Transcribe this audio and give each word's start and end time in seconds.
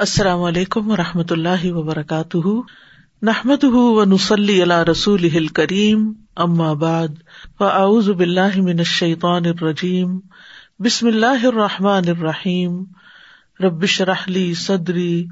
السلام 0.00 0.42
علیکم 0.42 0.90
و 0.90 0.96
رحمۃ 0.96 1.30
اللہ 1.30 1.72
وبرکاتہ۔ 1.72 2.48
نحمد 3.22 3.64
و 3.64 4.04
نسلی 4.04 4.62
اللہ 4.62 4.82
رسول 4.82 5.46
کریم 5.46 6.12
بعد، 6.74 7.08
فاعوذ 7.58 8.10
باللہ 8.10 8.56
من 8.56 8.78
الشیطان 8.78 9.44
الرجیم، 9.44 10.18
بسم 10.78 11.06
اللہ 11.06 11.46
الرحمٰن 11.46 12.02
الرحیم۔ 12.08 12.84
ربش 13.60 14.00
رحلی 14.00 14.54
صدری 14.54 15.26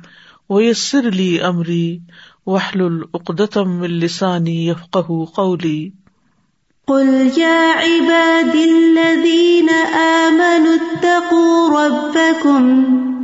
ویسر 0.50 1.08
علی 1.08 1.38
عمری 1.40 1.98
وحل 2.46 2.80
العقدم 2.80 3.80
السانی 3.80 4.68
یفق 4.68 4.96
قولی۔ 5.34 5.90
قل 6.86 7.28
يا 7.36 7.72
عباد 7.78 8.56
الذين 8.56 9.68
آمنوا 9.94 10.74
اتقوا 10.74 11.86
ربكم 11.86 13.15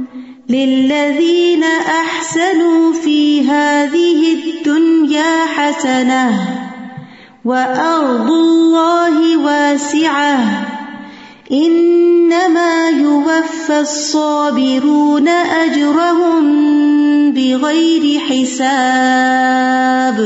للذين 0.52 1.64
أحسنوا 1.64 2.92
في 2.92 3.48
هذه 3.48 4.20
الدنيا 4.34 5.46
حسنة 5.46 6.48
وأرض 7.44 8.30
الله 8.30 9.36
واسعة 9.36 10.38
إنما 11.52 12.88
يوفى 12.88 13.80
الصابرون 13.80 15.28
أجرهم 15.28 16.42
بغير 17.32 18.20
حساب 18.20 20.18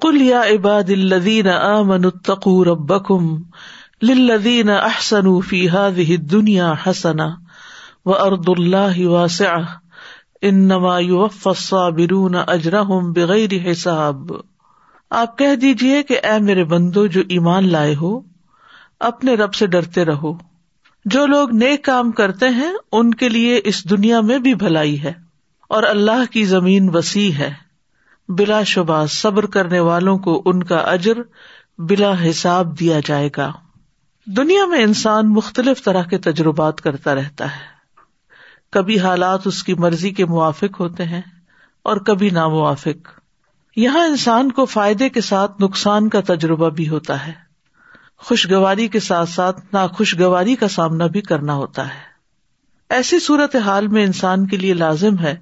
قل 0.00 0.20
يا 0.20 0.38
عباد 0.38 0.90
الذين 0.90 1.46
آمنوا 1.46 2.10
اتقوا 2.10 2.64
ربكم 2.64 3.40
للذين 4.02 4.70
أحسنوا 4.70 5.40
في 5.40 5.70
هذه 5.70 6.14
الدنيا 6.14 6.74
حسنة 6.74 7.47
و 8.08 8.24
ارد 8.24 8.48
اللہ 8.48 9.06
واسع 9.06 9.56
انما 10.42 10.96
الصابرون 10.96 12.34
اجرهم 12.34 13.12
بغیر 13.12 13.70
حساب۔ 13.70 14.30
آپ 15.10 15.38
کہہ 15.38 15.54
دیجیے 15.54 16.02
کہ 16.02 16.20
اے 16.22 16.42
میرے 16.42 16.64
بندو 16.64 17.06
جو 17.06 17.22
ایمان 17.28 17.72
لائے 17.72 17.94
ہو، 17.94 18.20
اپنے 19.00 19.34
رب 19.34 19.54
سے 19.54 19.66
ڈرتے 19.66 20.04
رہو۔ 20.04 20.38
جو 21.04 21.26
لوگ 21.26 21.54
نیک 21.54 21.84
کام 21.84 22.10
کرتے 22.10 22.48
ہیں، 22.48 22.72
ان 22.92 23.14
کے 23.14 23.28
لیے 23.28 23.60
اس 23.64 23.90
دنیا 23.90 24.20
میں 24.20 24.38
بھی 24.38 24.54
بھلائی 24.54 25.02
ہے۔ 25.02 25.12
اور 25.68 25.82
اللہ 25.82 26.32
کی 26.32 26.44
زمین 26.44 26.90
وسیع 26.96 27.32
ہے۔ 27.32 27.54
بلا 28.28 28.62
شبہ 28.62 29.06
صبر 29.06 29.46
کرنے 29.46 29.80
والوں 29.80 30.18
کو 30.18 30.42
ان 30.44 30.62
کا 30.62 30.76
اجر 30.76 31.14
بلا 31.78 32.12
حساب 32.30 32.80
دیا 32.80 33.00
جائے 33.06 33.28
گا۔ 33.36 33.52
دنیا 34.26 34.66
میں 34.66 34.82
انسان 34.82 35.32
مختلف 35.32 35.82
طرح 35.82 36.02
کے 36.02 36.18
تجربات 36.18 36.80
کرتا 36.80 37.14
رہتا 37.14 37.44
ہے۔ 37.44 37.77
کبھی 38.72 38.98
حالات 38.98 39.46
اس 39.46 39.64
کی 39.64 39.74
مرضی 39.74 40.10
کے 40.10 40.24
موافق 40.24 40.80
ہوتے 40.80 41.04
ہیں 41.04 41.22
اور 41.82 41.96
کبھی 41.96 42.30
ناموافق۔ 42.30 43.08
یہاں 43.76 44.06
انسان 44.06 44.52
کو 44.52 44.64
فائدے 44.64 45.08
کے 45.08 45.20
ساتھ 45.20 45.62
نقصان 45.62 46.08
کا 46.08 46.20
تجربہ 46.20 46.70
بھی 46.70 46.88
ہوتا 46.88 47.26
ہے۔ 47.26 47.32
خوشگواری 48.16 48.88
کے 48.88 49.00
ساتھ 49.00 49.28
ساتھ 49.28 49.60
ناخوشگواری 49.72 50.54
کا 50.54 50.68
سامنا 50.68 51.06
بھی 51.06 51.20
کرنا 51.20 51.54
ہوتا 51.54 51.88
ہے۔ 51.88 52.08
ایسی 52.90 53.20
صورت 53.20 53.56
حال 53.56 53.88
میں 53.88 54.04
انسان 54.04 54.46
کے 54.46 54.56
لیے 54.56 54.74
لازم 54.74 55.18
ہے 55.18 55.36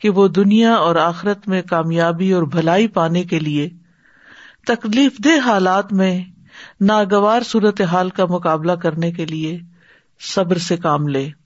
کہ 0.00 0.10
وہ 0.10 0.28
دنیا 0.28 0.74
اور 0.74 0.96
آخرت 0.96 1.48
میں 1.48 1.62
کامیابی 1.62 2.32
اور 2.32 2.42
بھلائی 2.42 2.88
پانے 2.88 3.24
کے 3.24 3.38
لیے 3.38 3.70
تکلیف 4.66 5.18
دہ 5.18 5.48
حالات 5.48 5.92
میں 5.92 6.24
ناگوار 6.80 7.42
صورت 7.42 7.80
حال 7.80 8.10
کا 8.10 8.26
مقابلہ 8.26 8.72
کرنے 8.72 9.12
کے 9.12 9.26
لیے 9.26 9.60
صبر 10.20 10.58
سے 10.58 10.76
کام 10.76 11.08
لے۔ 11.08 11.41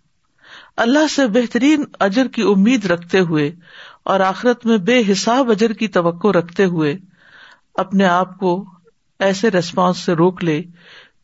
اللہ 0.76 1.06
سے 1.10 1.26
بہترین 1.26 1.84
اجر 2.00 2.28
کی 2.28 2.42
امید 2.42 2.84
رکھتے 2.84 3.20
ہوئے 3.20 3.54
اور 4.04 4.20
آخرت 4.20 4.66
میں 4.66 4.78
بے 4.78 5.02
حساب 5.12 5.50
اجر 5.50 5.72
کی 5.72 5.88
توقع 5.88 6.28
رکھتے 6.28 6.64
ہوئے 6.64 6.98
اپنے 7.74 8.04
آپ 8.04 8.38
کو 8.38 8.64
ایسے 9.18 9.50
ریسپانس 9.50 9.98
سے 9.98 10.12
روک 10.12 10.44
لے 10.44 10.62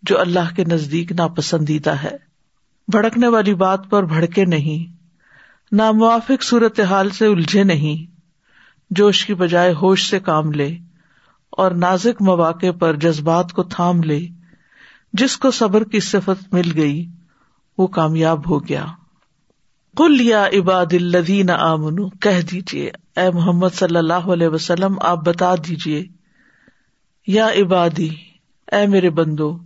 جو 0.02 0.20
اللہ 0.20 0.54
کے 0.56 0.64
نزدیک 0.64 1.12
ناپسندیدہ 1.12 1.90
ہے۔ 1.90 2.16
بھڑکنے 2.88 3.28
والی 3.28 3.54
بات 3.54 3.90
پر 3.90 4.02
بھڑکے 4.02 4.44
نہیں۔ 4.44 4.96
ناموافق 5.72 6.42
صورت 6.42 6.80
حال 6.80 7.10
سے 7.10 7.26
الجھے 7.26 7.64
نہیں۔ 7.64 8.16
جوش 8.90 9.26
کی 9.26 9.34
بجائے 9.34 9.72
ہوش 9.72 10.10
سے 10.10 10.20
کام 10.20 10.52
لے 10.52 10.76
اور 11.50 11.70
نازک 11.70 12.22
مواقع 12.22 12.70
پر 12.78 12.96
جذبات 12.96 13.52
کو 13.52 13.62
تھام 13.62 14.02
لے۔ 14.02 14.26
جس 15.12 15.36
کو 15.36 15.50
صبر 15.50 15.84
کی 15.84 16.00
صفت 16.00 16.54
مل 16.54 16.72
گئی، 16.76 17.06
وہ 17.78 17.86
کامیاب 17.86 18.50
ہو 18.50 18.68
گیا۔ 18.68 18.86
کل 19.96 20.20
یا 20.20 20.46
عباد 20.46 20.92
الدین 20.92 21.50
آمن 21.50 22.08
کہہ 22.08 22.40
دیجیے 22.40 22.90
اے 23.16 23.30
محمد 23.30 23.74
صلی 23.74 23.96
اللہ 23.96 24.28
علیہ 24.32 24.48
وسلم، 24.48 24.96
آپ 25.00 25.18
بتا 25.18 25.54
دیجیے 25.54 26.04
یا 27.26 27.48
عبادی، 27.48 28.08
اے 28.72 28.86
میرے 28.86 29.10
بندو، 29.10 29.58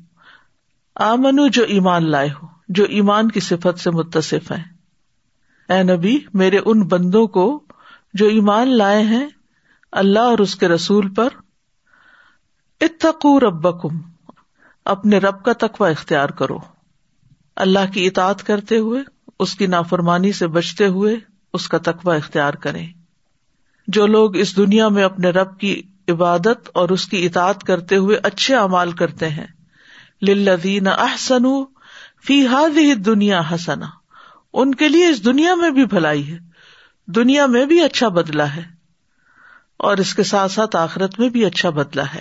آمنو 0.96 1.46
جو 1.48 1.62
ایمان 1.62 2.10
لائے 2.10 2.28
ہو، 2.28 2.46
جو 2.68 2.84
ایمان 2.84 3.30
کی 3.30 3.40
صفت 3.40 3.78
سے 3.78 3.90
متصف 3.90 4.52
ہے 4.52 4.62
اے 5.68 5.82
نبی، 5.82 6.18
میرے 6.34 6.58
ان 6.64 6.86
بندوں 6.86 7.26
کو 7.26 7.62
جو 8.14 8.26
ایمان 8.26 8.76
لائے 8.76 9.02
ہیں، 9.02 9.26
اللہ 9.92 10.18
اور 10.18 10.38
اس 10.38 10.56
کے 10.56 10.68
رسول 10.68 11.14
پر 11.14 11.28
اتقو 12.80 13.40
ربکم، 13.40 14.00
اپنے 14.84 15.18
رب 15.18 15.44
کا 15.44 15.52
تقوی 15.52 15.90
اختیار 15.90 16.28
کرو۔ 16.28 16.58
اللہ 17.56 17.92
کی 17.92 18.06
اطاعت 18.06 18.42
کرتے 18.42 18.78
ہوئے 18.78 19.15
اس 19.40 19.54
کی 19.54 19.66
نافرمانی 19.66 20.32
سے 20.32 20.46
بچتے 20.46 20.86
ہوئے 20.86 21.14
اس 21.54 21.68
کا 21.68 21.78
تقوی 21.78 22.16
اختیار 22.16 22.54
کرے 22.54 22.84
جو 23.88 24.06
لوگ 24.06 24.36
اس 24.36 24.56
دنیا 24.56 24.88
میں 24.88 25.04
اپنے 25.04 25.30
رب 25.30 25.58
کی 25.58 25.82
عبادت 26.08 26.70
اور 26.74 26.88
اس 26.88 27.06
کی 27.06 27.24
اطاعت 27.26 27.62
کرتے 27.62 27.96
ہوئے 27.96 28.16
اچھے 28.22 28.56
اعمال 28.56 28.92
کرتے 28.92 29.28
ہیں، 29.28 29.46
للذین 30.22 30.86
احسن 30.86 31.44
فی 32.26 32.46
ہاد 32.46 32.78
دنیا 33.06 33.40
حسنا 33.52 33.86
ان 34.54 34.74
کے 34.74 34.88
لیے 34.88 35.08
اس 35.08 35.24
دنیا 35.24 35.54
میں 35.54 35.70
بھی 35.70 35.84
بھلائی 35.86 36.30
ہے، 36.32 36.38
دنیا 37.08 37.46
میں 37.46 37.64
بھی 37.66 37.82
اچھا 37.82 38.08
بدلا 38.08 38.54
ہے، 38.56 38.62
اور 39.76 39.96
اس 39.96 40.14
کے 40.14 40.22
ساتھ 40.22 40.52
ساتھ 40.52 40.76
آخرت 40.76 41.18
میں 41.20 41.28
بھی 41.28 41.44
اچھا 41.44 41.70
بدلا 41.70 42.04
ہے۔ 42.14 42.20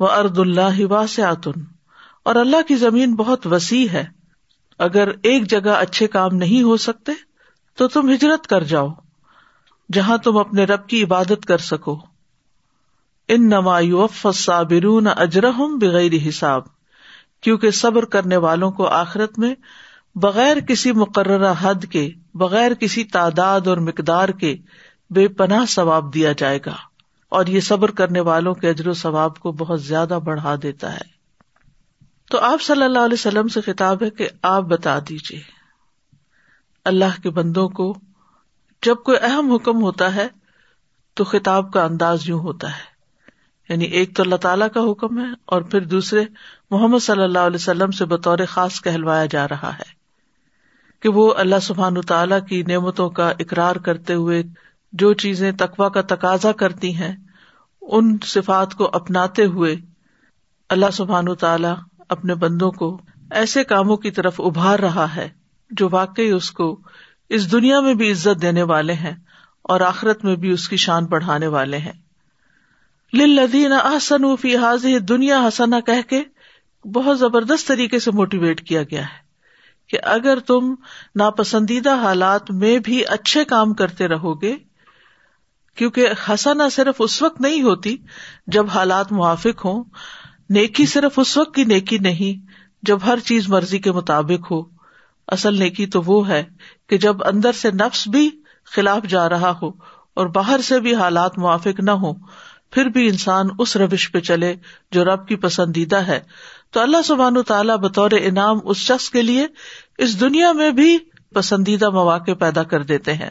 وہ 0.00 0.08
ارد 0.08 0.38
اللہ 0.38 0.84
واسعتن 0.84 1.64
اور 2.22 2.34
اللہ 2.34 2.62
کی 2.68 2.74
زمین 2.76 3.14
بہت 3.14 3.46
وسیع 3.46 3.86
ہے۔ 3.92 4.04
اگر 4.78 5.08
ایک 5.22 5.50
جگہ 5.50 5.70
اچھے 5.70 6.06
کام 6.06 6.36
نہیں 6.36 6.62
ہو 6.62 6.76
سکتے، 6.76 7.12
تو 7.76 7.88
تم 7.88 8.10
ہجرت 8.10 8.46
کر 8.46 8.62
جاؤ، 8.64 8.88
جہاں 9.92 10.18
تم 10.18 10.36
اپنے 10.36 10.64
رب 10.64 10.86
کی 10.86 11.04
عبادت 11.04 11.46
کر 11.46 11.58
سکو۔ 11.58 11.98
ان 13.28 13.48
نمایوف 13.48 14.26
صابرون 14.34 15.06
اجرہم 15.16 15.78
بغیر 15.78 16.12
حساب، 16.28 16.62
کیونکہ 17.40 17.70
صبر 17.70 18.04
کرنے 18.04 18.36
والوں 18.36 18.70
کو 18.70 18.86
آخرت 18.86 19.38
میں 19.38 19.54
بغیر 20.14 20.60
کسی 20.60 20.92
مقررہ 20.92 21.54
حد 21.60 21.84
کے، 21.90 22.10
بغیر 22.34 22.74
کسی 22.74 23.04
تعداد 23.04 23.60
اور 23.66 23.76
مقدار 23.76 24.28
کے 24.28 24.56
بے 25.10 25.28
پناہ 25.28 25.64
ثواب 25.68 26.14
دیا 26.14 26.32
جائے 26.32 26.58
گا۔ 26.66 26.74
اور 27.28 27.46
یہ 27.46 27.60
صبر 27.60 27.90
کرنے 27.90 28.20
والوں 28.20 28.54
کے 28.54 28.68
اجر 28.68 28.88
و 28.88 28.92
ثواب 28.92 29.38
کو 29.38 29.52
بہت 29.52 29.82
زیادہ 29.82 30.18
بڑھا 30.24 30.54
دیتا 30.62 30.94
ہے۔ 30.94 31.11
تو 32.32 32.38
آپ 32.38 32.62
صلی 32.62 32.82
اللہ 32.82 32.98
علیہ 32.98 33.14
وسلم 33.14 33.48
سے 33.48 33.60
خطاب 33.60 34.02
ہے 34.02 34.10
کہ 34.10 34.28
آپ 34.42 34.62
بتا 34.62 34.98
دیجیے 34.98 35.40
اللہ 36.84 37.22
کے 37.22 37.30
بندوں 37.30 37.68
کو 37.68 37.98
جب 38.82 38.96
کوئی 38.96 39.18
اہم 39.22 39.52
حکم 39.52 39.82
ہوتا 39.82 40.14
ہے 40.14 40.28
تو 41.14 41.24
خطاب 41.24 41.72
کا 41.72 41.84
انداز 41.84 42.28
یوں 42.28 42.40
ہوتا 42.40 42.70
ہے۔ 42.70 42.82
یعنی 43.68 43.84
ایک 43.84 44.16
تو 44.16 44.22
اللہ 44.22 44.36
تعالیٰ 44.36 44.68
کا 44.74 44.80
حکم 44.80 45.18
ہے 45.18 45.30
اور 45.44 45.62
پھر 45.62 45.80
دوسرے 45.80 46.24
محمد 46.70 46.98
صلی 46.98 47.22
اللہ 47.22 47.38
علیہ 47.38 47.54
وسلم 47.54 47.90
سے 47.90 48.04
بطور 48.04 48.38
خاص 48.48 48.82
کہلوایا 48.82 49.26
جا 49.26 49.48
رہا 49.48 49.74
ہے 49.74 49.90
کہ 51.00 51.08
وہ 51.08 51.34
اللہ 51.34 51.60
سبحان 51.62 52.00
تعالیٰ 52.00 52.46
کی 52.48 52.62
نعمتوں 52.62 53.10
کا 53.10 53.32
اقرار 53.38 53.76
کرتے 53.76 54.14
ہوئے 54.14 54.42
جو 54.92 55.12
چیزیں 55.12 55.52
تقوا 55.52 55.88
کا 55.88 56.00
تقاضا 56.00 56.52
کرتی 56.52 56.94
ہیں، 56.94 57.16
ان 57.82 58.16
صفات 58.24 58.74
کو 58.74 58.90
اپناتے 58.92 59.44
ہوئے 59.44 59.76
اللہ 60.68 60.90
سبحان 60.92 61.34
تعالیٰ 61.34 61.74
اپنے 62.08 62.34
بندوں 62.34 62.70
کو 62.70 63.00
ایسے 63.30 63.64
کاموں 63.64 63.96
کی 63.96 64.10
طرف 64.10 64.40
ابھار 64.40 64.78
رہا 64.78 65.16
ہے 65.16 65.28
جو 65.70 65.88
واقعی 65.92 66.30
اس 66.30 66.50
کو 66.50 66.80
اس 67.28 67.52
دنیا 67.52 67.80
میں 67.80 67.94
بھی 67.94 68.10
عزت 68.10 68.42
دینے 68.42 68.62
والے 68.62 68.92
ہیں 68.92 69.14
اور 69.62 69.80
آخرت 69.80 70.24
میں 70.24 70.36
بھی 70.36 70.50
اس 70.50 70.68
کی 70.68 70.76
شان 70.76 71.04
بڑھانے 71.04 71.46
والے 71.46 71.78
ہیں۔ 71.78 71.92
لدین 73.12 73.72
احسن 73.72 74.36
فی 74.36 74.56
حاضر 74.56 74.98
دنیا 74.98 75.48
حسنا 75.48 75.80
کہہ 75.80 76.08
کے 76.08 76.22
بہت 76.88 77.18
زبردست 77.18 77.68
طریقے 77.68 77.98
سے 77.98 78.10
موٹیویٹ 78.10 78.60
کیا 78.66 78.82
گیا 78.82 79.02
ہے 79.02 79.22
کہ 79.88 79.98
اگر 80.02 80.38
تم 80.38 80.74
ناپسندیدہ 81.14 81.94
حالات 81.94 82.50
میں 82.50 82.78
بھی 82.78 83.06
اچھے 83.06 83.44
کام 83.44 83.74
کرتے 83.74 84.08
رہو 84.08 84.42
گے، 84.42 84.56
کیونکہ 85.76 86.08
حسنا 86.28 86.68
صرف 86.68 86.94
اس 86.98 87.22
وقت 87.22 87.40
نہیں 87.40 87.62
ہوتی 87.62 87.96
جب 88.46 88.66
حالات 88.74 89.12
موافق 89.12 89.64
ہوں 89.64 89.84
نیکی 90.52 90.86
صرف 90.86 91.18
اس 91.18 91.36
وقت 91.36 91.54
کی 91.54 91.64
نیکی 91.64 91.98
نہیں، 91.98 92.46
جب 92.82 92.98
ہر 93.06 93.18
چیز 93.18 93.48
مرضی 93.48 93.78
کے 93.78 93.92
مطابق 93.92 94.50
ہو۔ 94.50 94.62
اصل 95.28 95.58
نیکی 95.58 95.86
تو 95.86 96.02
وہ 96.06 96.28
ہے 96.28 96.44
کہ 96.88 96.98
جب 96.98 97.16
اندر 97.24 97.52
سے 97.52 97.70
نفس 97.70 98.08
بھی 98.08 98.30
خلاف 98.64 99.02
جا 99.08 99.28
رہا 99.28 99.58
ہو 99.62 99.68
اور 100.14 100.26
باہر 100.26 100.60
سے 100.60 100.80
بھی 100.80 100.94
حالات 100.94 101.38
موافق 101.38 101.80
نہ 101.80 101.90
ہو 101.90 102.12
پھر 102.70 102.84
بھی 102.84 103.08
انسان 103.08 103.46
اس 103.58 103.76
روش 103.76 104.12
پہ 104.12 104.20
چلے 104.20 104.54
جو 104.90 105.04
رب 105.04 105.28
کی 105.28 105.36
پسندیدہ 105.36 105.96
ہے۔ 105.96 106.20
تو 106.70 106.80
اللہ 106.80 107.02
سبحان 107.04 107.42
تعالیٰ 107.42 107.76
بطور 107.76 108.10
انعام 108.20 108.58
اس 108.64 108.76
شخص 108.76 109.10
کے 109.10 109.22
لیے 109.22 109.46
اس 109.98 110.20
دنیا 110.20 110.52
میں 110.52 110.70
بھی 110.70 110.98
پسندیدہ 111.34 111.90
مواقع 111.90 112.30
پیدا 112.38 112.62
کر 112.62 112.82
دیتے 112.82 113.14
ہیں۔ 113.14 113.30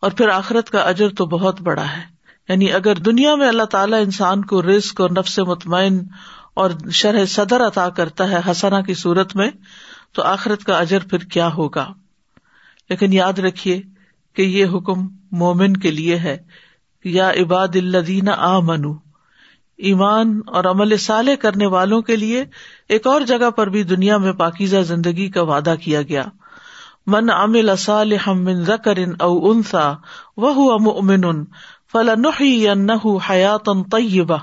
اور 0.00 0.10
پھر 0.10 0.28
آخرت 0.28 0.70
کا 0.70 0.80
اجر 0.80 1.08
تو 1.08 1.26
بہت 1.26 1.60
بڑا 1.60 1.90
ہے۔ 1.96 2.21
یعنی 2.48 2.72
اگر 2.72 2.94
دنیا 2.94 3.34
میں 3.34 3.48
اللہ 3.48 3.62
تعالیٰ 3.62 4.00
انسان 4.00 4.44
کو 4.44 4.62
رسک 4.62 5.00
اور 5.00 5.10
نفس 5.10 5.38
مطمئن 5.38 6.00
اور 6.54 6.70
شرح 6.90 7.24
صدر 7.24 7.66
عطا 7.66 7.88
کرتا 7.88 8.30
ہے 8.30 8.50
حسنا 8.50 8.80
کی 8.80 8.94
صورت 8.94 9.36
میں، 9.36 9.50
تو 10.12 10.22
آخرت 10.22 10.64
کا 10.64 10.78
اجر 10.78 10.98
پھر 11.10 11.18
کیا 11.18 11.48
ہوگا؟ 11.48 11.92
لیکن 12.90 13.12
یاد 13.12 13.38
رکھیے 13.38 13.82
کہ 14.34 14.42
یہ 14.42 14.66
حکم 14.66 15.08
مومن 15.32 15.76
کے 15.76 15.90
لیے 15.90 16.18
ہے۔ 16.18 16.38
یا 17.04 17.30
عباد 17.30 17.68
الدین 17.74 18.28
آ 18.28 18.58
منو 18.58 18.94
ایمان 19.76 20.40
اور 20.46 20.64
عمل 20.64 20.96
سالے 20.96 21.36
کرنے 21.36 21.66
والوں 21.66 22.02
کے 22.02 22.16
لیے 22.16 22.44
ایک 22.88 23.06
اور 23.06 23.20
جگہ 23.20 23.50
پر 23.50 23.66
بھی 23.66 23.82
دنیا 23.82 24.16
میں 24.16 24.32
پاکیزہ 24.32 24.76
زندگی 24.76 25.30
کا 25.30 25.42
وعدہ 25.42 25.74
کیا 25.82 26.02
گیا۔ 26.02 26.24
من 27.06 27.30
امل 27.30 27.70
من 28.26 28.64
ذکر 28.64 28.98
او 29.20 29.50
انسا 29.50 29.92
وہ 30.36 30.78
مؤمن 30.78 31.44
فلنحيينه 31.92 33.18
حياة 33.30 33.82
طيبة 33.90 34.38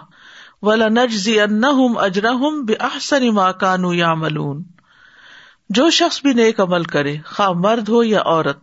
ولنجزينهم 0.61 1.97
اجرهم 1.97 2.65
باحسن 2.65 3.29
ما 3.29 3.51
كانوا 3.51 3.95
يعملون۔ 3.95 4.63
جو 5.69 5.89
شخص 5.89 6.21
بھی 6.21 6.33
نیک 6.33 6.59
عمل 6.59 6.83
کرے، 6.83 7.17
خواہ 7.25 7.49
مرد 7.49 7.89
ہو 7.89 8.03
یا 8.03 8.19
عورت، 8.25 8.59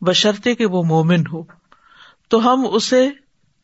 بشرطے 0.00 0.54
کہ 0.54 0.66
وہ 0.66 0.82
مومن 0.82 1.20
ہو، 1.32 1.42
تو 2.28 2.52
ہم 2.52 2.66
اسے 2.72 3.10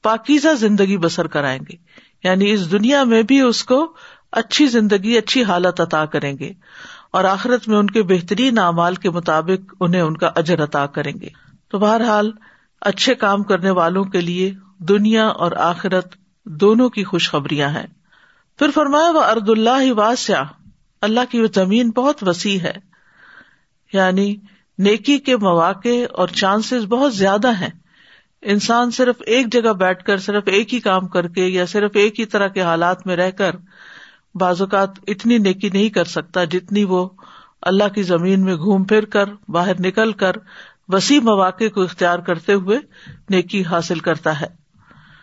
پاکیزہ 0.03 0.55
زندگی 0.55 0.97
بسر 0.97 1.27
کرائیں 1.27 1.61
گے۔ 1.61 1.77
یعنی 2.25 2.51
اس 2.51 2.73
دنیا 2.73 3.05
میں 3.05 3.23
بھی 3.23 3.41
اس 3.41 3.65
کو 3.65 3.93
اچھی 4.33 4.67
زندگی، 4.67 5.19
اچھی 5.19 5.45
حالت 5.45 5.81
عطا 5.81 6.07
کریں 6.07 6.39
گے 6.39 6.53
اور 7.11 7.25
آخرت 7.25 7.69
میں 7.69 7.79
ان 7.79 7.91
کے 7.91 8.03
بہترین 8.03 8.59
اعمال 8.59 8.95
کے 8.95 9.11
مطابق 9.11 9.75
انہیں 9.81 10.01
ان 10.01 10.17
کا 10.17 10.31
اجر 10.37 10.65
عطا 10.65 10.87
کریں 10.87 11.13
گے۔ 11.21 11.29
تو 11.69 11.79
بہرحال 11.79 12.33
اچھے 12.81 13.15
کام 13.15 13.43
کرنے 13.43 13.71
والوں 13.71 14.05
کے 14.05 14.21
لیے 14.21 14.53
دنیا 14.79 15.27
اور 15.27 15.53
آخرت 15.53 16.15
دونوں 16.45 16.89
کی 16.89 17.05
خوشخبریاں 17.05 17.69
ہیں۔ 17.69 17.87
پھر 18.59 18.71
فرمایا، 18.75 19.11
وہ 19.11 19.25
ارد 19.25 19.49
اللہ 19.49 19.93
واسع، 19.93 20.43
اللہ 21.01 21.21
کی 21.31 21.41
وہ 21.41 21.47
زمین 21.55 21.91
بہت 21.91 22.29
وسیع 22.29 22.59
ہے۔ 22.59 22.73
یعنی 23.93 24.37
نیکی 24.79 25.19
کے 25.19 25.37
مواقع 25.37 26.05
اور 26.13 26.29
چانسز 26.29 26.85
بہت 26.85 27.15
زیادہ 27.15 27.49
ہیں۔ 27.61 27.71
انسان 28.43 28.91
صرف 28.91 29.15
ایک 29.27 29.53
جگہ 29.53 29.73
بیٹھ 29.73 30.05
کر، 30.05 30.17
صرف 30.17 30.43
ایک 30.47 30.75
ہی 30.75 30.81
کام 30.81 31.09
کر 31.09 31.29
کے 31.29 31.47
یا 31.47 31.67
صرف 31.67 31.91
ایک 31.95 32.21
ہی 32.21 32.25
طرح 32.25 32.49
کے 32.49 32.63
حالات 32.63 33.07
میں 33.07 33.17
رہ 33.17 33.31
کر 33.31 33.51
بعض 34.35 34.61
اوقات 34.61 34.91
اتنی 35.07 35.39
نیکی 35.39 35.69
نہیں 35.69 35.89
کر 35.89 36.05
سکتا 36.05 36.45
جتنی 36.45 36.85
وہ 36.85 37.09
اللہ 37.63 37.89
کی 37.95 38.03
زمین 38.03 38.45
میں 38.45 38.55
گھوم 38.55 38.85
پھر 38.85 39.05
کر، 39.05 39.25
باہر 39.49 39.81
نکل 39.81 40.13
کر 40.13 40.33
وسیع 40.89 41.21
مواقع 41.21 41.65
کو 41.75 41.83
اختیار 41.83 42.19
کرتے 42.19 42.53
ہوئے 42.53 42.79
نیکی 43.31 43.65
حاصل 43.65 43.99
کرتا 43.99 44.41
ہے۔ 44.41 44.47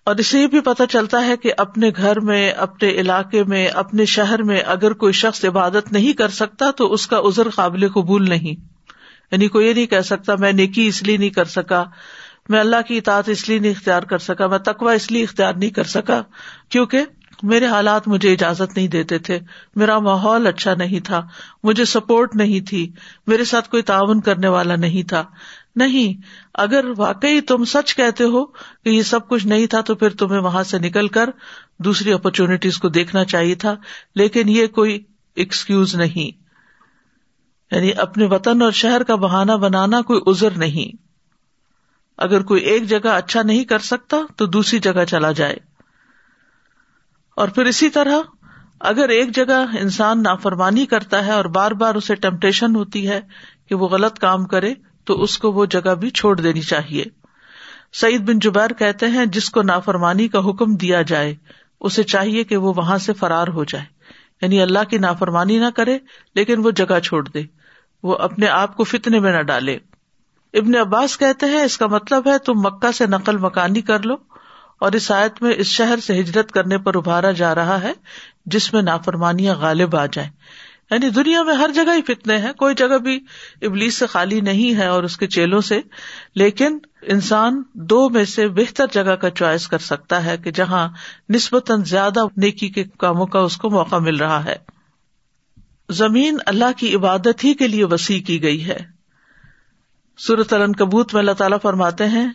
اور 0.05 0.15
اسے 0.15 0.41
یہ 0.41 0.47
بھی 0.47 0.59
پتا 0.59 0.87
چلتا 0.87 1.25
ہے 1.25 1.37
کہ 1.37 1.51
اپنے 1.57 1.91
گھر 1.95 2.19
میں، 2.19 2.51
اپنے 2.51 2.89
علاقے 2.89 3.43
میں، 3.43 3.67
اپنے 3.67 4.05
شہر 4.05 4.43
میں 4.43 4.61
اگر 4.65 4.93
کوئی 4.93 5.13
شخص 5.13 5.45
عبادت 5.45 5.91
نہیں 5.91 6.13
کر 6.13 6.27
سکتا 6.27 6.71
تو 6.71 6.93
اس 6.93 7.07
کا 7.07 7.17
ازر 7.17 7.49
قابل 7.49 7.89
قبول 7.89 8.29
نہیں۔ 8.29 8.61
یعنی 9.31 9.47
کوئی 9.47 9.67
یہ 9.67 9.73
نہیں 9.73 9.85
کہہ 9.85 10.01
سکتا، 10.01 10.35
میں 10.39 10.51
نیکی 10.51 10.87
اس 10.87 11.03
لیے 11.03 11.17
نہیں 11.17 11.29
کر 11.29 11.45
سکا، 11.45 11.83
میں 12.49 12.59
اللہ 12.59 12.75
کی 12.87 12.97
اطاعت 12.97 13.29
اس 13.29 13.49
لیے 13.49 13.59
نہیں 13.59 13.71
اختیار 13.71 14.03
کر 14.03 14.17
سکا، 14.17 14.47
میں 14.47 14.57
تقوا 14.57 14.93
اس 14.93 15.11
لیے 15.11 15.23
اختیار 15.23 15.53
نہیں 15.53 15.69
کر 15.69 15.83
سکا، 15.83 16.21
کیونکہ 16.69 17.01
میرے 17.43 17.65
حالات 17.67 18.07
مجھے 18.07 18.33
اجازت 18.33 18.77
نہیں 18.77 18.87
دیتے 18.87 19.19
تھے۔ 19.19 19.39
میرا 19.75 19.99
ماحول 19.99 20.47
اچھا 20.47 20.73
نہیں 20.75 20.99
تھا۔ 20.99 21.27
مجھے 21.63 21.85
سپورٹ 21.85 22.35
نہیں 22.35 22.67
تھی۔ 22.67 22.91
میرے 23.27 23.45
ساتھ 23.45 23.69
کوئی 23.69 23.83
تعاون 23.83 24.21
کرنے 24.21 24.47
والا 24.47 24.75
نہیں 24.75 25.07
تھا۔ 25.07 25.23
نہیں، 25.75 26.21
اگر 26.53 26.85
واقعی 26.97 27.41
تم 27.41 27.65
سچ 27.65 27.95
کہتے 27.95 28.23
ہو 28.23 28.45
کہ 28.45 28.89
یہ 28.89 29.01
سب 29.01 29.29
کچھ 29.29 29.47
نہیں 29.47 29.67
تھا 29.67 29.81
تو 29.81 29.95
پھر 29.95 30.09
تمہیں 30.09 30.41
وہاں 30.41 30.63
سے 30.63 30.79
نکل 30.79 31.07
کر 31.07 31.29
دوسری 31.79 32.13
اپرچونیٹیز 32.13 32.77
کو 32.77 32.89
دیکھنا 32.89 33.25
چاہیے 33.25 33.55
تھا۔ 33.55 33.75
لیکن 34.15 34.49
یہ 34.49 34.67
کوئی 34.67 35.03
ایکسکیوز 35.35 35.95
نہیں۔ 35.95 36.41
یعنی 37.75 37.91
اپنے 37.97 38.25
وطن 38.25 38.61
اور 38.61 38.71
شہر 38.71 39.03
کا 39.03 39.15
بہانا 39.15 39.55
بنانا 39.55 40.01
کوئی 40.01 40.19
ازر 40.25 40.51
نہیں۔ 40.51 40.95
اگر 42.17 42.41
کوئی 42.41 42.61
ایک 42.61 42.83
جگہ 42.83 43.07
اچھا 43.07 43.41
نہیں 43.41 43.63
کر 43.63 43.79
سکتا 43.79 44.17
تو 44.35 44.45
دوسری 44.45 44.79
جگہ 44.79 45.05
چلا 45.05 45.31
جائے۔ 45.31 45.70
اور 47.41 47.49
پھر 47.49 47.65
اسی 47.65 47.89
طرح 47.89 48.19
اگر 48.79 49.09
ایک 49.09 49.35
جگہ 49.35 49.65
انسان 49.79 50.23
نافرمانی 50.23 50.85
کرتا 50.85 51.25
ہے 51.25 51.31
اور 51.31 51.45
بار 51.45 51.71
بار 51.71 51.95
اسے 51.95 52.15
ٹمپٹیشن 52.15 52.75
ہوتی 52.75 53.09
ہے 53.09 53.21
کہ 53.69 53.75
وہ 53.75 53.87
غلط 53.87 54.19
کام 54.19 54.45
کرے، 54.45 54.73
تو 55.05 55.21
اس 55.21 55.37
کو 55.37 55.51
وہ 55.51 55.65
جگہ 55.65 55.95
بھی 55.95 56.09
چھوڑ 56.09 56.39
دینی 56.39 56.61
چاہیے۔ 56.61 57.03
سعید 57.93 58.21
بن 58.21 58.39
جبیر 58.39 58.73
کہتے 58.73 59.07
ہیں، 59.07 59.25
جس 59.25 59.49
کو 59.49 59.61
نافرمانی 59.61 60.27
کا 60.27 60.39
حکم 60.39 60.75
دیا 60.75 61.01
جائے، 61.01 61.35
اسے 61.79 62.03
چاہیے 62.03 62.43
کہ 62.43 62.57
وہ 62.57 62.73
وہاں 62.75 62.97
سے 62.97 63.13
فرار 63.13 63.47
ہو 63.47 63.63
جائے۔ 63.63 63.85
یعنی 64.41 64.61
اللہ 64.61 64.83
کی 64.89 64.97
نافرمانی 64.97 65.57
نہ 65.57 65.69
کرے، 65.75 65.97
لیکن 66.35 66.65
وہ 66.65 66.71
جگہ 66.71 66.99
چھوڑ 66.99 67.27
دے۔ 67.27 67.41
وہ 68.03 68.15
اپنے 68.15 68.47
آپ 68.47 68.77
کو 68.77 68.83
فتنے 68.83 69.19
میں 69.19 69.31
نہ 69.31 69.41
ڈالے۔ 69.41 69.77
ابن 70.53 70.75
عباس 70.75 71.17
کہتے 71.17 71.45
ہیں، 71.45 71.63
اس 71.63 71.77
کا 71.77 71.87
مطلب 71.87 72.27
ہے، 72.27 72.37
تم 72.37 72.53
مکہ 72.55 72.91
سے 72.91 73.05
نقل 73.05 73.37
مکانی 73.37 73.81
کر 73.81 73.99
لو۔ 73.99 74.15
اور 74.81 74.91
اس 74.91 75.11
آیت 75.11 75.41
میں 75.41 75.53
اس 75.57 75.67
شہر 75.67 75.99
سے 75.99 76.19
ہجرت 76.19 76.51
کرنے 76.51 76.77
پر 76.77 76.95
ابھارا 76.95 77.31
جا 77.31 77.55
رہا 77.55 77.81
ہے، 77.81 77.91
جس 78.45 78.73
میں 78.73 78.81
نافرمانیاں 78.81 79.55
غالب 79.55 79.95
آ 79.95 80.05
جائیں۔ 80.05 80.29
یعنی 80.91 81.09
دنیا 81.09 81.43
میں 81.43 81.55
ہر 81.55 81.69
جگہ 81.73 81.95
ہی 81.95 82.01
فتنے 82.01 82.37
ہیں، 82.37 82.53
کوئی 82.53 82.75
جگہ 82.75 82.97
بھی 82.97 83.19
ابلیس 83.61 83.95
سے 83.95 84.05
خالی 84.05 84.41
نہیں 84.41 84.75
ہے 84.75 84.85
اور 84.85 85.03
اس 85.03 85.17
کے 85.17 85.27
چیلوں 85.27 85.61
سے، 85.61 85.81
لیکن 86.35 86.79
انسان 87.01 87.63
دو 87.73 88.09
میں 88.09 88.25
سے 88.25 88.47
بہتر 88.47 88.85
جگہ 88.91 89.15
کا 89.15 89.29
چوائس 89.29 89.67
کر 89.67 89.77
سکتا 89.77 90.25
ہے 90.25 90.37
کہ 90.37 90.51
جہاں 90.51 90.89
نسبتاً 91.29 91.83
زیادہ 91.83 92.19
نیکی 92.37 92.69
کے 92.69 92.83
کاموں 92.83 93.27
کا 93.27 93.39
اس 93.39 93.57
کو 93.57 93.69
موقع 93.69 93.95
مل 93.95 94.15
رہا 94.15 94.45
ہے۔ 94.45 94.55
زمین 95.89 96.37
اللہ 96.45 96.71
کی 96.77 96.95
عبادت 96.95 97.43
ہی 97.43 97.53
کے 97.53 97.67
لیے 97.67 97.83
وسیع 97.83 98.19
کی 98.19 98.43
گئی 98.43 98.65
ہے۔ 98.65 98.79
سورت 100.17 100.53
علن 100.53 100.73
کبوت 100.73 101.13
میں 101.13 101.21
اللہ 101.21 101.31
تعالیٰ 101.31 101.57
فرماتے 101.61 102.07
ہیں 102.07 102.27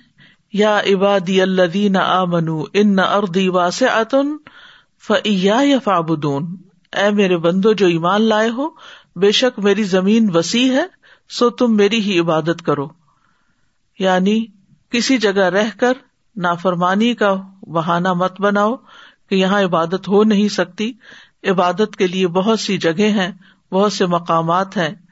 یا 0.52 0.80
عبادی 0.80 1.42
اللہ 1.42 1.98
آ 1.98 2.24
منو 2.24 2.64
ان 2.72 2.96
نہ 2.96 3.00
اردی 3.00 3.48
واس 3.48 3.82
اتن 3.82 4.36
فیا 5.08 5.60
فابدون 5.84 6.56
اے 6.92 7.10
میرے 7.10 7.36
بندو، 7.36 7.72
جو 7.72 7.86
ایمان 7.86 8.22
لائے 8.22 8.50
ہو، 8.50 8.68
بے 9.16 9.32
شک 9.32 9.58
میری 9.58 9.82
زمین 9.82 10.30
وسیع 10.34 10.72
ہے، 10.72 10.86
سو 11.28 11.50
تم 11.50 11.76
میری 11.76 12.00
ہی 12.00 12.18
عبادت 12.18 12.62
کرو۔ 12.66 12.88
یعنی 13.98 14.44
کسی 14.90 15.18
جگہ 15.18 15.42
رہ 15.42 15.70
کر 15.80 15.92
نافرمانی 16.36 17.14
کا 17.14 17.34
بہانا 17.62 18.12
مت 18.12 18.40
بناؤ 18.40 18.76
کہ 19.30 19.34
یہاں 19.34 19.62
عبادت 19.62 20.08
ہو 20.08 20.24
نہیں 20.24 20.48
سکتی۔ 20.48 20.92
عبادت 21.44 21.96
کے 21.96 22.06
لیے 22.06 22.28
بہت 22.28 22.60
سی 22.60 22.78
جگہ 22.78 23.02
ہیں، 23.02 23.32
بہت 23.72 23.92
سے 23.92 24.06
مقامات 24.06 24.76
ہیں۔ 24.76 25.05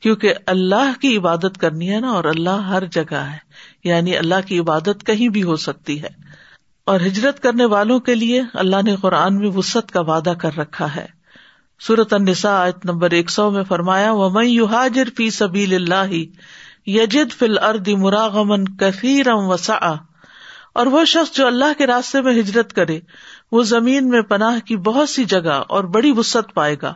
کیونکہ 0.00 0.34
اللہ 0.46 1.00
کی 1.00 1.16
عبادت 1.16 1.58
کرنی 1.60 1.94
ہے 1.94 2.00
نا 2.00 2.10
اور 2.10 2.24
اللہ 2.24 2.50
ہر 2.50 2.84
جگہ 2.84 3.14
ہے۔ 3.14 3.38
یعنی 3.84 4.16
اللہ 4.16 4.34
کی 4.46 4.58
عبادت 4.58 5.06
کہیں 5.06 5.28
بھی 5.28 5.42
ہو 5.42 5.56
سکتی 5.56 6.02
ہے۔ 6.02 6.08
اور 6.84 7.00
ہجرت 7.00 7.40
کرنے 7.40 7.64
والوں 7.64 8.00
کے 8.00 8.14
لیے 8.14 8.42
اللہ 8.54 8.76
نے 8.84 8.96
قرآن 8.96 9.36
میں 9.36 9.48
وسط 9.48 9.90
کا 9.90 10.00
وعدہ 10.00 10.32
کر 10.38 10.56
رکھا 10.56 10.96
ہے۔ 10.96 11.06
سورت 11.80 12.12
النساء 12.12 12.62
آیت 12.62 12.84
نمبر 12.84 13.10
ایک 13.10 13.30
سو 13.30 13.50
میں 13.50 13.64
فرمایا 13.64 14.12
وہ 14.12 14.30
میں 14.30 14.44
یو 14.44 14.66
حاجر 14.66 15.08
فی 15.16 15.30
سبیل 15.30 15.74
اللہ 15.74 16.14
یجد 16.88 17.32
فل 17.38 17.58
ارد 17.58 17.88
مراغمن 17.88 18.64
وسا 19.26 19.94
اور 20.74 20.86
وہ 20.86 21.04
شخص 21.04 21.36
جو 21.36 21.46
اللہ 21.46 21.78
کے 21.78 21.86
راستے 21.86 22.20
میں 22.20 22.32
ہجرت 22.32 22.72
کرے، 22.72 23.00
وہ 23.52 23.62
زمین 23.62 24.08
میں 24.08 24.22
پناہ 24.22 24.58
کی 24.58 24.76
بہت 24.76 25.08
سی 25.08 25.24
جگہ 25.24 25.62
اور 25.68 25.84
بڑی 25.84 26.12
وسط 26.16 26.54
پائے 26.54 26.76
گا۔ 26.82 26.94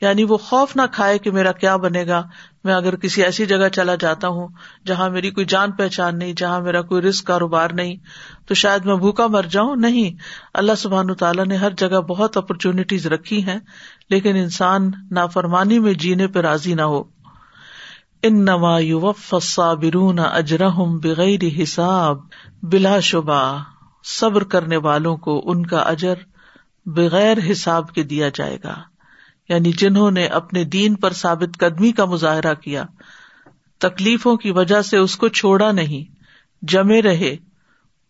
یعنی 0.00 0.24
وہ 0.24 0.36
خوف 0.36 0.76
نہ 0.76 0.82
کھائے 0.92 1.18
کہ 1.18 1.30
میرا 1.30 1.52
کیا 1.52 1.76
بنے 1.76 2.06
گا 2.06 2.22
میں 2.64 2.74
اگر 2.74 2.96
کسی 2.96 3.24
ایسی 3.24 3.46
جگہ 3.46 3.68
چلا 3.68 3.94
جاتا 3.94 4.28
ہوں 4.28 4.48
جہاں 4.86 5.10
میری 5.10 5.30
کوئی 5.30 5.46
جان 5.46 5.72
پہچان 5.72 6.18
نہیں، 6.18 6.32
جہاں 6.36 6.60
میرا 6.60 6.82
کوئی 6.82 7.02
رسک 7.02 7.24
کاروبار 7.24 7.70
نہیں، 7.70 7.96
تو 8.46 8.54
شاید 8.54 8.84
میں 8.84 8.96
بھوکا 8.96 9.26
مر 9.26 9.42
جاؤں؟ 9.42 9.76
نہیں۔ 9.76 10.16
اللہ 10.54 10.72
سبحان 10.78 11.14
تعالیٰ 11.14 11.46
نے 11.46 11.56
ہر 11.56 11.70
جگہ 11.70 12.00
بہت 12.00 12.36
اپرچونیٹیز 12.36 13.06
رکھی 13.06 13.46
ہیں، 13.46 13.58
لیکن 14.10 14.36
انسان 14.36 14.90
نافرمانی 15.10 15.78
میں 15.78 15.94
جینے 15.94 16.26
پہ 16.26 16.38
راضی 16.38 16.74
نہ 16.74 16.82
ہو۔ 16.82 17.04
ان 18.22 18.44
نما 18.44 19.74
برون 19.74 20.18
اجرحم 20.18 20.98
بغیر 20.98 21.62
حساب، 21.62 22.18
بلا 22.62 23.00
شبہ 23.00 23.62
صبر 24.04 24.44
کرنے 24.44 24.76
والوں 24.76 25.16
کو 25.16 25.42
ان 25.50 25.66
کا 25.66 25.78
اجر 25.78 26.14
بغیر 26.86 27.36
حساب 27.50 27.92
کے 27.92 28.02
دیا 28.02 28.28
جائے 28.34 28.58
گا۔ 28.64 28.95
یعنی 29.48 29.72
جنہوں 29.72 30.10
نے 30.10 30.26
اپنے 30.26 30.64
دین 30.64 30.94
پر 30.94 31.12
ثابت 31.12 31.58
قدمی 31.58 31.92
کا 31.92 32.04
مظاہرہ 32.04 32.54
کیا، 32.54 32.84
تکلیفوں 33.78 34.36
کی 34.36 34.50
وجہ 34.50 34.82
سے 34.82 34.96
اس 34.96 35.16
کو 35.16 35.28
چھوڑا 35.28 35.72
نہیں، 35.72 36.14
جمے 36.62 37.02
رہے، 37.02 37.36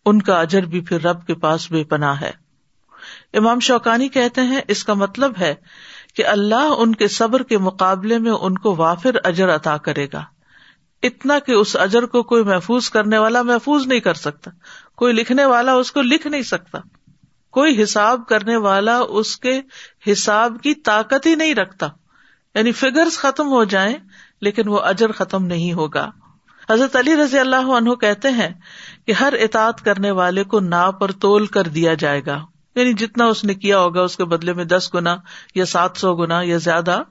ان 0.05 0.21
کا 0.21 0.39
اجر 0.39 0.61
بھی 0.61 0.81
پھر 0.81 1.01
رب 1.01 1.25
کے 1.25 1.33
پاس 1.33 1.71
بے 1.71 1.83
پناہ 1.83 2.21
ہے۔ 2.21 2.31
امام 3.33 3.59
شوقانی 3.59 4.09
کہتے 4.09 4.41
ہیں، 4.41 4.61
اس 4.67 4.83
کا 4.83 4.93
مطلب 4.93 5.33
ہے 5.39 5.55
کہ 6.15 6.25
اللہ 6.25 6.73
ان 6.77 6.95
کے 6.95 7.07
صبر 7.07 7.43
کے 7.43 7.57
مقابلے 7.57 8.19
میں 8.19 8.31
ان 8.31 8.57
کو 8.57 8.75
وافر 8.75 9.15
اجر 9.23 9.55
عطا 9.55 9.77
کرے 9.77 10.07
گا۔ 10.13 10.23
اتنا 11.03 11.39
کہ 11.39 11.51
اس 11.51 11.75
اجر 11.75 12.05
کو 12.05 12.23
کوئی 12.23 12.43
محفوظ 12.43 12.89
کرنے 12.89 13.17
والا 13.17 13.41
محفوظ 13.41 13.87
نہیں 13.87 13.99
کر 13.99 14.13
سکتا، 14.13 14.51
کوئی 14.95 15.13
لکھنے 15.13 15.45
والا 15.45 15.73
اس 15.73 15.91
کو 15.91 16.01
لکھ 16.01 16.27
نہیں 16.27 16.41
سکتا۔ 16.41 16.77
کوئی 17.57 17.83
حساب 17.83 18.27
کرنے 18.27 18.57
والا 18.57 18.97
اس 18.99 19.37
کے 19.37 19.61
حساب 20.11 20.57
کی 20.63 20.73
طاقت 20.73 21.25
ہی 21.25 21.35
نہیں 21.35 21.55
رکھتا۔ 21.55 21.87
یعنی 22.55 22.71
فگرز 22.71 23.17
ختم 23.17 23.47
ہو 23.47 23.63
جائیں، 23.63 23.95
لیکن 24.41 24.67
وہ 24.67 24.79
اجر 24.79 25.11
ختم 25.11 25.45
نہیں 25.45 25.73
ہوگا۔ 25.73 26.11
حضرت 26.69 26.95
علی 26.95 27.15
رضی 27.15 27.39
اللہ 27.39 27.55
عنہ 27.55 27.93
کہتے 27.93 28.29
ہیں 28.29 28.49
کہ 29.07 29.11
ہر 29.11 29.33
اطاعت 29.33 29.85
کرنے 29.85 30.11
والے 30.11 30.43
کو 30.43 30.59
نا 30.59 30.91
پر 30.91 31.11
تول 31.11 31.45
کر 31.45 31.63
دیا 31.63 31.93
جائے 31.93 32.21
گا۔ 32.25 32.45
یعنی 32.75 32.93
جتنا 32.93 33.25
اس 33.25 33.43
نے 33.43 33.53
کیا 33.53 33.79
ہوگا، 33.79 34.01
اس 34.01 34.17
کے 34.17 34.25
بدلے 34.25 34.53
میں 34.53 34.65
دس 34.65 34.89
گنا 34.95 35.17
یا 35.55 35.65
سات 35.65 35.91
سو 35.95 36.15
گنا 36.15 36.41
یا 36.41 36.57
زیادہ 36.57 37.03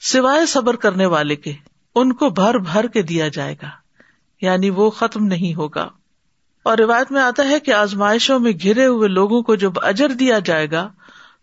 سوائے 0.00 0.46
صبر 0.46 0.76
کرنے 0.76 1.06
والے 1.06 1.36
کے، 1.36 1.52
ان 1.94 2.12
کو 2.12 2.30
بھر 2.30 2.58
بھر 2.58 2.86
کے 2.86 3.02
دیا 3.02 3.28
جائے 3.28 3.54
گا۔ 3.62 3.68
یعنی 4.40 4.70
وہ 4.70 4.90
ختم 4.90 5.26
نہیں 5.26 5.54
ہوگا۔ 5.54 5.88
اور 6.64 6.78
روایت 6.78 7.12
میں 7.12 7.22
آتا 7.22 7.48
ہے 7.48 7.60
کہ 7.60 7.70
آزمائشوں 7.70 8.38
میں 8.38 8.52
گھرے 8.62 8.86
ہوئے 8.86 9.08
لوگوں 9.08 9.42
کو 9.42 9.54
جب 9.54 9.72
اجر 9.76 10.08
دیا 10.08 10.38
جائے 10.38 10.70
گا 10.70 10.88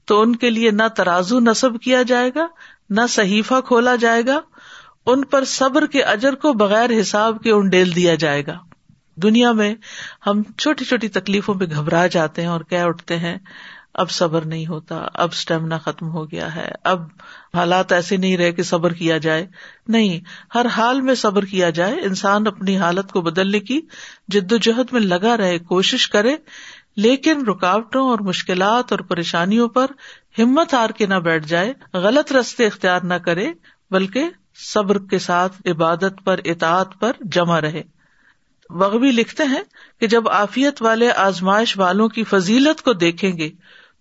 تو 0.06 0.22
ان 0.22 0.36
کے 0.36 0.50
لیے 0.50 0.72
نہ 0.72 0.88
ترازو 0.96 1.40
نصب 1.40 1.82
کیا 1.82 2.02
جائے 2.02 2.32
گا، 2.36 2.48
نہ 2.90 3.02
صحیفہ 3.10 3.62
کھولا 3.68 3.96
جائے 3.96 4.22
گا، 4.28 4.40
ان 5.06 5.26
پر 5.26 5.44
صبر 5.46 5.86
کے 5.86 6.04
اجر 6.04 6.36
کو 6.36 6.54
بغیر 6.54 6.90
حساب 7.02 7.42
کے 7.44 7.52
انڈیل 7.52 7.96
دیا 7.96 8.16
جائے 8.16 8.46
گا۔ 8.48 8.58
دنیا 9.16 9.52
میں 9.52 9.76
ہم 10.28 10.42
چھوٹی 10.58 10.86
چھوٹی 10.86 11.08
تکلیفوں 11.08 11.54
پہ 11.54 11.66
گھبرا 11.66 12.08
جاتے 12.08 12.42
ہیں 12.42 12.50
اور 12.50 12.62
کہہ 12.62 12.84
اٹھتے 12.84 13.18
ہیں 13.18 13.38
اب 13.94 14.10
صبر 14.10 14.46
نہیں 14.46 14.68
ہوتا، 14.68 15.08
اب 15.14 15.30
اسٹیمنا 15.32 15.78
ختم 15.78 16.10
ہو 16.10 16.32
گیا 16.32 16.56
ہے، 16.56 16.72
اب 16.84 17.02
حالات 17.54 17.92
ایسے 17.92 18.18
نہیں 18.18 18.38
رہے 18.38 18.52
کہ 18.52 18.64
صبر 18.64 18.94
کیا 18.94 19.18
جائے۔ 19.18 19.48
نہیں، 19.88 20.20
ہر 20.56 20.66
حال 20.66 21.02
میں 21.02 21.16
صبر 21.16 21.46
کیا 21.46 21.70
جائے، 21.70 21.94
انسان 21.94 22.48
اپنی 22.48 22.78
حالت 22.78 23.12
کو 23.12 23.22
بدلنے 23.22 23.60
کی 23.60 23.82
جد 24.28 24.52
و 24.52 24.58
جہد 24.58 24.94
میں 24.94 25.02
لگا 25.02 25.38
رہے، 25.38 25.60
کوشش 25.60 26.08
کرے، 26.08 26.36
لیکن 26.96 27.46
رکاوٹوں 27.48 28.10
اور 28.10 28.20
مشکلات 28.20 28.92
اور 28.92 29.00
پریشانیوں 29.00 29.68
پر 29.68 29.86
ہمت 30.40 30.74
ہار 30.74 30.90
کے 30.90 31.06
نہ 31.06 31.16
بیٹھ 31.16 31.48
جائے، 31.48 31.74
غلط 31.94 32.32
رستے 32.32 32.68
اختیار 32.68 33.02
نہ 33.02 33.14
کرے، 33.14 33.52
بلکہ 33.92 34.24
صبر 34.74 35.00
کے 35.00 35.20
ساتھ 35.20 35.62
عبادت 35.66 36.24
پر، 36.24 36.40
اطاعت 36.46 37.00
پر 37.00 37.12
جمع 37.22 37.62
رہے۔ 37.62 37.84
وغبی 38.70 39.12
لکھتے 39.12 39.44
ہیں 39.44 39.64
کہ 40.00 40.08
جب 40.08 40.30
آفیت 40.30 40.82
والے 40.82 41.12
آزمائش 41.12 41.78
والوں 41.78 42.10
کی 42.10 42.24
فضیلت 42.24 42.82
کو 42.82 42.94
دیکھیں 42.94 43.38
گے 43.38 43.50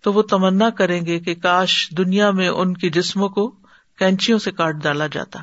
تو 0.03 0.13
وہ 0.13 0.23
تمنا 0.23 0.71
کریں 0.71 1.07
گے 1.07 1.21
کہ 1.21 1.35
کاش 1.35 1.89
دنیا 1.99 2.31
میں 2.31 2.49
ان 2.49 2.77
کے 2.77 2.89
جسموں 2.89 3.29
کو 3.29 3.51
کینچیوں 3.99 4.39
سے 4.39 4.51
کاٹ 4.51 4.75
ڈالا 4.75 5.07
جاتا۔ 5.07 5.41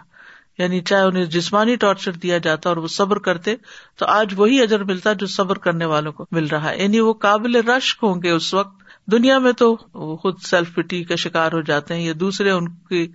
یعنی 0.57 0.81
چاہے 0.81 1.03
انہیں 1.03 1.25
جسمانی 1.25 1.75
ٹارچر 1.75 2.11
دیا 2.11 2.37
جاتا 2.37 2.69
اور 2.69 2.77
وہ 2.77 2.87
صبر 2.87 3.19
کرتے، 3.19 3.55
تو 3.97 4.05
آج 4.05 4.33
وہی 4.37 4.61
اجر 4.61 4.83
ملتا 4.83 5.13
جو 5.13 5.27
صبر 5.27 5.57
کرنے 5.57 5.85
والوں 5.85 6.11
کو 6.11 6.25
مل 6.31 6.47
رہا 6.47 6.69
ہے۔ 6.69 6.83
یعنی 6.83 6.99
وہ 6.99 7.13
قابل 7.13 7.55
رشک 7.55 8.03
ہوں 8.03 8.21
گے 8.23 8.29
اس 8.29 8.53
وقت۔ 8.53 8.87
دنیا 9.11 9.39
میں 9.39 9.51
تو 9.51 9.77
وہ 9.93 10.17
خود 10.17 10.41
سیلف 10.41 10.75
پٹی 10.75 11.03
کا 11.03 11.15
شکار 11.15 11.51
ہو 11.51 11.61
جاتے 11.61 11.93
ہیں 11.93 12.01
یا 12.01 12.13
دوسرے 12.19 12.51
ان 12.51 12.69
کی 12.69 13.07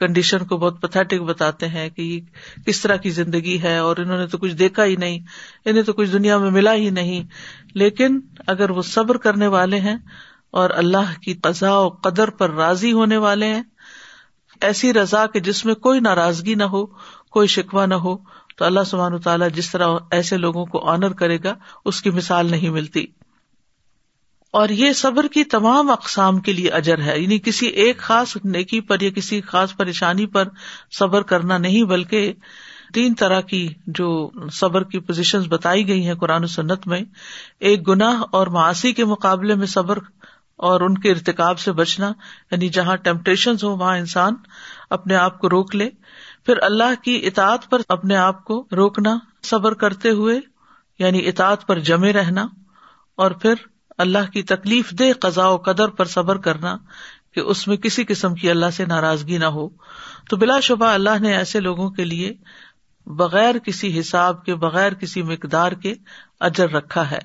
کنڈیشن 0.00 0.38
کو 0.38 0.56
بہت 0.56 0.82
پتھیٹک 0.82 1.20
بتاتے 1.20 1.68
ہیں 1.68 1.90
کہ 1.90 2.20
کس 2.66 2.80
طرح 2.80 2.96
کی 2.96 3.10
زندگی 3.10 3.62
ہے 3.62 3.78
اور 3.78 3.96
انہوں 3.96 4.18
نے 4.18 4.26
تو 4.26 4.38
کچھ 4.38 4.54
دیکھا 4.54 4.84
ہی 4.84 4.96
نہیں، 4.96 5.18
انہیں 5.64 5.82
تو 5.82 5.92
کچھ 5.92 6.10
دنیا 6.10 6.38
میں 6.38 6.50
ملا 6.50 6.74
ہی 6.74 6.90
نہیں۔ 6.90 7.22
لیکن 7.74 8.20
اگر 8.46 8.70
وہ 8.70 8.82
صبر 8.82 9.16
کرنے 9.16 9.46
والے 9.46 9.80
ہیں 9.80 9.96
اور 10.54 10.70
اللہ 10.70 11.20
کی 11.22 11.34
قزا 11.34 11.78
و 11.78 11.88
قدر 11.88 12.30
پر 12.30 12.50
راضی 12.50 12.92
ہونے 12.92 13.16
والے 13.16 13.46
ہیں۔ 13.46 13.62
ایسی 14.60 14.92
رضا 14.92 15.26
کہ 15.26 15.40
جس 15.40 15.64
میں 15.64 15.74
کوئی 15.74 16.00
ناراضگی 16.00 16.54
نہ 16.54 16.64
ہو، 16.64 16.86
کوئی 17.30 17.48
شکوا 17.48 17.86
نہ 17.86 17.94
ہو، 17.94 18.16
تو 18.56 18.64
اللہ 18.64 18.80
سبحان 18.86 19.18
تعالیٰ 19.18 19.48
جس 19.54 19.70
طرح 19.70 19.88
ایسے 20.10 20.36
لوگوں 20.36 20.66
کو 20.66 20.90
آنر 20.90 21.12
کرے 21.12 21.38
گا، 21.44 21.54
اس 21.84 22.02
کی 22.02 22.10
مثال 22.10 22.46
نہیں 22.46 22.70
ملتی۔ 22.70 23.06
اور 24.50 24.68
یہ 24.68 24.92
صبر 24.92 25.26
کی 25.26 25.44
تمام 25.44 25.90
اقسام 25.90 26.40
کے 26.40 26.52
لیے 26.52 26.68
اجر 26.68 26.98
ہے۔ 26.98 27.20
یعنی 27.20 27.38
کسی 27.38 27.66
ایک 27.66 27.98
خاص 27.98 28.36
نیکی 28.44 28.80
پر 28.80 29.00
یا 29.00 29.10
کسی 29.10 29.40
خاص 29.40 29.76
پریشانی 29.76 30.26
پر 30.26 30.48
صبر 30.98 31.22
کرنا 31.22 31.58
نہیں، 31.58 31.82
بلکہ 31.82 32.32
تین 32.94 33.14
طرح 33.14 33.40
کی 33.40 33.68
جو 33.86 34.30
صبر 34.52 34.84
کی 34.84 34.98
پوزیشن 34.98 35.42
بتائی 35.42 35.88
گئی 35.88 36.06
ہیں 36.06 36.14
قرآن 36.14 36.44
و 36.44 36.46
سنت 36.46 36.86
میں، 36.86 37.00
ایک 37.60 37.88
گناہ 37.88 38.22
اور 38.30 38.46
معاشی 38.46 38.92
کے 38.92 39.04
مقابلے 39.04 39.54
میں 39.54 39.66
صبر 39.66 39.98
اور 40.58 40.80
ان 40.80 40.98
کے 40.98 41.10
ارتقاب 41.10 41.58
سے 41.58 41.72
بچنا 41.72 42.12
یعنی 42.50 42.68
جہاں 42.68 42.96
ٹیمپٹیشن 42.96 43.54
ہو 43.62 43.76
وہاں 43.76 43.96
انسان 43.98 44.34
اپنے 44.90 45.14
آپ 45.16 45.38
کو 45.38 45.50
روک 45.50 45.74
لے۔ 45.76 45.88
پھر 46.46 46.62
اللہ 46.62 46.94
کی 47.02 47.20
اطاعت 47.26 47.68
پر 47.70 47.80
اپنے 47.88 48.16
آپ 48.16 48.44
کو 48.44 48.66
روکنا، 48.72 49.16
صبر 49.42 49.74
کرتے 49.74 50.10
ہوئے 50.10 50.38
یعنی 50.98 51.26
اطاعت 51.28 51.66
پر 51.66 51.78
جمے 51.78 52.12
رہنا، 52.12 52.46
اور 53.18 53.30
پھر 53.30 53.54
اللہ 53.98 54.30
کی 54.32 54.42
تکلیف 54.42 54.90
دے 54.90 55.12
قزا 55.12 55.48
و 55.48 55.56
قدر 55.56 55.88
پر 55.88 56.04
صبر 56.04 56.38
کرنا 56.38 56.76
کہ 57.34 57.40
اس 57.40 57.66
میں 57.68 57.76
کسی 57.76 58.04
قسم 58.04 58.34
کی 58.34 58.50
اللہ 58.50 58.70
سے 58.72 58.84
ناراضگی 58.84 59.38
نہ 59.38 59.44
ہو۔ 59.44 59.68
تو 60.30 60.36
بلا 60.36 60.58
شبہ 60.60 60.86
اللہ 60.86 61.18
نے 61.20 61.36
ایسے 61.36 61.60
لوگوں 61.60 61.90
کے 61.90 62.04
لیے 62.04 62.32
بغیر 63.06 63.58
کسی 63.58 63.98
حساب 64.00 64.44
کے، 64.44 64.54
بغیر 64.54 64.94
کسی 64.94 65.22
مقدار 65.22 65.72
کے 65.72 65.94
اجر 66.40 66.70
رکھا 66.70 67.10
ہے۔ 67.10 67.18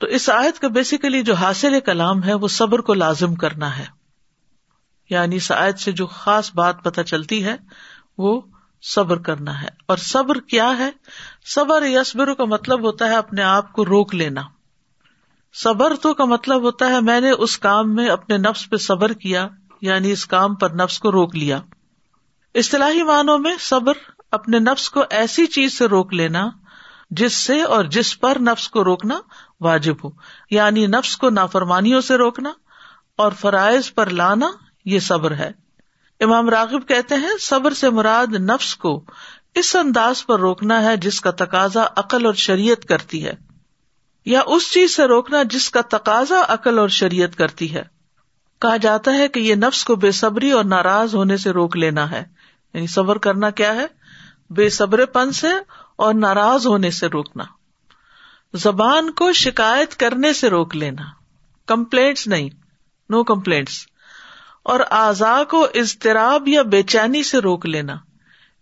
تو 0.00 0.06
اس 0.06 0.30
آیت 0.30 0.58
کا 0.58 0.68
بیسیکلی 0.68 1.22
جو 1.22 1.34
حاصل 1.34 1.80
کلام 1.80 2.24
ہے 2.24 2.34
وہ 2.34 2.48
صبر 2.48 2.78
کو 2.78 2.94
لازم 2.94 3.34
کرنا 3.34 3.78
ہے۔ 3.78 3.86
یعنی 5.10 5.36
اس 5.36 5.52
آیت 5.52 5.78
سے 5.78 5.92
جو 5.92 6.06
خاص 6.06 6.54
بات 6.54 6.84
پتہ 6.84 7.00
چلتی 7.00 7.44
ہے، 7.44 7.56
وہ 8.18 8.40
صبر 8.82 9.18
کرنا 9.18 9.62
ہے۔ 9.62 9.68
اور 9.86 9.96
صبر 9.96 10.40
کیا 10.40 10.72
ہے؟ 10.78 10.90
صبر 11.44 11.82
یسبر 11.82 12.34
کا 12.34 12.44
مطلب 12.44 12.82
ہوتا 12.82 13.06
ہے 13.06 13.16
اپنے 13.16 13.42
آپ 13.42 13.72
کو 13.72 13.84
روک 13.84 14.14
لینا۔ 14.14 14.42
صبر 15.54 15.96
تو 16.02 16.14
کا 16.14 16.24
مطلب 16.24 16.62
ہوتا 16.62 16.86
ہے 16.86 17.00
میں 17.00 17.20
نے 17.20 17.30
اس 17.30 17.58
کام 17.58 17.94
میں 17.94 18.08
اپنے 18.08 18.36
نفس 18.36 18.70
پہ 18.70 18.76
صبر 18.76 19.12
کیا 19.12 19.48
یعنی 19.80 20.10
اس 20.10 20.26
کام 20.26 20.54
پر 20.54 20.70
نفس 20.70 20.98
کو 20.98 21.12
روک 21.12 21.36
لیا۔ 21.36 21.60
اصطلاحی 22.54 23.02
معنوں 23.02 23.38
میں 23.38 23.56
صبر 23.60 23.92
اپنے 24.30 24.58
نفس 24.58 24.90
کو 24.90 25.04
ایسی 25.10 25.46
چیز 25.46 25.78
سے 25.78 25.86
روک 25.86 26.14
لینا 26.14 26.50
جس 27.10 27.36
سے 27.36 27.62
اور 27.62 27.84
جس 27.84 28.20
پر 28.20 28.36
نفس 28.40 28.68
کو 28.68 28.84
روکنا 28.84 29.18
واجب 29.60 29.94
ہو۔ 30.04 30.10
یعنی 30.50 30.86
نفس 30.86 31.16
کو 31.16 31.30
نافرمانیوں 31.30 32.00
سے 32.00 32.16
روکنا 32.16 32.52
اور 33.16 33.32
فرائض 33.32 33.94
پر 33.94 34.10
لانا 34.10 34.50
یہ 34.84 34.98
صبر 34.98 35.30
ہے۔ 35.30 35.50
امام 36.20 36.48
راغب 36.48 36.88
کہتے 36.88 37.14
ہیں، 37.14 37.30
صبر 37.40 37.74
سے 37.74 37.90
مراد 37.90 38.34
نفس 38.34 38.76
کو 38.76 39.04
اس 39.54 39.76
انداز 39.76 40.26
پر 40.26 40.40
روکنا 40.40 40.82
ہے 40.82 40.96
جس 40.96 41.20
کا 41.20 41.30
تقاضا 41.30 41.84
عقل 41.96 42.26
اور 42.26 42.34
شریعت 42.34 42.84
کرتی 42.84 43.26
ہے۔ 43.26 43.32
یا 44.24 44.42
اس 44.46 44.72
چیز 44.72 44.96
سے 44.96 45.04
روکنا 45.04 45.42
جس 45.42 45.70
کا 45.70 45.80
تقاضا 45.90 46.42
عقل 46.48 46.78
اور 46.78 46.88
شریعت 46.88 47.36
کرتی 47.36 47.74
ہے۔ 47.74 47.82
کہا 48.60 48.76
جاتا 48.76 49.14
ہے 49.14 49.28
کہ 49.28 49.40
یہ 49.40 49.54
نفس 49.54 49.84
کو 49.84 49.96
بے 49.96 50.10
صبری 50.10 50.50
اور 50.50 50.64
ناراض 50.64 51.14
ہونے 51.14 51.36
سے 51.36 51.50
روک 51.50 51.76
لینا 51.76 52.10
ہے۔ 52.10 52.24
یعنی 52.74 52.86
صبر 52.86 53.18
کرنا 53.18 53.50
کیا 53.50 53.74
ہے؟ 53.74 53.86
بے 54.50 54.68
صبر 54.68 55.04
پن 55.04 55.32
سے 55.32 55.48
اور 55.96 56.14
ناراض 56.14 56.66
ہونے 56.66 56.90
سے 56.90 57.06
روکنا۔ 57.06 57.44
زبان 58.54 59.10
کو 59.10 59.32
شکایت 59.32 59.96
کرنے 59.96 60.32
سے 60.32 60.50
روک 60.50 60.76
لینا۔ 60.76 61.02
کمپلینٹس 61.66 62.26
نہیں 62.26 62.48
نو 63.08 63.24
کمپلینٹس 63.24 63.86
اور 64.62 64.80
اعضا 64.90 65.44
کو 65.44 65.66
اضطراب 65.74 66.48
یا 66.48 66.62
بے 66.62 66.82
چینی 66.82 67.22
سے 67.22 67.38
روک 67.38 67.66
لینا۔ 67.66 67.96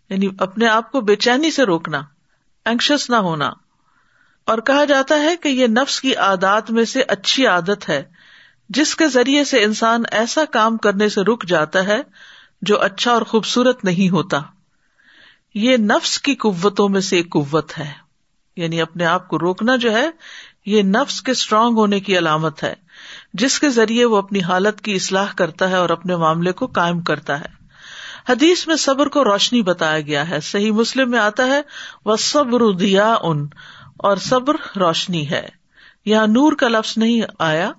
یعنی 0.09 0.27
اپنے 0.39 0.67
آپ 0.67 0.91
کو 0.91 1.01
بے 1.01 1.15
چینی 1.15 1.51
سے 1.51 1.63
روکنا 1.63 2.01
اینکشس 2.65 3.09
نہ 3.09 3.15
ہونا۔ 3.15 3.51
اور 4.45 4.57
کہا 4.57 4.85
جاتا 4.85 5.15
ہے 5.15 5.37
کہ 5.37 5.49
یہ 5.49 5.67
نفس 5.67 6.01
کی 6.01 6.15
عادات 6.15 6.71
میں 6.71 6.85
سے 6.85 7.01
اچھی 7.01 7.47
عادت 7.47 7.89
ہے، 7.89 8.03
جس 8.69 8.95
کے 8.95 9.07
ذریعے 9.07 9.43
سے 9.43 9.63
انسان 9.63 10.03
ایسا 10.11 10.45
کام 10.45 10.77
کرنے 10.77 11.09
سے 11.09 11.21
رک 11.21 11.45
جاتا 11.45 11.83
ہے 11.83 12.01
جو 12.61 12.81
اچھا 12.81 13.11
اور 13.11 13.21
خوبصورت 13.21 13.85
نہیں 13.85 14.09
ہوتا۔ 14.09 14.41
یہ 15.53 15.77
نفس 15.77 16.21
کی 16.21 16.35
قوتوں 16.35 16.89
میں 16.89 17.01
سے 17.01 17.15
ایک 17.15 17.31
قوت 17.31 17.77
ہے۔ 17.77 18.08
یعنی 18.59 18.81
اپنے 18.81 19.05
آپ 19.05 19.27
کو 19.27 19.39
روکنا 19.39 19.75
جو 19.75 19.91
ہے، 19.91 20.09
یہ 20.65 20.83
نفس 20.83 21.21
کے 21.21 21.31
اسٹرانگ 21.31 21.77
ہونے 21.77 21.99
کی 21.99 22.17
علامت 22.17 22.63
ہے، 22.63 22.73
جس 23.33 23.59
کے 23.59 23.69
ذریعے 23.69 24.05
وہ 24.05 24.17
اپنی 24.17 24.41
حالت 24.41 24.81
کی 24.81 24.95
اصلاح 24.95 25.27
کرتا 25.35 25.69
ہے 25.69 25.75
اور 25.75 25.89
اپنے 25.89 26.15
معاملے 26.15 26.51
کو 26.51 26.67
قائم 26.67 27.01
کرتا 27.01 27.39
ہے۔ 27.39 27.59
حدیث 28.29 28.67
میں 28.67 28.75
صبر 28.75 29.07
کو 29.07 29.23
روشنی 29.23 29.61
بتایا 29.61 30.01
گیا 30.01 30.29
ہے۔ 30.29 30.39
صحیح 30.39 30.71
مسلم 30.71 31.11
میں 31.11 31.19
آتا 31.19 31.45
ہے 31.45 31.61
وہ 32.05 32.15
صبر 32.15 32.71
دیا 32.71 33.15
ان 33.21 33.47
اور 33.97 34.17
صبر 34.17 34.55
روشنی 34.75 35.29
ہے۔ 35.29 35.47
یہاں 36.05 36.27
نور 36.27 36.53
کا 36.53 36.67
لفظ 36.67 36.93
نہیں 36.97 37.21
آیا، 37.39 37.71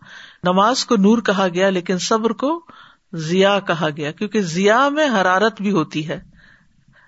نماز 0.42 0.84
کو 0.84 0.96
نور 0.96 1.18
کہا 1.18 1.48
گیا، 1.54 1.70
لیکن 1.70 1.98
صبر 1.98 2.30
کو 2.30 2.66
ضیا 3.12 3.58
کہا 3.60 3.88
گیا، 3.96 4.10
کیونکہ 4.10 4.42
ضیا 4.42 4.88
میں 4.88 5.06
حرارت 5.06 5.62
بھی 5.62 5.70
ہوتی 5.70 6.08
ہے۔ 6.08 6.20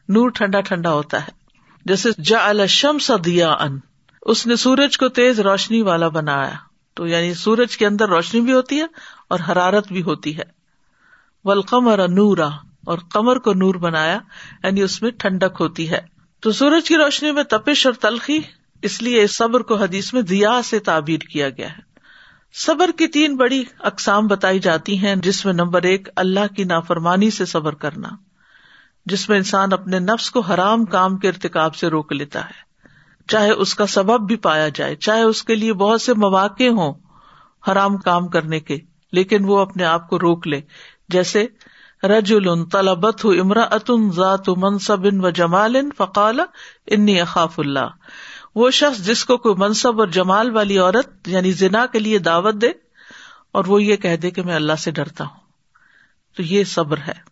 نور 0.09 0.31
ٹھنڈا 0.31 0.61
ٹھنڈا 0.61 0.93
ہوتا 0.93 1.23
ہے۔ 1.23 1.41
جیسے 1.84 2.08
جا 2.24 2.48
الشم 2.48 3.16
دیا 3.24 3.52
ان 3.52 3.78
اس 4.22 4.46
نے 4.46 4.56
سورج 4.56 4.98
کو 4.98 5.08
تیز 5.08 5.40
روشنی 5.40 5.82
والا 5.82 6.08
بنایا۔ 6.08 6.52
تو 6.94 7.06
یعنی 7.06 7.34
سورج 7.34 7.76
کے 7.76 7.86
اندر 7.86 8.08
روشنی 8.08 8.40
بھی 8.40 8.52
ہوتی 8.52 8.80
ہے 8.80 8.86
اور 9.28 9.38
حرارت 9.48 9.88
بھی 9.88 10.02
ہوتی 10.02 10.38
ہے۔ 10.38 10.42
ولقمر 11.44 12.08
نورا، 12.08 12.48
اور 12.86 12.98
کمر 13.12 13.38
کو 13.38 13.52
نور 13.52 13.74
بنایا 13.74 14.18
یعنی 14.64 14.82
اس 14.82 15.02
میں 15.02 15.10
ٹھنڈک 15.10 15.56
ہوتی 15.60 15.90
ہے۔ 15.90 16.00
تو 16.40 16.52
سورج 16.52 16.88
کی 16.88 16.96
روشنی 16.96 17.32
میں 17.32 17.42
تپش 17.42 17.86
اور 17.86 17.94
تلخی، 17.94 18.38
اس 18.82 19.02
لیے 19.02 19.22
اس 19.22 19.36
صبر 19.36 19.60
کو 19.60 19.74
حدیث 19.74 20.14
میں 20.14 20.22
دیا 20.22 20.60
سے 20.64 20.78
تعبیر 20.78 21.20
کیا 21.20 21.48
گیا 21.48 21.70
ہے۔ 21.70 21.82
صبر 22.54 22.90
کی 22.98 23.06
تین 23.06 23.36
بڑی 23.36 23.64
اقسام 23.80 24.26
بتائی 24.26 24.58
جاتی 24.58 24.98
ہیں، 24.98 25.16
جس 25.16 25.44
میں 25.44 25.52
نمبر 25.52 25.82
ایک، 25.82 26.08
اللہ 26.16 26.54
کی 26.56 26.64
نافرمانی 26.64 27.30
سے 27.30 27.44
صبر 27.44 27.74
کرنا۔ 27.74 28.08
جس 29.06 29.28
میں 29.28 29.37
انسان 29.37 29.73
اپنے 29.73 29.99
نفس 29.99 30.30
کو 30.30 30.40
حرام 30.40 30.85
کام 30.85 31.16
کے 31.16 31.28
ارتکاب 31.28 31.75
سے 31.75 31.88
روک 31.88 32.12
لیتا 32.12 32.44
ہے۔ 32.44 32.73
چاہے 33.28 33.50
اس 33.50 33.75
کا 33.75 33.87
سبب 33.87 34.26
بھی 34.26 34.37
پایا 34.37 34.68
جائے، 34.75 34.97
چاہے 34.97 35.23
اس 35.23 35.42
کے 35.42 35.54
لیے 35.54 35.73
بہت 35.73 36.00
سے 36.00 36.14
مواقع 36.14 36.68
ہوں 36.68 36.94
حرام 37.68 37.97
کام 37.97 38.28
کرنے 38.28 38.61
کے، 38.61 38.78
لیکن 39.12 39.44
وہ 39.44 39.59
اپنے 39.59 39.85
آپ 39.85 40.09
کو 40.09 40.18
روک 40.18 40.47
لے۔ 40.47 40.61
جیسے 41.09 41.47
رج 42.02 42.35
طلبت 42.73 43.26
امرا 43.40 43.62
اتن 43.62 44.12
ذات 44.12 44.49
منصب 44.49 45.06
و 45.25 45.30
جمال 45.30 45.76
فقال 45.99 46.40
انی 46.87 47.21
اخاف 47.21 47.59
اللہ۔ 47.59 47.88
وہ 48.54 48.71
شخص 48.71 48.99
جس 48.99 49.25
کو 49.25 49.37
کوئی 49.37 49.54
منصب 49.59 50.00
اور 50.00 50.09
جمال 50.09 50.50
والی 50.50 50.78
عورت 50.78 51.28
یعنی 51.28 51.52
زنا 51.52 51.87
کے 51.87 51.99
لیے 51.99 52.18
دعوت 52.18 52.54
دے 52.54 52.68
اور 53.52 53.64
وہ 53.64 53.82
یہ 53.82 53.97
کہہ 53.97 54.16
دے 54.16 54.30
کہ 54.30 54.42
میں 54.42 54.54
اللہ 54.54 54.73
سے 54.73 54.90
ڈرتا 54.90 55.25
ہوں۔ 55.25 55.37
تو 56.37 56.42
یہ 56.42 56.64
صبر 56.64 56.99
ہے۔ 56.99 57.31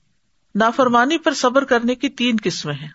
نافرمانی 0.54 1.18
پر 1.18 1.34
صبر 1.34 1.64
کرنے 1.64 1.94
کی 1.94 2.08
تین 2.08 2.36
قسمیں 2.42 2.74
ہیں۔ 2.74 2.88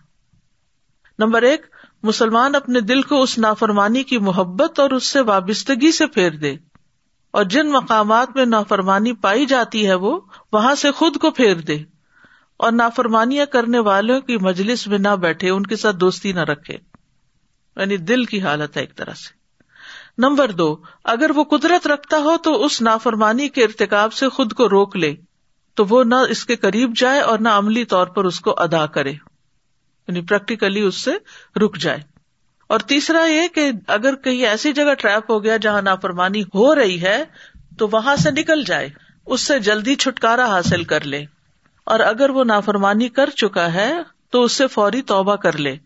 نمبر 1.18 1.42
ایک، 1.42 1.66
مسلمان 2.02 2.54
اپنے 2.54 2.80
دل 2.80 3.02
کو 3.02 3.22
اس 3.22 3.38
نافرمانی 3.38 4.02
کی 4.02 4.18
محبت 4.18 4.80
اور 4.80 4.90
اس 4.90 5.04
سے 5.04 5.20
وابستگی 5.20 5.92
سے 5.92 6.06
پھیر 6.06 6.30
دے۔ 6.30 6.56
اور 7.30 7.44
جن 7.44 7.72
مقامات 7.72 8.36
میں 8.36 8.46
نافرمانی 8.46 9.12
پائی 9.12 9.46
جاتی 9.46 9.86
ہے 9.86 9.94
وہ، 9.94 10.20
وہاں 10.52 10.74
سے 10.74 10.90
خود 10.90 11.16
کو 11.16 11.30
پھیر 11.30 11.54
دے۔ 11.54 11.78
اور 12.56 12.72
نافرمانیاں 12.72 13.46
کرنے 13.46 13.78
والوں 13.78 14.20
کی 14.20 14.36
مجلس 14.36 14.86
میں 14.86 14.98
نہ 14.98 15.16
بیٹھے، 15.16 15.50
ان 15.50 15.66
کے 15.66 15.76
ساتھ 15.76 15.96
دوستی 15.96 16.32
نہ 16.32 16.40
رکھے۔ 16.40 16.74
یعنی 17.76 17.96
دل 17.96 18.24
کی 18.24 18.42
حالت 18.42 18.76
ہے 18.76 18.82
ایک 18.82 18.96
طرح 18.96 19.14
سے۔ 19.14 19.34
نمبر 20.18 20.50
دو، 20.50 20.76
اگر 21.04 21.30
وہ 21.34 21.44
قدرت 21.44 21.86
رکھتا 21.86 22.16
ہو 22.16 22.36
تو 22.36 22.64
اس 22.64 22.82
نافرمانی 22.82 23.48
کے 23.48 23.64
ارتکاب 23.64 24.12
سے 24.12 24.28
خود 24.28 24.52
کو 24.52 24.68
روک 24.68 24.96
لے۔ 24.96 25.14
تو 25.76 25.84
وہ 25.84 26.04
نہ 26.04 26.14
اس 26.14 26.44
کے 26.44 26.56
قریب 26.56 26.96
جائے 26.96 27.20
اور 27.20 27.38
نہ 27.38 27.48
عملی 27.48 27.84
طور 27.84 28.06
پر 28.06 28.24
اس 28.24 28.40
کو 28.40 28.54
ادا 28.58 28.86
کرے۔ 28.86 29.12
یعنی 30.08 30.20
پریکٹیکلی 30.20 30.80
اس 30.80 30.94
سے 30.94 31.10
رک 31.58 31.76
جائے۔ 31.76 31.98
اور 32.66 32.80
تیسرا 32.80 33.24
یہ 33.26 33.48
کہ 33.48 33.70
اگر 33.86 34.14
کہیں 34.16 34.46
ایسی 34.46 34.72
جگہ 34.72 34.94
ٹریپ 34.94 35.30
ہو 35.30 35.44
گیا 35.44 35.56
جہاں 35.56 35.82
نافرمانی 35.82 36.42
ہو 36.42 36.74
رہی 36.74 37.02
ہے، 37.02 37.24
تو 37.78 37.88
وہاں 37.92 38.16
سے 38.16 38.30
نکل 38.30 38.64
جائے۔ 38.64 38.88
اس 39.26 39.40
سے 39.40 39.58
جلدی 39.58 39.94
چھٹکارا 39.94 40.46
حاصل 40.46 40.84
کر 40.84 41.04
لے۔ 41.04 41.24
اور 41.84 42.00
اگر 42.00 42.30
وہ 42.30 42.44
نافرمانی 42.44 43.08
کر 43.08 43.30
چکا 43.30 43.72
ہے، 43.72 43.94
تو 44.30 44.42
اس 44.42 44.52
سے 44.52 44.66
فوری 44.66 45.02
توبہ 45.02 45.36
کر 45.36 45.58
لے۔ 45.58 45.76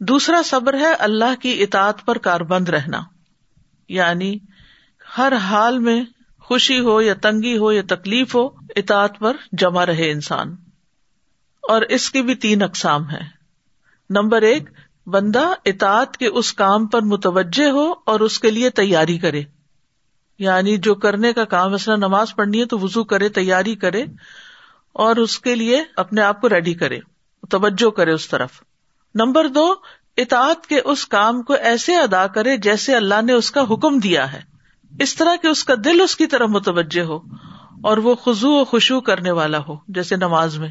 دوسرا 0.00 0.42
صبر 0.44 0.74
ہے 0.74 0.94
اللہ 0.94 1.42
کی 1.42 1.62
اطاعت 1.62 2.06
پر 2.06 2.18
کار 2.18 2.40
بند 2.40 2.68
رہنا۔ 2.68 3.00
یعنی 3.88 4.38
ہر 5.18 5.32
حال 5.32 5.78
میں 5.78 6.04
خوشی 6.46 6.80
ہو 6.80 7.00
یا 7.00 7.14
تنگی 7.22 7.58
ہو 7.58 7.72
یا 7.72 7.82
تکلیف 7.88 8.34
ہو، 8.34 8.48
اطاعت 8.76 9.18
پر 9.18 9.36
جمع 9.52 9.86
رہے 9.86 10.10
انسان۔ 10.10 10.56
اور 11.62 11.80
اس 11.80 12.10
کی 12.10 12.22
بھی 12.22 12.34
تین 12.34 12.62
اقسام 12.62 13.10
ہے 13.10 13.20
نمبر 14.10 14.42
ایک، 14.42 14.70
بندہ 15.06 15.52
اطاعت 15.64 16.16
کے 16.16 16.26
اس 16.26 16.52
کام 16.52 16.86
پر 16.86 17.02
متوجہ 17.02 17.70
ہو 17.70 17.92
اور 18.06 18.20
اس 18.20 18.40
کے 18.40 18.50
لیے 18.50 18.70
تیاری 18.70 19.18
کرے۔ 19.18 19.42
یعنی 20.38 20.76
جو 20.76 20.94
کرنے 20.94 21.32
کا 21.32 21.44
کام، 21.44 21.72
مثلا 21.72 21.96
نماز 21.96 22.34
پڑھنی 22.36 22.60
ہے 22.60 22.66
تو 22.66 22.78
وزو 22.78 23.04
کرے، 23.04 23.28
تیاری 23.28 23.74
کرے 23.74 24.04
اور 24.92 25.16
اس 25.16 25.38
کے 25.38 25.54
لیے 25.54 25.84
اپنے 25.96 26.22
آپ 26.22 26.40
کو 26.40 26.48
ریڈی 26.48 26.74
کرے، 26.74 26.98
توجہ 27.50 27.90
کرے 27.90 28.12
اس 28.12 28.28
طرف۔ 28.28 28.50
نمبر 29.14 29.48
دو، 29.48 29.74
اطاعت 30.16 30.66
کے 30.66 30.80
اس 30.84 31.06
کام 31.06 31.42
کو 31.42 31.52
ایسے 31.52 31.96
ادا 31.96 32.26
کرے 32.26 32.56
جیسے 32.56 32.96
اللہ 32.96 33.22
نے 33.22 33.32
اس 33.32 33.50
کا 33.50 33.60
حکم 33.60 33.98
دیا 33.98 34.32
ہے۔ 34.32 34.55
اس 35.00 35.14
طرح 35.14 35.36
کہ 35.42 35.46
اس 35.46 35.64
کا 35.64 35.74
دل 35.84 36.00
اس 36.00 36.16
کی 36.16 36.26
طرف 36.26 36.48
متوجہ 36.48 37.00
ہو 37.00 37.16
اور 37.82 37.96
وہ 37.96 38.14
خزو 38.14 38.50
و 38.50 38.64
خوشبو 38.64 39.00
کرنے 39.00 39.30
والا 39.30 39.58
ہو، 39.58 39.76
جیسے 39.88 40.16
نماز 40.16 40.58
میں۔ 40.58 40.68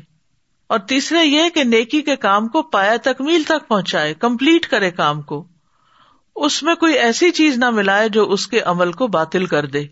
اور 0.67 0.79
تیسرے 0.79 1.25
یہ 1.25 1.49
کہ 1.53 1.63
نیکی 1.63 2.01
کے 2.01 2.15
کام 2.15 2.47
کو 2.47 2.61
پایا 2.61 2.95
تکمیل 3.03 3.43
تک 3.43 3.67
پہنچائے، 3.67 4.13
کمپلیٹ 4.13 4.67
کرے 4.67 4.91
کام 4.91 5.21
کو۔ 5.21 5.47
اس 6.35 6.63
میں 6.63 6.75
کوئی 6.75 6.93
ایسی 6.93 7.31
چیز 7.31 7.57
نہ 7.57 7.69
ملائے 7.69 8.09
جو 8.09 8.31
اس 8.31 8.47
کے 8.47 8.59
عمل 8.59 8.91
کو 8.91 9.07
باطل 9.07 9.45
کر 9.45 9.65
دے۔ 9.65 9.83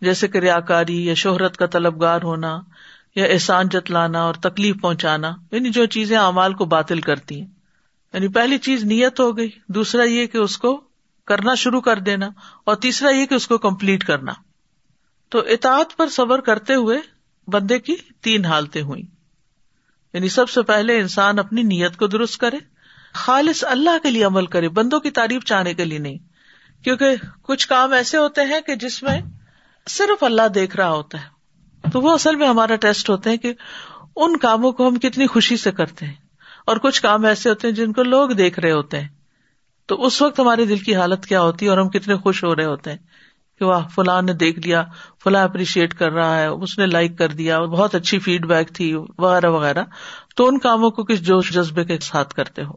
جیسے 0.00 0.28
کہ 0.28 0.38
ریا 0.38 0.60
کاری 0.60 1.06
یا 1.06 1.14
شہرت 1.14 1.56
کا 1.56 1.66
طلبگار 1.66 2.22
ہونا 2.22 2.60
یا 3.14 3.24
احسان 3.24 3.68
جتلانا 3.68 4.22
اور 4.22 4.34
تکلیف 4.34 4.76
پہنچانا 4.80 5.32
یعنی 5.50 5.70
جو 5.70 5.86
چیزیں 5.86 6.18
امال 6.18 6.54
کو 6.54 6.64
باطل 6.64 7.00
کرتی 7.00 7.40
ہیں۔ 7.40 7.48
یعنی 8.12 8.28
پہلی 8.28 8.58
چیز 8.58 8.84
نیت 8.84 9.20
ہو 9.20 9.36
گئی، 9.36 9.50
دوسرا 9.68 10.02
یہ 10.02 10.26
کہ 10.26 10.38
اس 10.38 10.58
کو 10.58 10.80
کرنا 11.26 11.54
شروع 11.54 11.80
کر 11.80 11.98
دینا 11.98 12.28
اور 12.64 12.76
تیسرا 12.76 13.10
یہ 13.10 13.26
کہ 13.26 13.34
اس 13.34 13.48
کو 13.48 13.58
کمپلیٹ 13.58 14.04
کرنا۔ 14.04 14.32
تو 15.28 15.38
اطاعت 15.38 15.96
پر 15.96 16.08
صبر 16.08 16.40
کرتے 16.40 16.74
ہوئے 16.74 16.98
بندے 17.48 17.78
کی 17.78 17.96
تین 18.20 18.44
حالتیں 18.44 18.82
ہوئی 18.82 19.02
یعنی 20.12 20.28
سب 20.28 20.48
سے 20.48 20.62
پہلے 20.62 21.00
انسان 21.00 21.38
اپنی 21.38 21.62
نیت 21.62 21.96
کو 21.96 22.06
درست 22.06 22.38
کرے، 22.38 22.56
خالص 23.12 23.64
اللہ 23.64 23.98
کے 24.02 24.10
لیے 24.10 24.24
عمل 24.24 24.46
کرے، 24.46 24.68
بندوں 24.68 25.00
کی 25.00 25.10
تعریف 25.10 25.44
چاہنے 25.44 25.74
کے 25.74 25.84
لیے 25.84 25.98
نہیں۔ 25.98 26.18
کیونکہ 26.84 27.06
کچھ 27.42 27.68
کام 27.68 27.92
ایسے 27.92 28.16
ہوتے 28.16 28.40
ہیں 28.40 28.60
کہ 28.60 28.74
جس 28.74 29.02
میں 29.02 29.20
صرف 29.88 30.22
اللہ 30.22 30.48
دیکھ 30.54 30.76
رہا 30.76 30.90
ہوتا 30.90 31.22
ہے۔ 31.22 31.34
تو 31.92 32.00
وہ 32.00 32.14
اصل 32.14 32.36
میں 32.36 32.48
ہمارا 32.48 32.76
ٹیسٹ 32.76 33.10
ہوتے 33.10 33.30
ہیں 33.30 33.36
کہ 33.36 33.54
ان 34.16 34.36
کاموں 34.36 34.72
کو 34.72 34.88
ہم 34.88 34.98
کتنی 34.98 35.26
خوشی 35.26 35.56
سے 35.56 35.72
کرتے 35.72 36.06
ہیں۔ 36.06 36.14
اور 36.66 36.76
کچھ 36.76 37.02
کام 37.02 37.24
ایسے 37.24 37.48
ہوتے 37.48 37.68
ہیں 37.68 37.74
جن 37.74 37.92
کو 37.92 38.02
لوگ 38.02 38.30
دیکھ 38.30 38.60
رہے 38.60 38.70
ہوتے 38.70 39.00
ہیں۔ 39.00 39.08
تو 39.86 40.06
اس 40.06 40.22
وقت 40.22 40.40
ہمارے 40.40 40.64
دل 40.64 40.78
کی 40.78 40.96
حالت 40.96 41.26
کیا 41.26 41.42
ہوتی 41.42 41.64
ہے 41.64 41.70
اور 41.70 41.78
ہم 41.78 41.88
کتنے 41.88 42.16
خوش 42.16 42.44
ہو 42.44 42.56
رہے 42.56 42.64
ہوتے 42.64 42.90
ہیں 42.90 42.98
کہ 43.58 43.64
واہ، 43.64 43.86
فلاں 43.88 44.22
نے 44.22 44.32
دیکھ 44.32 44.58
لیا، 44.58 44.84
فلاں 45.24 45.44
اپریشیٹ 45.44 45.94
کر 45.94 46.12
رہا 46.12 46.40
ہے، 46.40 46.46
اس 46.46 46.78
نے 46.78 46.86
لائک 46.86 47.18
کر 47.18 47.28
دیا 47.28 47.60
بہت 47.60 47.94
اچھی 47.94 48.18
فیڈ 48.18 48.46
بیک 48.46 48.68
تھی، 48.68 48.94
وغیرہ 49.18 49.50
وغیرہ۔ 49.50 49.84
تو 50.36 50.46
ان 50.46 50.58
کاموں 50.58 50.90
کو 50.90 51.04
کس 51.04 51.26
جوش، 51.26 51.52
جذبے 51.52 51.84
کے 51.84 51.98
ساتھ 51.98 52.34
کرتے 52.34 52.64
ہو۔ 52.64 52.72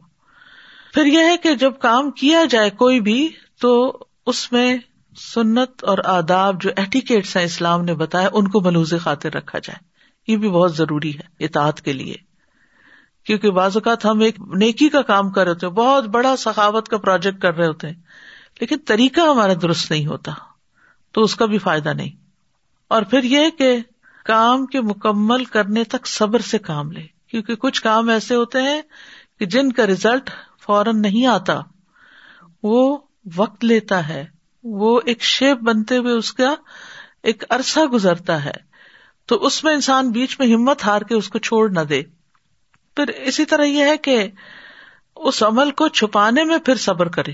پھر 0.94 1.06
یہ 1.06 1.18
ہے 1.18 1.36
کہ 1.42 1.54
جب 1.54 1.72
کام 1.78 2.10
کیا 2.10 2.44
جائے 2.50 2.70
کوئی 2.70 3.00
بھی، 3.00 3.28
تو 3.60 3.98
اس 4.26 4.52
میں 4.52 4.76
سنت 5.34 5.84
اور 5.84 5.98
آداب 6.04 6.62
جو 6.62 6.70
ایٹیکیٹس 6.76 7.36
ہیں 7.36 7.44
اسلام 7.44 7.84
نے 7.84 7.94
بتایا، 7.94 8.28
ان 8.32 8.48
کو 8.48 8.60
ملوز 8.60 8.94
خاطر 9.00 9.34
رکھا 9.34 9.58
جائے۔ 9.58 9.88
یہ 10.32 10.36
بھی 10.36 10.48
بہت 10.48 10.76
ضروری 10.76 11.18
ہے، 11.18 11.44
اطاعت 11.44 11.80
کے 11.80 11.92
لیے۔ 11.92 12.14
کیونکہ 13.28 13.50
بعض 13.50 13.76
اوقات 13.76 14.04
ہم 14.04 14.20
ایک 14.20 14.40
نیکی 14.40 14.88
کا 14.88 15.02
کام 15.02 15.30
کر 15.30 15.44
رہے 15.44 15.52
ہوتے 15.52 15.66
ہیں، 15.66 15.72
بہت 15.72 16.04
بڑا 16.04 16.36
سخاوت 16.36 16.88
کا 16.88 16.98
پروجیکٹ 16.98 17.42
کر 17.42 17.56
رہے 17.56 17.66
ہوتے 17.66 17.86
ہیں، 17.86 17.94
لیکن 18.60 18.76
طریقہ 18.86 19.20
ہمارا 19.20 19.52
درست 19.62 19.90
نہیں 19.90 20.06
ہوتا، 20.06 20.32
تو 21.12 21.20
اس 21.20 21.34
کا 21.34 21.46
بھی 21.46 21.58
فائدہ 21.58 21.88
نہیں۔ 21.88 22.16
اور 22.88 23.02
پھر 23.02 23.22
یہ 23.22 23.50
کہ 23.58 23.76
کام 24.24 24.66
کے 24.66 24.80
مکمل 24.80 25.44
کرنے 25.44 25.84
تک 25.84 26.06
صبر 26.06 26.38
سے 26.38 26.58
کام 26.58 26.92
لے، 26.92 27.06
کیونکہ 27.26 27.54
کچھ 27.54 27.82
کام 27.82 28.08
ایسے 28.08 28.34
ہوتے 28.34 28.62
ہیں 28.62 28.82
کہ 29.38 29.46
جن 29.46 29.72
کا 29.72 29.86
ریزلٹ 29.86 30.30
فوراً 30.60 31.02
نہیں 31.02 31.26
آتا، 31.26 31.60
وہ 32.62 32.98
وقت 33.36 33.64
لیتا 33.64 34.08
ہے، 34.08 34.24
وہ 34.64 35.00
ایک 35.04 35.22
شیپ 35.22 35.56
بنتے 35.56 35.96
ہوئے 35.96 36.12
اس 36.12 36.32
کا 36.32 36.54
ایک 37.22 37.44
عرصہ 37.50 37.80
گزرتا 37.80 38.44
ہے۔ 38.44 38.68
تو 39.26 39.46
اس 39.46 39.64
میں 39.64 39.74
انسان 39.74 40.10
بیچ 40.10 40.40
میں 40.40 40.54
ہمت 40.54 40.84
ہار 40.84 41.02
کے 41.02 41.14
اس 41.14 41.28
کو 41.28 41.38
چھوڑ 41.38 41.70
نہ 41.70 41.80
دے۔ 41.80 42.02
پھر 42.98 43.08
اسی 43.08 43.44
طرح 43.44 43.62
یہ 43.62 43.84
ہے 43.84 43.96
کہ 43.96 44.28
اس 45.16 45.42
عمل 45.42 45.70
کو 45.70 45.88
چھپانے 45.88 46.44
میں 46.44 46.58
پھر 46.58 46.74
صبر 46.74 47.08
کرے، 47.08 47.32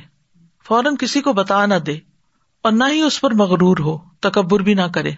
فوراً 0.65 0.97
کسی 0.97 1.21
کو 1.21 1.33
بتا 1.33 1.67
نہ 1.67 1.75
دے 1.75 1.99
اور 2.63 2.73
نہ 2.73 2.85
ہی 2.93 3.01
اس 3.01 3.21
پر 3.21 3.31
مغرور 3.31 3.77
ہو، 3.79 3.99
تکبر 4.21 4.61
بھی 4.61 4.75
نہ 4.75 4.87
کرے۔ 4.95 5.11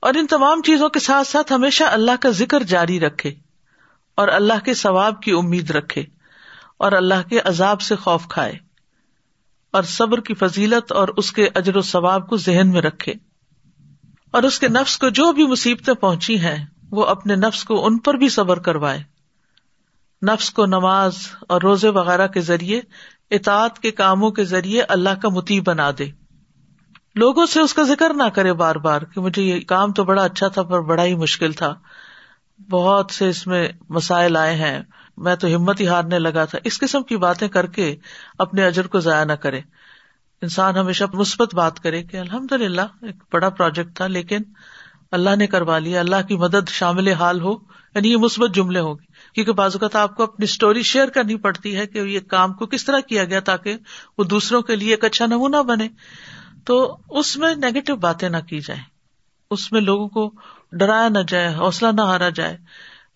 اور 0.00 0.14
ان 0.14 0.26
تمام 0.26 0.62
چیزوں 0.62 0.88
کے 0.88 0.98
ساتھ 0.98 1.26
ساتھ 1.26 1.52
ہمیشہ 1.52 1.84
اللہ 1.84 2.10
کا 2.20 2.30
ذکر 2.30 2.62
جاری 2.62 3.00
رکھے 3.00 3.34
اور 4.14 4.28
اللہ 4.28 4.64
کے 4.64 4.74
ثواب 4.74 5.22
کی 5.22 5.30
امید 5.30 5.70
رکھے 5.70 6.04
اور 6.76 6.92
اللہ 6.92 7.28
کے 7.28 7.40
عذاب 7.40 7.80
سے 7.80 7.96
خوف 7.96 8.28
کھائے 8.28 8.52
اور 9.70 9.82
صبر 9.82 10.20
کی 10.20 10.34
فضیلت 10.34 10.92
اور 10.92 11.08
اس 11.08 11.32
کے 11.32 11.48
اجر 11.54 11.76
و 11.76 11.82
ثواب 11.82 12.28
کو 12.28 12.36
ذہن 12.36 12.70
میں 12.72 12.82
رکھے 12.82 13.14
اور 14.30 14.42
اس 14.42 14.58
کے 14.58 14.68
نفس 14.68 14.98
کو 14.98 15.08
جو 15.08 15.32
بھی 15.32 15.46
مصیبتیں 15.46 15.94
پہنچی 15.94 16.40
ہیں، 16.40 16.66
وہ 16.90 17.04
اپنے 17.04 17.34
نفس 17.34 17.64
کو 17.64 17.86
ان 17.86 17.98
پر 17.98 18.14
بھی 18.14 18.28
صبر 18.28 18.58
کروائے۔ 18.58 19.15
نفس 20.22 20.50
کو 20.50 20.66
نماز 20.66 21.18
اور 21.48 21.60
روزے 21.60 21.88
وغیرہ 21.88 22.26
کے 22.26 22.40
ذریعے، 22.40 22.80
اطاعت 23.30 23.78
کے 23.78 23.90
کاموں 23.90 24.30
کے 24.30 24.44
ذریعے 24.44 24.82
اللہ 24.82 25.10
کا 25.22 25.28
متی 25.28 25.60
بنا 25.60 25.90
دے۔ 25.98 26.06
لوگوں 27.14 27.46
سے 27.46 27.60
اس 27.60 27.74
کا 27.74 27.82
ذکر 27.82 28.14
نہ 28.14 28.22
کرے 28.22 28.52
بار 28.52 28.76
بار 28.76 29.02
کہ 29.02 29.20
مجھے 29.20 29.42
یہ 29.42 29.60
کام 29.60 29.92
تو 29.92 30.04
بڑا 30.04 30.24
اچھا 30.24 30.48
تھا 30.48 30.62
پر 30.62 30.80
بڑا 30.80 31.04
ہی 31.04 31.14
مشکل 31.14 31.52
تھا۔ 31.52 31.74
بہت 32.70 33.10
سے 33.10 33.28
اس 33.28 33.46
میں 33.46 33.68
مسائل 33.88 34.36
آئے 34.36 34.54
ہیں۔ 34.54 34.82
میں 35.16 35.36
تو 35.36 35.48
ہمت 35.56 35.80
ہی 35.80 35.88
ہارنے 35.88 36.18
لگا 36.18 36.44
تھا۔ 36.44 36.58
اس 36.64 36.78
قسم 36.78 37.02
کی 37.02 37.16
باتیں 37.16 37.48
کر 37.48 37.66
کے 37.66 37.96
اپنے 38.38 38.66
اجر 38.66 38.86
کو 38.86 39.00
ضائع 39.00 39.24
نہ 39.24 39.32
کرے۔ 39.32 39.60
انسان 40.42 40.76
ہمیشہ 40.76 41.04
مثبت 41.12 41.54
بات 41.54 41.80
کرے 41.80 42.02
کہ 42.02 42.16
الحمد 42.16 42.52
للہ 42.52 42.80
ایک 42.80 43.16
بڑا 43.32 43.48
پروجیکٹ 43.48 43.96
تھا 43.96 44.06
لیکن 44.06 44.40
اللہ 45.12 45.36
نے 45.36 45.46
کروا 45.46 45.78
لیا، 45.78 46.00
اللہ 46.00 46.26
کی 46.28 46.36
مدد 46.36 46.68
شامل 46.68 47.08
حال 47.08 47.40
ہو 47.40 47.52
یعنی 47.94 48.12
یہ 48.12 48.16
مثبت 48.16 48.54
جملے 48.54 48.80
ہوگی 48.80 49.05
کیونکہ 49.36 49.52
بعض 49.52 49.74
اوقات 49.74 49.96
آپ 49.96 50.16
کو 50.16 50.22
اپنی 50.22 50.44
اسٹوری 50.44 50.82
شیئر 50.82 51.08
کرنی 51.08 51.36
پڑتی 51.36 51.76
ہے 51.76 51.86
کہ 51.86 51.98
یہ 51.98 52.20
کام 52.20 52.52
کو 52.52 52.66
کس 52.66 52.84
طرح 52.84 53.00
کیا 53.00 53.24
گیا 53.24 53.40
تاکہ 53.40 53.76
وہ 54.18 54.24
دوسروں 54.24 54.62
کے 54.62 54.76
لیے 54.76 54.90
ایک 54.90 55.04
اچھا 55.04 55.26
نمونہ 55.26 55.56
بنے۔ 55.56 55.88
تو 56.64 56.96
اس 57.08 57.36
میں 57.36 57.54
نیگیٹو 57.54 57.96
باتیں 57.96 58.28
نہ 58.28 58.36
کی 58.36 58.60
جائیں۔ 58.60 58.82
اس 59.50 59.72
میں 59.72 59.80
لوگوں 59.80 60.08
کو 60.08 60.32
ڈرایا 60.72 61.08
نہ 61.08 61.18
جائے، 61.28 61.54
حوصلہ 61.54 61.88
نہ 61.92 62.00
ہارا 62.00 62.28
جائے۔ 62.28 62.56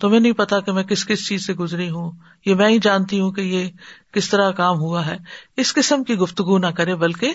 تمہیں 0.00 0.20
نہیں 0.20 0.32
پتا 0.32 0.60
کہ 0.60 0.72
میں 0.72 0.82
کس 0.82 1.06
کس 1.06 1.28
چیز 1.28 1.46
سے 1.46 1.54
گزری 1.54 1.90
ہوں۔ 1.90 2.10
یہ 2.46 2.54
میں 2.54 2.68
ہی 2.68 2.78
جانتی 2.82 3.20
ہوں 3.20 3.30
کہ 3.30 3.40
یہ 3.40 3.68
کس 4.12 4.30
طرح 4.30 4.50
کام 4.50 4.78
ہوا 4.78 5.06
ہے۔ 5.06 5.16
اس 5.56 5.74
قسم 5.74 6.04
کی 6.04 6.14
گفتگو 6.14 6.58
نہ 6.58 6.66
کرے، 6.66 6.94
بلکہ 6.94 7.34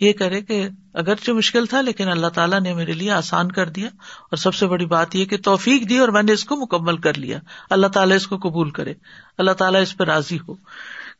یہ 0.00 0.12
کرے 0.12 0.40
کہ 0.40 0.68
اگرچہ 0.94 1.30
مشکل 1.30 1.66
تھا، 1.66 1.80
لیکن 1.80 2.08
اللہ 2.08 2.26
تعالیٰ 2.26 2.60
نے 2.60 2.74
میرے 2.74 2.92
لیے 2.92 3.10
آسان 3.10 3.52
کر 3.52 3.68
دیا۔ 3.68 3.86
اور 3.86 4.36
سب 4.36 4.54
سے 4.54 4.66
بڑی 4.66 4.86
بات 4.86 5.16
یہ 5.16 5.24
کہ 5.24 5.36
توفیق 5.36 5.88
دی 5.88 5.98
اور 5.98 6.08
میں 6.08 6.22
نے 6.22 6.32
اس 6.32 6.44
کو 6.44 6.56
مکمل 6.56 6.96
کر 6.96 7.18
لیا۔ 7.18 7.38
اللہ 7.70 7.86
تعالیٰ 7.86 8.16
اس 8.16 8.26
کو 8.26 8.36
قبول 8.36 8.70
کرے۔ 8.70 8.94
اللہ 9.38 9.50
تعالیٰ 9.50 9.82
اس 9.82 9.96
پہ 9.96 10.04
راضی 10.04 10.38
ہو۔ 10.48 10.54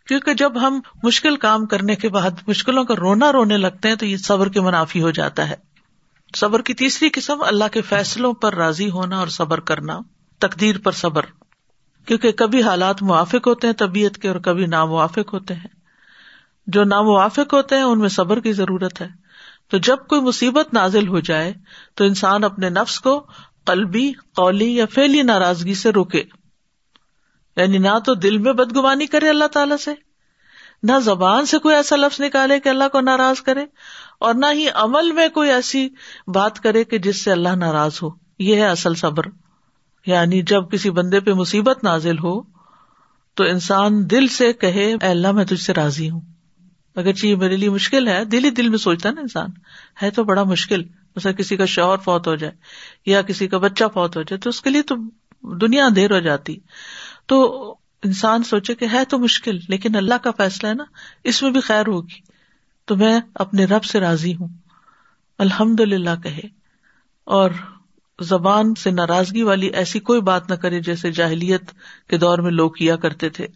کیونکہ 0.09 0.35
جب 0.35 0.67
ہم 0.67 0.81
مشکل 1.03 1.37
کام 1.37 1.67
کرنے 1.67 1.97
کے 1.97 2.09
بعد 2.09 2.31
مشکلوں 2.47 2.85
کا 2.85 2.95
رونا 2.97 3.33
رونے 3.33 3.57
لگتے 3.57 3.89
ہیں، 3.89 3.95
تو 3.95 4.07
یہ 4.07 4.17
صبر 4.17 4.49
کے 4.49 4.61
منافی 4.61 5.03
ہو 5.03 5.11
جاتا 5.11 5.51
ہے۔ 5.51 5.55
صبر 6.37 6.63
کی 6.63 6.75
تیسری 6.75 7.09
قسم، 7.09 7.43
اللہ 7.43 7.65
کے 7.73 7.83
فیصلوں 7.83 8.33
پر 8.33 8.55
راضی 8.55 8.91
ہونا 8.91 9.19
اور 9.19 9.27
صبر 9.27 9.61
کرنا۔ 9.61 9.99
تقدیر 10.39 10.79
پر 10.79 10.93
صبر۔ 10.93 11.23
کیونکہ 12.07 12.33
کبھی 12.33 12.63
حالات 12.63 13.03
موافق 13.03 13.47
ہوتے 13.47 13.67
ہیں 13.67 13.75
طبیعت 13.75 14.19
کے 14.19 14.29
اور 14.29 14.37
کبھی 14.37 14.67
ناموافق 14.67 15.33
ہوتے 15.33 15.55
ہیں۔ 15.55 15.79
جو 16.67 16.85
ناموافق 16.85 17.55
ہوتے 17.55 17.77
ہیں 17.77 17.83
ان 17.83 17.99
میں 17.99 18.09
صبر 18.09 18.41
کی 18.41 18.53
ضرورت 18.53 19.01
ہے۔ 19.01 19.09
تو 19.71 19.79
جب 19.79 19.97
کوئی 20.09 20.21
مصیبت 20.21 20.75
نازل 20.75 21.09
ہو 21.09 21.21
جائے، 21.21 21.55
تو 21.95 22.05
انسان 22.05 22.45
اپنے 22.45 22.69
نفس 22.69 23.01
کو 23.01 23.27
قلبی، 23.67 24.13
قولی 24.13 24.77
یا 24.77 24.85
فیلی 24.87 25.23
ناراضگی 25.23 25.75
سے 25.75 25.91
روکے۔ 25.91 26.25
یعنی 27.57 27.79
نہ 27.79 27.99
تو 28.05 28.15
دل 28.15 28.39
میں 28.39 28.53
بدگمانی 28.53 29.07
کرے 29.07 29.29
اللہ 29.29 29.45
تعالی 29.45 29.77
سے، 29.77 29.91
نہ 30.83 30.99
زبان 30.99 31.47
سے 31.47 31.59
کوئی 31.59 31.77
ایسا 31.77 31.97
لفظ 31.97 32.21
نکالے 32.21 32.61
کہ 32.61 32.69
اللہ 32.69 32.89
کو 32.93 33.01
ناراض 33.01 33.41
کرے، 33.41 33.65
اور 34.21 34.35
نہ 34.35 34.47
ہی 34.53 34.67
عمل 34.75 35.13
میں 35.13 35.29
کوئی 35.29 35.51
ایسی 35.51 35.89
بات 36.27 36.61
کرے 36.61 36.85
کہ 36.85 36.99
جس 36.99 37.25
سے 37.25 37.33
اللہ 37.33 37.49
ناراض 37.49 37.99
ہو۔ 38.03 38.11
یہ 38.39 38.57
ہے 38.57 38.69
اصل 38.69 38.95
صبر۔ 38.95 39.23
یعنی 40.09 40.43
جب 40.43 40.71
کسی 40.71 40.91
بندے 40.91 41.21
پہ 41.21 41.33
مصیبت 41.33 41.85
نازل 41.85 42.19
ہو 42.19 42.43
تو 43.35 43.45
انسان 43.45 44.11
دل 44.11 44.29
سے 44.29 44.53
کہے، 44.53 44.85
اے 44.85 45.07
اللہ، 45.07 45.33
میں 45.33 45.45
تجھ 45.45 45.61
سے 45.61 45.75
راضی 45.75 46.11
ہوں۔ 46.11 46.21
اگر 46.95 47.13
چیز 47.13 47.39
میرے 47.39 47.57
لیے 47.57 47.71
مشکل 47.71 48.09
ہے، 48.09 48.25
دل 48.25 48.45
ہی 48.45 48.51
دل 48.51 48.69
میں 48.69 48.79
سوچتا 48.79 49.11
نا 49.11 49.21
انسان، 49.21 49.49
ہے 50.03 50.11
تو 50.11 50.25
بڑا 50.25 50.45
مشکل 50.45 50.83
جیسا 50.83 51.33
کسی 51.33 51.57
کا 51.57 51.65
شوہر 51.65 51.97
فوت 51.97 52.27
ہو 52.27 52.35
جائے 52.35 52.53
یا 53.07 53.23
کسی 53.23 53.49
کا 53.49 53.59
بچہ 53.59 53.85
فوت 53.95 54.17
ہو 54.17 54.23
جائے 54.23 54.39
تو 54.39 54.51
اس 54.51 54.61
کے 54.61 54.71
لیے 54.71 54.83
تو 54.83 54.95
دنیا 55.57 55.87
اندھیر 55.87 56.11
ہو 56.11 56.21
جاتی۔ 56.21 56.59
تو 57.27 57.71
انسان 58.05 58.43
سوچے 58.43 58.75
کہ 58.75 58.87
ہے 58.93 59.05
تو 59.05 59.19
مشکل، 59.19 59.59
لیکن 59.69 59.97
اللہ 59.97 60.15
کا 60.15 60.31
فیصلہ 60.37 60.69
ہے 60.69 60.75
نا، 60.75 60.85
اس 61.25 61.43
میں 61.43 61.51
بھی 61.51 61.61
خیر 61.61 61.87
ہوگی۔ 61.87 62.21
تو 62.85 62.97
میں 62.97 63.21
اپنے 63.35 63.65
رب 63.65 63.85
سے 63.85 64.01
راضی 64.01 64.35
ہوں۔ 64.35 64.49
الحمد 65.39 65.81
للہ 65.81 66.11
کہے۔ 66.23 66.41
اور 67.25 67.51
زبان 68.21 68.75
سے 68.75 68.91
ناراضگی 68.91 69.43
والی 69.43 69.67
ایسی 69.67 70.01
کوئی 70.01 70.21
بات 70.21 70.51
نہ 70.51 70.55
کرے 70.55 70.81
جیسے 70.81 71.13
جاہلیت 71.13 71.63
کے 72.09 72.19
دور 72.19 72.39
میں 72.39 72.51
لوگ 72.51 72.71
کیا 72.71 72.97
کرتے 72.97 73.29
تھے۔ 73.29 73.47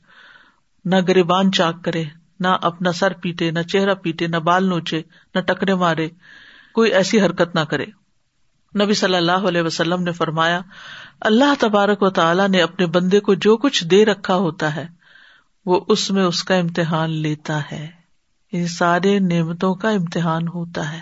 نہ 0.85 0.97
گریبان 1.09 1.53
چاک 1.53 1.85
کرے، 1.85 2.05
نہ 2.41 2.47
اپنا 2.47 2.93
سر 2.93 3.13
پیٹے، 3.13 3.51
نہ 3.51 3.63
چہرہ 3.63 3.95
پیٹے، 3.95 4.27
نہ 4.27 4.37
بال 4.37 4.65
نوچے، 4.65 5.03
نہ 5.35 5.41
ٹکرے 5.41 5.75
مارے، 5.75 6.09
کوئی 6.75 6.93
ایسی 6.93 7.21
حرکت 7.21 7.55
نہ 7.55 7.61
کرے۔ 7.61 7.85
نبی 8.85 8.95
صلی 8.95 9.17
اللہ 9.17 9.33
علیہ 9.33 9.63
وسلم 9.63 10.03
نے 10.03 10.13
فرمایا، 10.13 10.61
اللہ 11.21 11.55
تبارک 11.59 12.03
و 12.03 12.11
تعالیٰ 12.11 12.49
نے 12.49 12.63
اپنے 12.63 12.87
بندے 12.87 13.21
کو 13.21 13.35
جو 13.35 13.57
کچھ 13.57 13.85
دے 13.85 14.05
رکھا 14.05 14.37
ہوتا 14.37 14.77
ہے، 14.77 14.87
وہ 15.67 15.81
اس 15.89 16.11
میں 16.11 16.25
اس 16.25 16.45
کا 16.45 16.55
امتحان 16.55 17.11
لیتا 17.11 17.61
ہے۔ 17.73 17.89
ان 18.53 18.67
سارے 18.67 19.19
نعمتوں 19.19 19.75
کا 19.75 19.91
امتحان 19.91 20.49
ہوتا 20.49 20.93
ہے۔ 20.93 21.01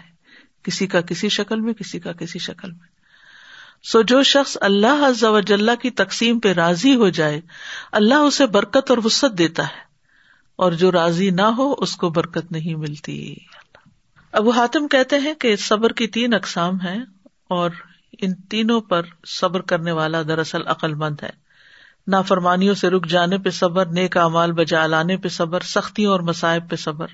کسی 0.62 0.86
کا 0.86 1.00
کسی 1.00 1.28
شکل 1.28 1.60
میں، 1.60 1.74
کسی 1.74 2.00
کا 2.00 2.12
کسی 2.12 2.38
شکل 2.38 2.70
میں۔ 2.70 2.89
سو 3.82 4.02
جو 4.02 4.22
شخص 4.22 4.58
اللہ 4.60 5.06
عز 5.08 5.24
و 5.24 5.40
جل 5.40 5.70
کی 5.82 5.90
تقسیم 5.90 6.40
پہ 6.40 6.52
راضی 6.52 6.94
ہو 6.94 7.08
جائے، 7.08 7.40
اللہ 7.92 8.14
اسے 8.14 8.46
برکت 8.46 8.90
اور 8.90 8.98
وسط 9.04 9.38
دیتا 9.38 9.62
ہے۔ 9.62 9.90
اور 10.56 10.72
جو 10.72 10.92
راضی 10.92 11.30
نہ 11.30 11.42
ہو، 11.42 11.74
اس 11.78 11.96
کو 11.96 12.10
برکت 12.10 12.52
نہیں 12.52 12.74
ملتی۔ 12.74 13.34
ابو 14.32 14.50
حاتم 14.50 14.88
کہتے 14.88 15.18
ہیں 15.18 15.34
کہ 15.34 15.56
صبر 15.56 15.92
کی 15.92 16.06
تین 16.06 16.34
اقسام 16.34 16.80
ہیں 16.80 17.02
اور 17.48 17.70
ان 18.22 18.34
تینوں 18.34 18.80
پر 18.80 19.02
صبر 19.26 19.60
کرنے 19.60 19.92
والا 19.92 20.22
دراصل 20.22 20.66
عقل 20.66 20.94
مند 20.94 21.16
ہے۔ 21.22 21.30
نافرمانیوں 22.06 22.74
سے 22.74 22.90
رک 22.90 23.06
جانے 23.06 23.38
پہ 23.38 23.50
صبر، 23.50 23.86
نیک 23.86 24.16
امال 24.16 24.52
بجا 24.52 24.86
لانے 24.86 25.16
پہ 25.16 25.28
صبر، 25.28 25.60
سختیوں 25.60 26.12
اور 26.12 26.20
مسائب 26.20 26.70
پہ 26.70 26.76
صبر۔ 26.76 27.06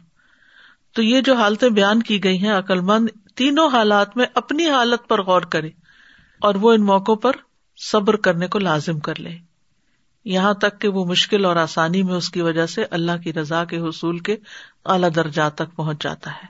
تو 0.95 1.03
یہ 1.03 1.21
جو 1.21 1.35
حالتیں 1.35 1.69
بیان 1.69 2.03
کی 2.03 2.25
گئی 2.25 2.39
ہیں 2.39 2.59
عقل 2.59 2.81
مند 2.81 3.09
تینوں 3.35 3.69
حالات 3.69 4.17
میں 4.17 4.27
اپنی 4.35 4.69
حالت 4.69 5.09
پر 5.09 5.23
غور 5.23 5.43
کرے 5.43 5.71
اور 6.47 6.55
وہ 6.55 6.73
ان 6.73 6.85
موقعوں 6.85 7.17
پر 7.17 7.33
صبر 7.77 8.17
کرنے 8.17 8.49
کو 8.49 8.59
لازم 8.59 8.99
کر 8.99 9.21
لے۔ 9.21 9.39
یہاں 10.25 10.55
تک 10.55 10.81
کہ 10.81 10.89
وہ 10.89 11.05
مشکل 11.05 11.45
اور 11.45 11.57
آسانی 11.57 12.03
میں 12.03 12.15
اس 12.15 12.31
کی 12.31 12.41
وجہ 12.41 12.67
سے 12.67 12.85
اللہ 12.91 13.13
کی 13.25 13.33
رضا 13.33 13.65
کے 13.65 13.79
حصول 13.79 14.19
کے 14.19 14.37
اعلی 14.85 15.11
درجات 15.11 15.55
تک 15.55 15.77
پہنچ 15.77 16.03
جاتا 16.03 16.31
ہے۔ 16.31 16.47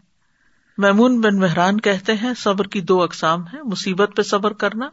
میمون 0.78 1.20
بن 1.20 1.38
مہران 1.38 1.80
کہتے 1.80 2.12
ہیں، 2.12 2.32
صبر 2.36 2.66
کی 2.66 2.80
دو 2.80 3.02
اقسام 3.02 3.46
ہے 3.46 3.62
مصیبت 3.62 4.10
پہ 4.16 4.22
صبر 4.22 4.52
کرنا 4.52 4.88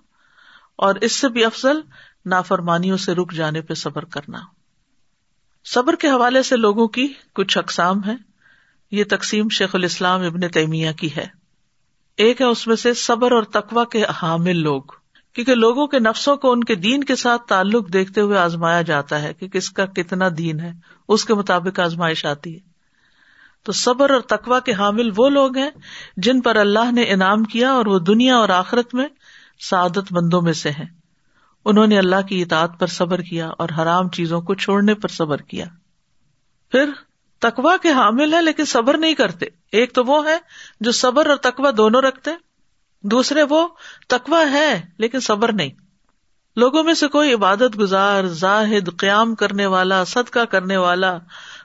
اور 0.75 0.95
اس 0.95 1.11
سے 1.11 1.29
بھی 1.29 1.45
افضل 1.45 1.79
نافرمانیوں 2.25 2.97
سے 2.97 3.15
رک 3.15 3.33
جانے 3.33 3.61
پہ 3.61 3.73
صبر 3.73 4.05
کرنا۔ 4.05 4.39
صبر 5.65 5.95
کے 5.95 6.07
حوالے 6.07 6.43
سے 6.43 6.55
لوگوں 6.55 6.87
کی 6.87 7.13
کچھ 7.33 7.57
اقسام 7.57 8.03
ہے 8.05 8.15
یہ 8.91 9.03
تقسیم 9.09 9.49
شیخ 9.49 9.75
الاسلام 9.75 10.21
ابن 10.21 10.47
تیمیہ 10.47 10.91
کی 10.91 11.15
ہے۔ 11.15 11.42
ایک 12.17 12.41
ہے 12.41 12.45
اس 12.45 12.67
میں 12.67 12.75
سے 12.75 12.93
صبر 12.93 13.31
اور 13.31 13.43
تقوا 13.43 13.85
کے 13.85 14.03
حامل 14.21 14.57
لوگ، 14.57 14.81
کیونکہ 15.33 15.55
لوگوں 15.55 15.87
کے 15.87 15.99
نفسوں 15.99 16.35
کو 16.35 16.51
ان 16.51 16.63
کے 16.63 16.75
دین 16.75 17.03
کے 17.03 17.15
ساتھ 17.15 17.41
تعلق 17.47 17.93
دیکھتے 17.93 18.21
ہوئے 18.21 18.37
آزمایا 18.37 18.81
جاتا 18.81 19.21
ہے 19.21 19.33
کہ 19.33 19.47
کس 19.47 19.69
کا 19.69 19.85
کتنا 19.85 20.25
دین 20.37 20.59
ہے، 20.59 20.71
اس 21.07 21.25
کے 21.25 21.33
مطابق 21.33 21.79
آزمائش 21.79 22.25
آتی 22.25 22.53
ہے۔ 22.53 22.59
تو 23.63 23.71
صبر 23.71 24.09
اور 24.09 24.21
تقوا 24.21 24.59
کے 24.59 24.73
حامل 24.73 25.09
وہ 25.17 25.29
لوگ 25.29 25.57
ہیں 25.57 25.69
جن 26.17 26.41
پر 26.41 26.55
اللہ 26.55 26.91
نے 26.91 27.03
انعام 27.03 27.43
کیا 27.43 27.71
اور 27.71 27.85
وہ 27.85 27.99
دنیا 27.99 28.35
اور 28.35 28.49
آخرت 28.49 28.93
میں 28.93 29.07
سعادت 29.69 30.11
مندوں 30.11 30.41
میں 30.41 30.53
سے 30.53 30.69
ہیں۔ 30.69 30.85
انہوں 31.65 31.87
نے 31.87 31.97
اللہ 31.97 32.27
کی 32.29 32.41
اطاعت 32.41 32.79
پر 32.79 32.87
صبر 32.87 33.21
کیا 33.21 33.49
اور 33.57 33.69
حرام 33.77 34.09
چیزوں 34.09 34.41
کو 34.41 34.55
چھوڑنے 34.55 34.93
پر 34.93 35.07
صبر 35.07 35.37
کیا۔ 35.37 35.65
پھر 36.71 36.89
تقوا 37.43 37.77
کے 37.77 37.91
حامل 37.91 38.33
ہے 38.33 38.41
لیکن 38.41 38.65
صبر 38.65 38.97
نہیں 38.97 39.13
کرتے۔ 39.13 39.45
ایک 39.71 39.93
تو 39.93 40.03
وہ 40.03 40.27
ہے 40.27 40.37
جو 40.79 40.91
صبر 40.91 41.25
اور 41.25 41.35
تقوا 41.35 41.71
دونوں 41.77 42.01
رکھتے 42.01 42.31
دوسرے 43.01 43.43
وہ 43.43 43.67
تقوا 44.07 44.51
ہے 44.51 44.81
لیکن 44.97 45.19
صبر 45.19 45.53
نہیں۔ 45.53 45.69
لوگوں 46.55 46.83
میں 46.83 46.93
سے 46.93 47.07
کوئی 47.07 47.33
عبادت 47.33 47.79
گزار، 47.79 48.23
زاہد، 48.23 48.89
قیام 48.97 49.35
کرنے 49.35 49.65
والا، 49.65 50.03
صدقہ 50.03 50.45
کرنے 50.45 50.77
والا، 50.77 51.17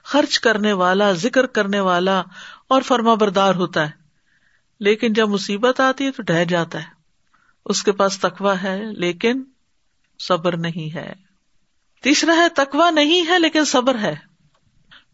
خرچ 0.03 0.39
کرنے 0.39 0.73
والا، 0.73 1.11
ذکر 1.11 1.45
کرنے 1.45 1.79
والا 1.79 2.23
اور 2.67 2.81
فرما 2.81 3.13
بردار 3.13 3.55
ہوتا 3.55 3.85
ہے۔ 3.85 3.91
لیکن 4.79 5.13
جب 5.13 5.29
مصیبت 5.29 5.79
آتی 5.79 6.05
ہے 6.05 6.11
تو 6.11 6.23
ڈہ 6.23 6.43
جاتا 6.43 6.79
ہے۔ 6.79 6.87
اس 7.65 7.83
کے 7.83 7.91
پاس 7.91 8.19
تقوا 8.19 8.63
ہے 8.63 8.83
لیکن 8.93 9.43
صبر 10.19 10.57
نہیں 10.57 10.95
ہے۔ 10.95 11.13
تیسرا 12.01 12.35
ہے 12.35 12.49
تقوا 12.49 12.89
نہیں 12.89 13.29
ہے 13.29 13.39
لیکن 13.39 13.65
صبر 13.65 13.95
ہے۔ 13.95 14.28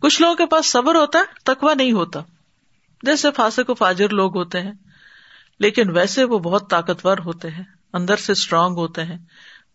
کچھ 0.01 0.21
لوگوں 0.21 0.35
کے 0.35 0.45
پاس 0.45 0.71
صبر 0.71 0.95
ہوتا 0.95 1.19
ہے 1.19 1.23
تکوا 1.43 1.73
نہیں 1.73 1.91
ہوتا۔ 1.91 2.19
جیسے 3.03 3.31
فاسے 3.31 3.63
کو 3.63 3.73
فاجر 3.73 4.09
لوگ 4.09 4.37
ہوتے 4.37 4.61
ہیں، 4.61 4.71
لیکن 5.59 5.89
ویسے 5.89 6.23
وہ 6.23 6.39
بہت 6.39 6.69
طاقتور 6.69 7.17
ہوتے 7.17 7.49
ہیں، 7.49 7.63
اندر 7.93 8.15
سے 8.15 8.31
اسٹرانگ 8.31 8.75
ہوتے 8.75 9.03
ہیں۔ 9.03 9.17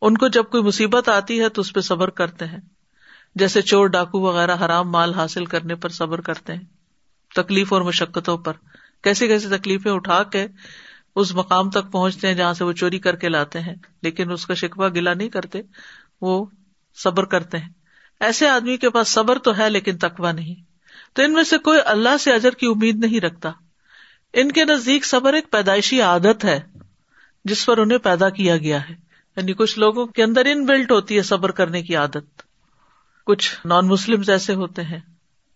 ان 0.03 0.19
کو 0.19 0.29
جب 0.29 0.45
کوئی 0.45 0.63
مصیبت 0.63 1.09
آتی 1.09 1.41
ہے 1.41 1.49
تو 1.49 1.61
اس 1.61 1.73
پہ 1.73 1.81
صبر 1.81 2.11
کرتے 2.11 2.47
ہیں۔ 2.47 2.59
جیسے 3.35 3.63
چور، 3.63 3.87
ڈاکو 3.87 4.21
وغیرہ 4.21 4.57
حرام 4.65 4.91
مال 4.91 5.15
حاصل 5.15 5.45
کرنے 5.45 5.75
پر 5.75 5.89
صبر 5.89 6.21
کرتے 6.21 6.53
ہیں۔ 6.53 6.65
تکلیف 7.35 7.73
اور 7.73 7.83
مشقتوں 7.83 8.39
پر۔ 8.39 8.53
کیسی 9.03 9.29
کیسی 9.29 9.49
تکلیفیں 9.49 9.93
اٹھا 9.93 10.23
کے 10.23 10.47
اس 11.17 11.35
مقام 11.35 11.71
تک 11.71 11.93
پہنچتے 11.93 12.27
ہیں 12.27 12.35
جہاں 12.35 12.53
سے 12.53 12.65
وہ 12.65 12.73
چوری 12.73 12.99
کر 12.99 13.17
کے 13.17 13.29
لاتے 13.29 13.61
ہیں، 13.61 13.75
لیکن 14.03 14.31
اس 14.31 14.47
کا 14.47 14.55
شکوا 14.55 14.89
گلا 14.89 15.15
نہیں 15.15 15.29
کرتے، 15.29 15.63
وہ 16.21 16.47
صبر 16.95 17.25
کرتے 17.25 17.59
ہیں۔ 17.59 17.69
ایسے 18.21 18.49
آدمی 18.49 18.77
کے 18.77 18.91
پاس 18.91 19.09
صبر 19.09 19.39
تو 19.39 19.59
ہے 19.59 19.71
لیکن 19.71 19.99
تکوا 19.99 20.33
نہیں۔ 20.33 20.55
تو 21.13 21.23
ان 21.23 21.33
میں 21.33 21.43
سے 21.43 21.59
کوئی 21.59 21.79
اللہ 21.85 22.17
سے 22.17 22.33
اجر 22.33 22.51
کی 22.51 22.67
امید 22.67 23.05
نہیں 23.05 23.21
رکھتا۔ 23.21 23.51
ان 24.33 24.53
کے 24.53 24.65
نزدیک 24.65 25.07
صبر 25.07 25.33
ایک 25.33 25.51
پیدائشی 25.51 26.03
عادت 26.03 26.45
ہے، 26.45 26.61
جس 27.45 27.67
پر 27.67 27.79
انہیں 27.79 27.99
پیدا 27.99 28.31
کیا 28.31 28.57
گیا 28.57 28.89
ہے۔ 28.89 28.95
یعنی 29.37 29.53
کچھ 29.53 29.79
لوگوں 29.79 30.07
کے 30.07 30.23
اندر 30.23 30.43
ان 30.45 30.67
بلٹ 30.67 30.93
ہوتی 30.93 31.17
ہے 31.17 31.23
صبر 31.23 31.51
کرنے 31.51 31.83
کی 31.83 31.97
عادت۔ 31.97 32.43
کچھ 33.27 33.67
نان 33.67 33.87
مسلم 33.87 34.23
ایسے 34.29 34.55
ہوتے 34.55 34.83
ہیں 34.83 35.01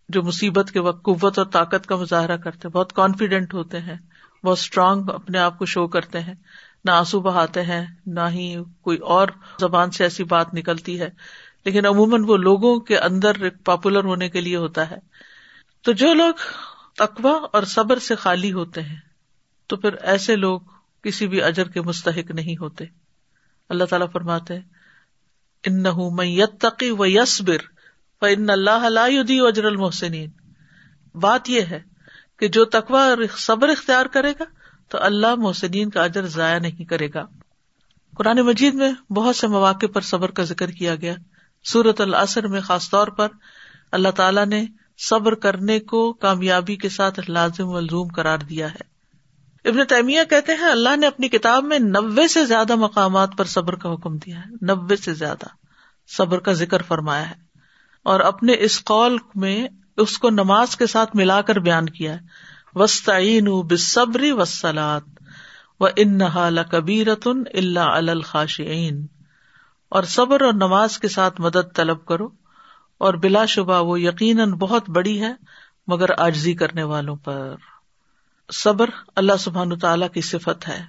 جو 0.08 0.22
مصیبت 0.22 0.70
کے 0.70 0.80
وقت 0.80 1.04
قوت 1.04 1.38
اور 1.38 1.46
طاقت 1.46 1.86
کا 1.86 1.96
مظاہرہ 1.96 2.36
کرتے 2.36 2.68
بہت 2.68 2.92
کانفیڈینٹ 2.92 3.54
ہوتے 3.54 3.80
ہیں، 3.80 3.96
بہت 4.44 4.58
اسٹرانگ 4.58 5.10
اپنے 5.14 5.38
آپ 5.38 5.58
کو 5.58 5.64
شو 5.64 5.86
کرتے 5.86 6.20
ہیں۔ 6.20 6.34
نہ 6.84 6.90
آنسو 6.90 7.20
بہاتے 7.20 7.62
ہیں، 7.62 7.86
نہ 8.06 8.20
ہی 8.28 8.56
کوئی 8.80 8.98
اور 8.98 9.28
زبان 9.60 9.90
سے 9.90 10.04
ایسی 10.04 10.24
بات 10.24 10.54
نکلتی 10.54 11.00
ہے۔ 11.00 11.10
لیکن 11.64 11.86
عموماً 11.86 12.24
وہ 12.26 12.36
لوگوں 12.36 12.80
کے 12.80 12.98
اندر 12.98 13.32
پاپولر 13.64 14.04
ہونے 14.04 14.28
کے 14.28 14.40
لیے 14.40 14.56
ہوتا 14.56 14.90
ہے۔ 14.90 14.96
تو 15.82 15.92
جو 15.92 16.14
لوگ 16.14 16.34
تقوا 16.96 17.48
اور 17.52 17.62
صبر 17.62 17.98
سے 17.98 18.14
خالی 18.14 18.52
ہوتے 18.52 18.82
ہیں، 18.82 19.00
تو 19.66 19.76
پھر 19.76 19.92
ایسے 19.92 20.36
لوگ 20.36 20.60
کسی 21.02 21.28
بھی 21.28 21.42
اجر 21.42 21.68
کے 21.68 21.80
مستحق 21.80 22.30
نہیں 22.30 22.56
ہوتے۔ 22.60 22.84
اللہ 23.68 23.84
تعالیٰ 23.84 24.10
فرماتے 24.12 24.54
ان 25.64 25.82
نہ 25.82 26.22
یتقی 26.22 26.90
و 26.90 27.06
یسبر 27.06 27.56
ان 28.22 28.50
اللہ 28.50 29.42
اجر 29.42 29.64
المحسنین۔ 29.64 30.30
بات 31.14 31.50
یہ 31.50 31.60
ہے 31.60 31.80
کہ 32.38 32.48
جو 32.48 32.64
تقوا 32.64 33.04
اور 33.04 33.18
صبر 33.38 33.68
اختیار 33.68 34.06
کرے 34.06 34.32
گا، 34.40 34.44
تو 34.88 34.98
اللہ 35.00 35.34
محسنین 35.34 35.90
کا 35.90 36.04
اجر 36.04 36.26
ضائع 36.26 36.58
نہیں 36.58 36.84
کرے 36.84 37.08
گا۔ 37.14 37.26
قرآن 38.16 38.36
مجید 38.38 38.74
میں 38.74 39.12
بہت 39.12 39.36
سے 39.36 39.46
مواقع 39.46 39.86
پر 39.86 40.00
صبر 40.00 40.30
کا 40.30 40.42
ذکر 40.42 40.70
کیا 40.70 40.94
گیا۔ 40.94 41.14
سورت 41.64 42.00
العصر 42.00 42.46
میں 42.46 42.60
خاص 42.60 42.90
طور 42.90 43.08
پر 43.08 43.28
اللہ 43.92 44.08
تعالیٰ 44.08 44.46
نے 44.46 44.66
صبر 44.98 45.34
کرنے 45.34 45.80
کو 45.80 46.12
کامیابی 46.12 46.76
کے 46.76 46.88
ساتھ 46.88 47.30
لازم 47.30 47.72
ملزوم 47.72 48.08
قرار 48.08 48.38
دیا 48.38 48.74
ہے۔ 48.74 48.94
ابن 49.68 49.86
تیمیہ 49.86 50.20
کہتے 50.30 50.52
ہیں، 50.52 50.70
اللہ 50.70 50.96
نے 50.96 51.06
اپنی 51.06 51.28
کتاب 51.28 51.64
میں 51.64 51.78
نبے 51.78 52.28
سے 52.28 52.46
زیادہ 52.46 52.74
مقامات 52.74 53.30
پر 53.38 53.44
صبر 53.44 53.74
کا 53.74 53.94
حکم 53.94 54.16
دیا 54.16 54.38
ہے۔ 54.38 54.72
نبے 54.72 54.96
سے 54.96 55.14
زیادہ۔ 55.14 55.46
صبر 56.16 56.38
کا 56.38 56.52
ذکر 56.52 56.82
فرمایا 56.82 57.30
ہے۔ 57.30 57.34
اور 58.02 58.20
اپنے 58.20 58.52
اس 58.58 58.84
قول 58.84 59.18
میں 59.34 59.68
اس 59.96 60.18
کو 60.18 60.30
نماز 60.30 60.76
کے 60.76 60.86
ساتھ 60.86 61.16
ملا 61.16 61.40
کر 61.40 61.58
بیان 61.58 61.88
کیا 61.88 62.14
ہے۔ 62.14 62.18
وسطین 62.74 63.44
بصبری 63.44 64.32
وسلات 64.32 65.02
و 65.80 65.86
ان 65.96 66.18
کبیرتن 66.70 67.42
اللہ 67.54 67.80
الخاشعین 67.80 69.06
اور 69.88 70.02
صبر 70.02 70.40
اور 70.40 70.52
نماز 70.52 70.98
کے 70.98 71.08
ساتھ 71.08 71.40
مدد 71.40 71.74
طلب 71.74 72.04
کرو 72.04 72.28
اور 72.98 73.14
بلا 73.14 73.44
شبہ 73.44 73.82
وہ 73.82 74.00
یقیناً 74.00 74.52
بہت 74.52 74.90
بڑی 74.90 75.22
ہے 75.22 75.32
مگر 75.86 76.06
آجزی 76.18 76.54
کرنے 76.54 76.82
والوں 76.82 77.16
پر۔ 77.16 77.54
صبر 78.52 78.90
اللہ 79.16 79.32
سبحان 79.38 79.78
تعالی 79.78 80.06
کی 80.14 80.20
صفت 80.20 80.68
ہے۔ 80.68 80.84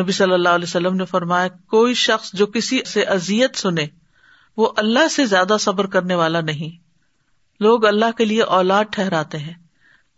نبی 0.00 0.12
صلی 0.12 0.32
اللہ 0.32 0.48
علیہ 0.48 0.68
وسلم 0.68 0.96
نے 0.96 1.04
فرمایا، 1.04 1.48
کوئی 1.48 1.94
شخص 1.94 2.32
جو 2.32 2.46
کسی 2.46 2.84
سے 2.84 3.02
ازیت 3.02 3.56
سنے، 3.56 3.86
وہ 4.56 4.72
اللہ 4.76 5.08
سے 5.08 5.26
زیادہ 5.26 5.56
صبر 5.60 5.86
کرنے 5.86 6.14
والا 6.14 6.40
نہیں۔ 6.40 6.82
لوگ 7.60 7.84
اللہ 7.84 8.04
کے 8.16 8.24
لیے 8.24 8.42
اولاد 8.42 8.84
ٹھہراتے 8.90 9.38
ہیں۔ 9.38 9.54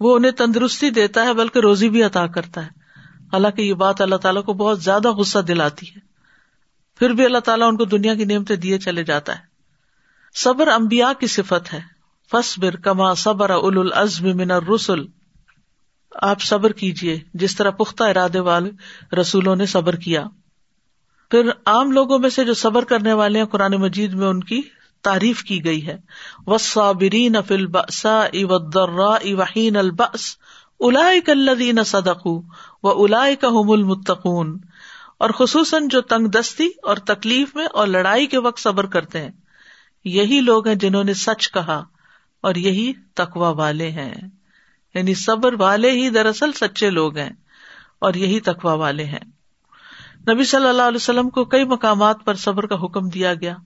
وہ 0.01 0.17
انہیں 0.17 0.33
تندرستی 0.33 0.91
دیتا 0.91 1.25
ہے، 1.25 1.33
بلکہ 1.35 1.59
روزی 1.59 1.89
بھی 1.89 2.03
عطا 2.03 2.27
کرتا 2.27 2.67
ہے۔ 2.67 2.71
حالانکہ 3.33 3.63
یہ 3.63 3.75
بات 3.75 4.01
اللہ 4.01 4.17
تعالیٰ 4.17 4.45
کو 4.45 4.53
بہت 4.53 4.83
زیادہ 4.83 5.11
غصہ 5.13 5.39
دلاتی 5.39 5.87
ہے۔ 5.97 6.01
پھر 6.99 7.11
بھی 7.11 7.25
اللہ 7.25 7.39
تعالیٰ 7.39 7.69
ان 7.69 7.77
کو 7.77 7.85
دنیا 7.85 8.15
کی 8.15 8.25
نعمتیں 8.25 8.57
دیے 8.57 8.79
چلے 8.79 9.05
جاتا 9.05 9.33
ہے۔ 9.33 9.41
صبر 10.35 10.69
امبیا 10.69 11.13
کی 11.21 11.27
صفت 11.27 11.73
ہے۔ 11.73 11.81
فصبر 12.31 12.77
کما 12.77 13.15
صبر 13.15 13.51
اول 13.51 13.79
العزم 13.79 14.37
من 14.37 14.51
الرسل۔ 14.51 15.01
آپ 16.15 16.43
صبر 16.43 16.73
کیجیے 16.73 17.21
جس 17.35 17.57
طرح 17.57 17.71
پختہ 17.71 18.05
ارادے 18.05 18.41
والے 18.41 18.71
رسولوں 19.17 19.57
نے 19.57 19.67
صبر 19.67 19.97
کیا۔ 19.97 20.25
پھر 21.31 21.51
عام 21.67 21.93
لوگوں 21.93 22.19
میں 22.19 22.31
سے 22.31 22.45
جو 22.45 22.55
صبر 22.55 22.85
کرنے 22.85 23.13
والے 23.13 23.39
ہیں، 23.39 23.47
قرآن 23.47 23.73
مجید 23.73 24.15
میں 24.15 24.27
ان 24.27 24.45
کی 24.45 24.63
تعریف 25.03 25.43
کی 25.43 25.65
گئی 25.65 25.87
ہے۔ 25.87 25.97
وصابرین 26.47 27.37
فی 27.49 27.55
البأساء 27.55 28.45
والضراء 28.45 29.35
وحین 29.35 29.77
البأس۔ 29.77 30.37
اولئک 30.79 31.31
الذین 31.31 31.85
صدقوا 31.85 32.43
واولئک 32.83 33.45
هم 33.45 33.71
المتقون۔ 33.71 34.59
اور 35.19 35.31
خصوصاً 35.31 35.89
جو 35.89 36.01
تنگ 36.01 36.27
دستی 36.27 36.69
اور 36.83 36.97
تکلیف 36.97 37.57
میں 37.57 37.67
اور 37.73 37.87
لڑائی 37.87 38.27
کے 38.27 38.39
وقت 38.39 38.61
صبر 38.61 38.87
کرتے 38.87 39.21
ہیں۔ 39.21 39.31
یہی 40.05 40.41
لوگ 40.41 40.69
ہیں 40.69 40.75
جنہوں 40.75 41.05
نے 41.05 41.15
سچ 41.15 41.53
کہا 41.53 41.85
اور 42.41 42.55
یہی 42.55 42.93
تقوا 43.15 43.49
والے 43.49 43.91
ہیں۔ 43.91 44.15
یعنی 44.95 45.15
صبر 45.15 45.55
والے 45.59 45.91
ہی 45.91 46.09
دراصل 46.09 46.53
سچے 46.53 46.91
لوگ 46.91 47.17
ہیں 47.17 47.31
اور 47.99 48.15
یہی 48.15 48.41
تقوا 48.41 48.75
والے 48.75 49.05
ہیں۔ 49.05 49.35
نبی 50.29 50.45
صلی 50.45 50.69
اللہ 50.69 50.83
علیہ 50.83 50.97
وسلم 50.97 51.31
کو 51.31 51.45
کئی 51.45 51.65
مقامات 51.65 52.17
پر 52.25 52.35
صبر 52.35 52.67
کا 52.67 52.75
حکم 52.75 53.09
دیا 53.09 53.35
گیا۔ 53.35 53.57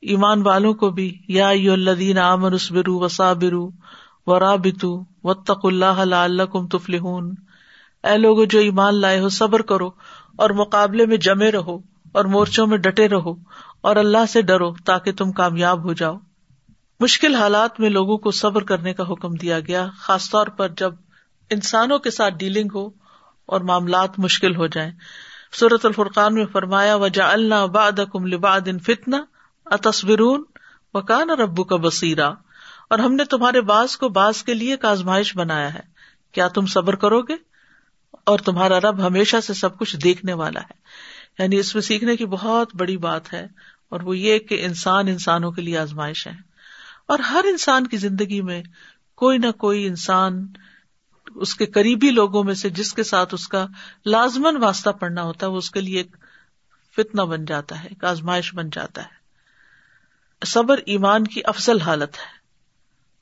ایمان 0.00 0.42
والوں 0.42 0.74
کو 0.74 0.90
بھی 0.90 1.18
یا 1.28 1.48
الدین 1.48 2.18
امن 2.18 2.54
اسبرو 2.54 2.98
وسابرو 2.98 3.70
و 4.26 4.40
رابطو 4.40 5.04
و 5.22 5.34
تق 5.34 5.66
اللہ 5.66 6.42
کم 6.52 6.66
تفل 6.66 6.94
اے 8.04 8.18
لوگ 8.18 8.44
جو 8.44 8.58
ایمان 8.58 8.94
لائے 8.94 9.20
ہو، 9.20 9.28
صبر 9.28 9.62
کرو 9.62 9.90
اور 10.36 10.50
مقابلے 10.50 11.06
میں 11.06 11.16
جمے 11.16 11.52
رہو 11.52 11.78
اور 12.12 12.24
مورچوں 12.24 12.66
میں 12.66 12.78
ڈٹے 12.78 13.08
رہو 13.08 13.34
اور 13.80 13.96
اللہ 13.96 14.26
سے 14.28 14.42
ڈرو 14.42 14.74
تاکہ 14.84 15.12
تم 15.12 15.32
کامیاب 15.32 15.84
ہو 15.84 15.92
جاؤ۔ 15.92 16.18
مشکل 17.00 17.34
حالات 17.34 17.80
میں 17.80 17.90
لوگوں 17.90 18.18
کو 18.18 18.30
صبر 18.30 18.64
کرنے 18.64 18.94
کا 18.94 19.02
حکم 19.02 19.34
دیا 19.34 19.60
گیا، 19.60 19.88
خاص 19.98 20.30
طور 20.30 20.46
پر 20.46 20.68
جب 20.68 20.94
انسانوں 21.50 21.98
کے 21.98 22.10
ساتھ 22.10 22.34
ڈیلنگ 22.34 22.68
ہو 22.74 22.90
اور 23.46 23.60
معاملات 23.60 24.18
مشکل 24.18 24.56
ہو 24.56 24.66
جائیں۔ 24.66 24.90
صورت 25.60 25.86
الفرقان 25.86 26.34
میں 26.34 26.46
فرمایا 26.46 26.94
وجا 26.94 27.28
اللہ 27.28 27.66
باد 27.66 27.92
کم 28.12 28.26
لباد 28.26 28.60
ان 28.66 28.78
فتنا 28.78 29.24
اتصبرون 29.64 30.44
وکان 30.94 31.30
ربو 31.30 31.64
کا 31.64 31.76
بصیرا 31.76 32.28
اور 32.90 32.98
ہم 32.98 33.14
نے 33.14 33.24
تمہارے 33.24 33.60
باز 33.60 33.96
کو 33.96 34.08
باز 34.08 34.42
کے 34.42 34.54
لیے 34.54 34.76
آزمائش 34.82 35.36
بنایا 35.36 35.74
ہے۔ 35.74 35.80
کیا 36.32 36.48
تم 36.48 36.66
صبر 36.66 36.94
کرو 36.96 37.22
گے؟ 37.22 37.51
اور 38.12 38.38
تمہارا 38.38 38.80
رب 38.80 39.06
ہمیشہ 39.06 39.36
سے 39.42 39.54
سب 39.54 39.78
کچھ 39.78 39.96
دیکھنے 39.96 40.32
والا 40.32 40.60
ہے۔ 40.60 40.74
یعنی 41.38 41.56
اس 41.56 41.74
میں 41.74 41.82
سیکھنے 41.82 42.16
کی 42.16 42.26
بہت 42.26 42.74
بڑی 42.74 42.96
بات 42.96 43.32
ہے 43.32 43.46
اور 43.88 44.00
وہ 44.00 44.18
یہ 44.18 44.38
کہ 44.38 44.64
انسان 44.64 45.08
انسانوں 45.08 45.52
کے 45.52 45.62
لیے 45.62 45.78
آزمائش 45.78 46.26
ہے۔ 46.26 46.32
اور 47.06 47.18
ہر 47.18 47.44
انسان 47.50 47.86
کی 47.86 47.96
زندگی 47.96 48.40
میں 48.40 48.62
کوئی 49.14 49.38
نہ 49.38 49.50
کوئی 49.50 49.86
انسان 49.86 50.46
اس 51.34 51.54
کے 51.54 51.66
قریبی 51.66 52.10
لوگوں 52.10 52.44
میں 52.44 52.54
سے 52.54 52.70
جس 52.70 52.94
کے 52.94 53.02
ساتھ 53.02 53.34
اس 53.34 53.48
کا 53.48 53.66
لازمن 54.06 54.56
واسطہ 54.56 54.90
پڑنا 54.90 55.22
ہوتا 55.22 55.46
ہے، 55.46 55.50
وہ 55.50 55.56
اس 55.56 55.70
کے 55.70 55.80
لیے 55.80 55.96
ایک 55.96 56.16
فتنا 56.96 57.24
بن 57.24 57.44
جاتا 57.44 57.82
ہے، 57.82 57.88
ایک 57.88 58.04
آزمائش 58.04 58.54
بن 58.54 58.70
جاتا 58.70 59.02
ہے۔ 59.02 59.22
صبر 60.46 60.78
ایمان 60.86 61.24
کی 61.24 61.40
افضل 61.44 61.80
حالت 61.80 62.18
ہے۔ 62.18 62.42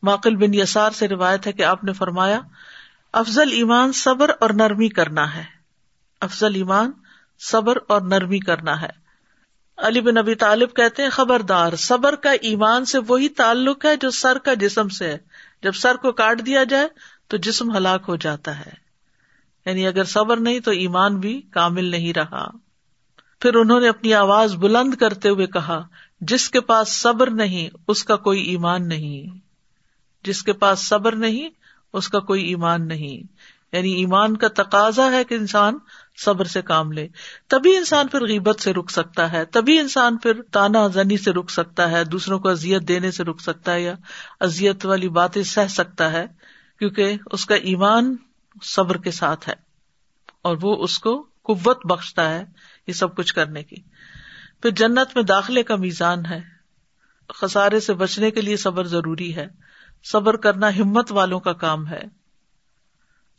ماقل 0.02 0.36
بن 0.36 0.54
یسار 0.54 0.90
سے 0.90 1.08
روایت 1.08 1.46
ہے 1.46 1.52
کہ 1.52 1.62
آپ 1.62 1.84
نے 1.84 1.92
فرمایا 1.92 2.40
افضل 3.12 3.52
ایمان 3.52 3.92
صبر 3.92 4.30
اور 4.40 4.50
نرمی 4.50 4.88
کرنا 4.88 5.34
ہے۔ 5.34 5.44
افضل 6.20 6.54
ایمان 6.54 6.90
صبر 7.38 7.78
اور 7.88 8.00
نرمی 8.00 8.38
کرنا 8.38 8.82
ہے۔ 8.82 9.00
علی 9.76 10.00
بن 10.00 10.14
نبی 10.14 10.34
طالب 10.34 10.76
کہتے 10.76 11.02
ہیں، 11.02 11.10
خبردار، 11.10 11.76
صبر 11.76 12.14
کا 12.14 12.30
ایمان 12.30 12.84
سے 12.84 12.98
وہی 13.08 13.28
تعلق 13.28 13.84
ہے 13.84 13.96
جو 13.96 14.10
سر 14.10 14.38
کا 14.38 14.54
جسم 14.54 14.88
سے 14.88 15.08
ہے۔ 15.08 15.18
جب 15.62 15.72
سر 15.72 15.94
کو 15.94 16.12
کاٹ 16.12 16.46
دیا 16.46 16.64
جائے 16.64 16.88
تو 17.28 17.36
جسم 17.36 17.76
ہلاک 17.76 18.02
ہو 18.08 18.16
جاتا 18.16 18.58
ہے۔ 18.58 18.70
یعنی 19.66 19.86
اگر 19.86 20.04
صبر 20.04 20.36
نہیں 20.36 20.60
تو 20.60 20.70
ایمان 20.70 21.20
بھی 21.20 21.40
کامل 21.40 21.84
نہیں 21.84 22.12
رہا۔ 22.12 22.50
پھر 23.40 23.54
انہوں 23.54 23.80
نے 23.80 23.88
اپنی 23.88 24.14
آواز 24.14 24.54
بلند 24.54 24.94
کرتے 24.94 25.28
ہوئے 25.28 25.46
کہا، 25.46 25.86
جس 26.20 26.50
کے 26.50 26.60
پاس 26.60 26.88
صبر 26.88 27.30
نہیں، 27.30 27.76
اس 27.88 28.04
کا 28.04 28.16
کوئی 28.16 28.42
ایمان 28.42 28.88
نہیں۔ 28.88 29.38
جس 30.24 30.42
کے 30.42 30.52
پاس 30.52 30.88
صبر 30.88 31.16
نہیں 31.16 31.48
اس 31.92 32.08
کا 32.08 32.20
کوئی 32.20 32.44
ایمان 32.44 32.88
نہیں۔ 32.88 33.40
یعنی 33.72 33.92
ایمان 33.92 34.36
کا 34.36 34.48
تقاضا 34.48 35.12
ہے 35.12 35.24
کہ 35.24 35.34
انسان 35.34 35.78
صبر 36.24 36.44
سے 36.44 36.62
کام 36.62 36.92
لے۔ 36.92 37.08
تبھی 37.48 37.76
انسان 37.76 38.08
پھر 38.08 38.20
غیبت 38.26 38.60
سے 38.60 38.72
رک 38.72 38.90
سکتا 38.90 39.32
ہے، 39.32 39.44
تبھی 39.44 39.78
انسان 39.78 40.16
پھر 40.16 40.42
تانا 40.42 40.86
زنی 40.86 41.16
سے 41.16 41.30
رک 41.30 41.50
سکتا 41.50 41.90
ہے، 41.90 42.04
دوسروں 42.04 42.38
کو 42.38 42.48
ازیت 42.48 42.82
دینے 42.88 43.10
سے 43.10 43.24
رک 43.24 43.40
سکتا 43.40 43.74
ہے 43.74 43.82
یا 43.82 43.94
ازیت 44.40 44.86
والی 44.86 45.08
باتیں 45.08 45.42
سہ 45.42 45.68
سکتا 45.68 46.12
ہے، 46.12 46.26
کیونکہ 46.78 47.16
اس 47.32 47.46
کا 47.46 47.54
ایمان 47.54 48.16
صبر 48.62 48.96
کے 48.96 49.10
ساتھ 49.10 49.48
ہے۔ 49.48 49.54
اور 50.42 50.56
وہ 50.62 50.84
اس 50.84 50.98
کو 50.98 51.26
قوت 51.42 51.86
بخشتا 51.86 52.30
ہے 52.30 52.44
یہ 52.86 52.92
سب 52.92 53.16
کچھ 53.16 53.34
کرنے 53.34 53.62
کی۔ 53.62 53.76
پھر 54.62 54.70
جنت 54.70 55.14
میں 55.14 55.22
داخلے 55.22 55.62
کا 55.62 55.76
میزان 55.76 56.26
ہے۔ 56.26 56.40
خسارے 57.28 57.80
سے 57.80 57.94
بچنے 57.94 58.30
کے 58.30 58.40
لیے 58.40 58.56
صبر 58.56 58.84
ضروری 58.84 59.36
ہے۔ 59.36 59.69
صبر 60.04 60.36
کرنا 60.36 60.76
ہمت 60.76 61.12
والوں 61.12 61.40
کا 61.40 61.52
کام 61.52 61.88
ہے۔ 61.88 62.02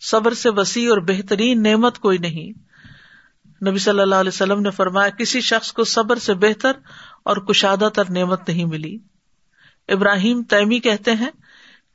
صبر 0.02 0.34
سے 0.34 0.50
وسیع 0.50 0.90
اور 0.90 0.98
بہترین 0.98 1.64
نعمت 1.64 2.00
کوئی 2.00 2.18
نہیں۔ 2.18 2.72
نبی 3.70 3.78
صلی 3.78 4.00
اللہ 4.00 4.16
علیہ 4.16 4.32
وسلم 4.34 4.60
نے 4.60 4.72
فرمایا، 4.72 5.10
کسی 5.10 5.42
شخص 5.42 5.74
کو 5.74 5.84
صبر 5.84 6.16
سے 6.16 6.34
بہتر 6.34 6.72
اور 7.24 7.38
کشادہ 7.38 7.90
تر 7.96 8.10
نعمت 8.10 8.50
نہیں 8.50 8.66
ملی۔ 8.66 8.98
ابراہیم 9.88 10.44
تیمی 10.44 10.80
کہتے 10.80 11.12
ہیں، 11.14 11.30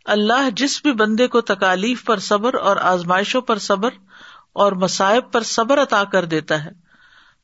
اللہ 0.04 0.50
جس 0.50 0.82
بھی 0.82 0.92
بندے 0.92 1.26
کو 1.26 1.40
تکالیف 1.40 2.04
پر 2.04 2.18
صبر 2.18 2.54
اور 2.54 2.76
آزمائشوں 2.76 3.40
پر 3.40 3.58
صبر 3.58 3.90
اور 4.52 4.72
مسائب 4.72 5.32
پر 5.32 5.42
صبر 5.42 5.82
عطا 5.82 6.04
کر 6.04 6.24
دیتا 6.24 6.64
ہے، 6.64 6.70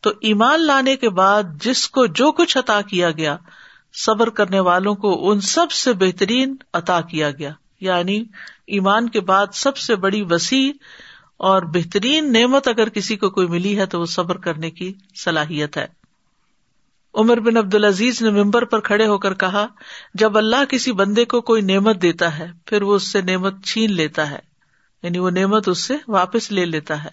تو 0.01 0.11
ایمان 0.21 0.67
لانے 0.67 0.97
کے 0.97 1.11
بعد 1.11 1.43
جس 1.63 1.89
کو 1.89 2.07
جو 2.07 2.33
کچھ 2.33 2.59
عطا 2.59 2.81
کیا 2.81 3.11
گیا 3.11 3.37
صبر 3.93 4.31
کرنے 4.31 4.61
والوں 4.61 4.95
کو 4.95 5.31
ان 5.31 5.41
سب 5.41 5.71
سے 5.71 5.93
بہترین 5.93 6.57
عطا 6.73 7.01
کیا 7.01 7.31
گیا۔ 7.31 7.53
یعنی 7.81 8.25
ایمان 8.67 9.09
کے 9.09 9.21
بعد 9.21 9.47
سب 9.53 9.77
سے 9.77 9.97
بڑی 9.97 10.23
وسیع 10.31 10.73
اور 11.37 11.63
بہترین 11.63 12.33
نعمت 12.33 12.69
اگر 12.69 12.89
کسی 12.89 13.17
کو 13.17 13.31
کوئی 13.31 13.47
ملی 13.47 13.79
ہے 13.79 13.87
تو 13.87 14.01
وہ 14.01 14.07
صبر 14.07 14.37
کرنے 14.37 14.71
کی 14.71 14.93
صلاحیت 15.25 15.77
ہے۔ 15.77 15.87
عمر 17.15 17.41
بن 17.41 17.57
عبد 17.57 17.75
العزیز 17.75 18.23
نے 18.23 18.31
ممبر 18.31 18.65
پر 18.65 18.81
کھڑے 18.81 19.07
ہو 19.07 19.19
کر 19.19 19.35
کہا، 19.35 19.67
جب 20.15 20.39
اللہ 20.39 20.65
کسی 20.65 20.93
بندے 20.93 21.25
کو 21.25 21.41
کوئی 21.41 21.63
نعمت 21.63 22.03
دیتا 22.03 22.39
ہے، 22.39 22.51
پھر 22.67 22.83
وہ 22.83 22.95
اس 22.95 23.13
سے 23.13 23.23
نعمت 23.23 23.65
چھین 23.65 23.93
لیتا 23.93 24.31
ہے۔ 24.31 24.39
یعنی 25.03 25.19
وہ 25.19 25.31
نعمت 25.31 25.69
اس 25.69 25.79
سے 25.79 25.95
واپس 26.09 26.53
لے 26.53 26.65
لیتا 26.65 27.05
ہے۔ 27.05 27.11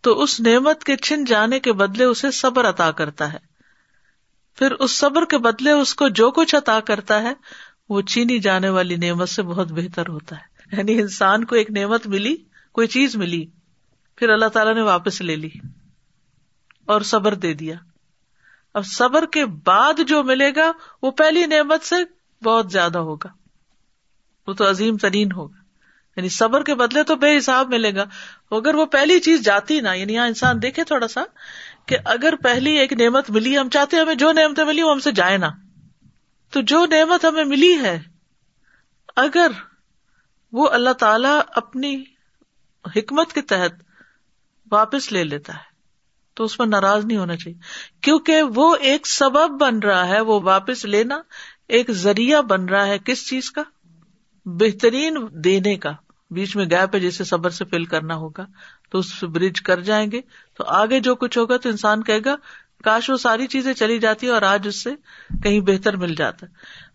تو 0.00 0.22
اس 0.22 0.40
نعمت 0.40 0.84
کے 0.84 0.96
چھن 0.96 1.24
جانے 1.24 1.60
کے 1.60 1.72
بدلے 1.72 2.04
اسے 2.04 2.30
صبر 2.30 2.68
عطا 2.68 2.90
کرتا 2.90 3.32
ہے۔ 3.32 3.49
پھر 4.56 4.72
اس 4.72 4.90
صبر 4.90 5.24
کے 5.24 5.38
بدلے 5.38 5.70
اس 5.70 5.94
کو 5.94 6.08
جو 6.08 6.30
کچھ 6.30 6.54
عطا 6.54 6.80
کرتا 6.80 7.22
ہے، 7.22 7.32
وہ 7.88 8.02
چینی 8.02 8.38
جانے 8.38 8.68
والی 8.68 8.96
نعمت 8.96 9.28
سے 9.28 9.42
بہت 9.42 9.72
بہتر 9.72 10.08
ہوتا 10.08 10.36
ہے۔ 10.36 10.76
یعنی 10.76 11.00
انسان 11.00 11.44
کو 11.44 11.56
ایک 11.56 11.70
نعمت 11.70 12.06
ملی، 12.06 12.36
کوئی 12.72 12.86
چیز 12.86 13.16
ملی، 13.16 13.46
پھر 14.16 14.28
اللہ 14.28 14.46
تعالیٰ 14.46 14.74
نے 14.74 14.82
واپس 14.82 15.20
لے 15.20 15.36
لی 15.36 15.50
اور 16.86 17.00
صبر 17.00 17.34
دے 17.34 17.54
دیا۔ 17.54 17.74
اب 18.74 18.86
صبر 18.86 19.26
کے 19.26 19.46
بعد 19.46 20.00
جو 20.08 20.22
ملے 20.22 20.54
گا، 20.56 20.72
وہ 21.02 21.10
پہلی 21.10 21.46
نعمت 21.46 21.82
سے 21.82 21.96
بہت 22.44 22.72
زیادہ 22.72 22.98
ہوگا۔ 22.98 23.28
وہ 24.46 24.52
تو 24.52 24.70
عظیم 24.70 24.96
ترین 24.96 25.32
ہوگا۔ 25.32 25.60
یعنی 26.16 26.28
صبر 26.28 26.62
کے 26.62 26.74
بدلے 26.74 27.02
تو 27.02 27.16
بے 27.16 27.38
حساب 27.38 27.68
ملے 27.68 27.94
گا 27.94 28.04
اگر 28.50 28.74
وہ 28.74 28.86
پہلی 28.86 29.20
چیز 29.20 29.40
جاتی 29.40 29.80
نا 29.80 29.92
یعنی 29.92 30.14
یہاں 30.14 30.26
انسان 30.26 30.62
دیکھے 30.62 30.84
تھوڑا 30.84 31.08
سا 31.08 31.20
کہ 31.90 31.96
اگر 32.04 32.34
پہلی 32.42 32.70
ایک 32.70 32.92
نعمت 32.92 33.30
ملی، 33.30 33.58
ہم 33.58 33.68
چاہتے 33.68 33.96
ہمیں 33.96 34.14
جو 34.14 34.32
نعمتیں 34.32 34.64
ملی 34.64 34.82
وہ 34.82 34.90
ہم 34.90 34.98
سے 34.98 35.12
جائے 35.12 35.38
نا۔ 35.38 35.48
تو 36.50 36.60
جو 36.60 36.86
نعمت 36.86 37.24
ہمیں 37.24 37.44
ملی 37.44 37.78
ہے، 37.82 38.00
اگر 39.16 39.50
وہ 40.52 40.68
اللہ 40.68 40.90
تعالی 40.90 41.40
اپنی 41.48 42.04
حکمت 42.96 43.32
کے 43.32 43.42
تحت 43.42 43.82
واپس 44.70 45.12
لے 45.12 45.24
لیتا 45.24 45.52
ہے، 45.52 45.62
تو 46.34 46.44
اس 46.44 46.56
پر 46.56 46.66
ناراض 46.66 47.04
نہیں 47.04 47.18
ہونا 47.18 47.36
چاہیے۔ 47.36 47.58
کیونکہ 48.00 48.42
وہ 48.42 48.76
ایک 48.80 49.06
سبب 49.06 49.60
بن 49.60 49.78
رہا 49.78 50.08
ہے، 50.08 50.20
وہ 50.20 50.40
واپس 50.40 50.84
لینا 50.84 51.22
ایک 51.68 51.90
ذریعہ 51.90 52.42
بن 52.42 52.64
رہا 52.64 52.86
ہے 52.86 52.98
کس 52.98 53.28
چیز 53.28 53.50
کا؟ 53.50 53.62
بہترین 54.44 55.16
دینے 55.30 55.76
کا۔ 55.76 55.92
بیچ 56.30 56.56
میں 56.56 56.64
گیپ 56.64 56.94
ہے 56.94 57.00
جسے 57.00 57.24
صبر 57.24 57.50
سے 57.50 57.64
فل 57.64 57.84
کرنا 57.84 58.14
ہوگا۔ 58.14 58.46
تو 58.90 58.98
اس 58.98 59.12
سے 59.12 59.26
برج 59.26 59.62
کر 59.62 59.80
جائیں 59.80 60.10
گے۔ 60.12 60.20
تو 60.54 60.64
آگے 60.64 61.00
جو 61.00 61.14
کچھ 61.14 61.38
ہوگا 61.38 61.56
تو 61.56 61.68
انسان 61.68 62.02
کہے 62.02 62.20
گا، 62.24 62.36
کاش 62.84 63.10
وہ 63.10 63.16
ساری 63.16 63.46
چیزیں 63.46 63.74
چلی 63.74 63.98
جاتی 63.98 64.26
اور 64.26 64.42
آج 64.42 64.68
اس 64.68 64.82
سے 64.82 64.90
کہیں 65.42 65.60
بہتر 65.60 65.96
مل 65.96 66.14
جاتا۔ 66.14 66.46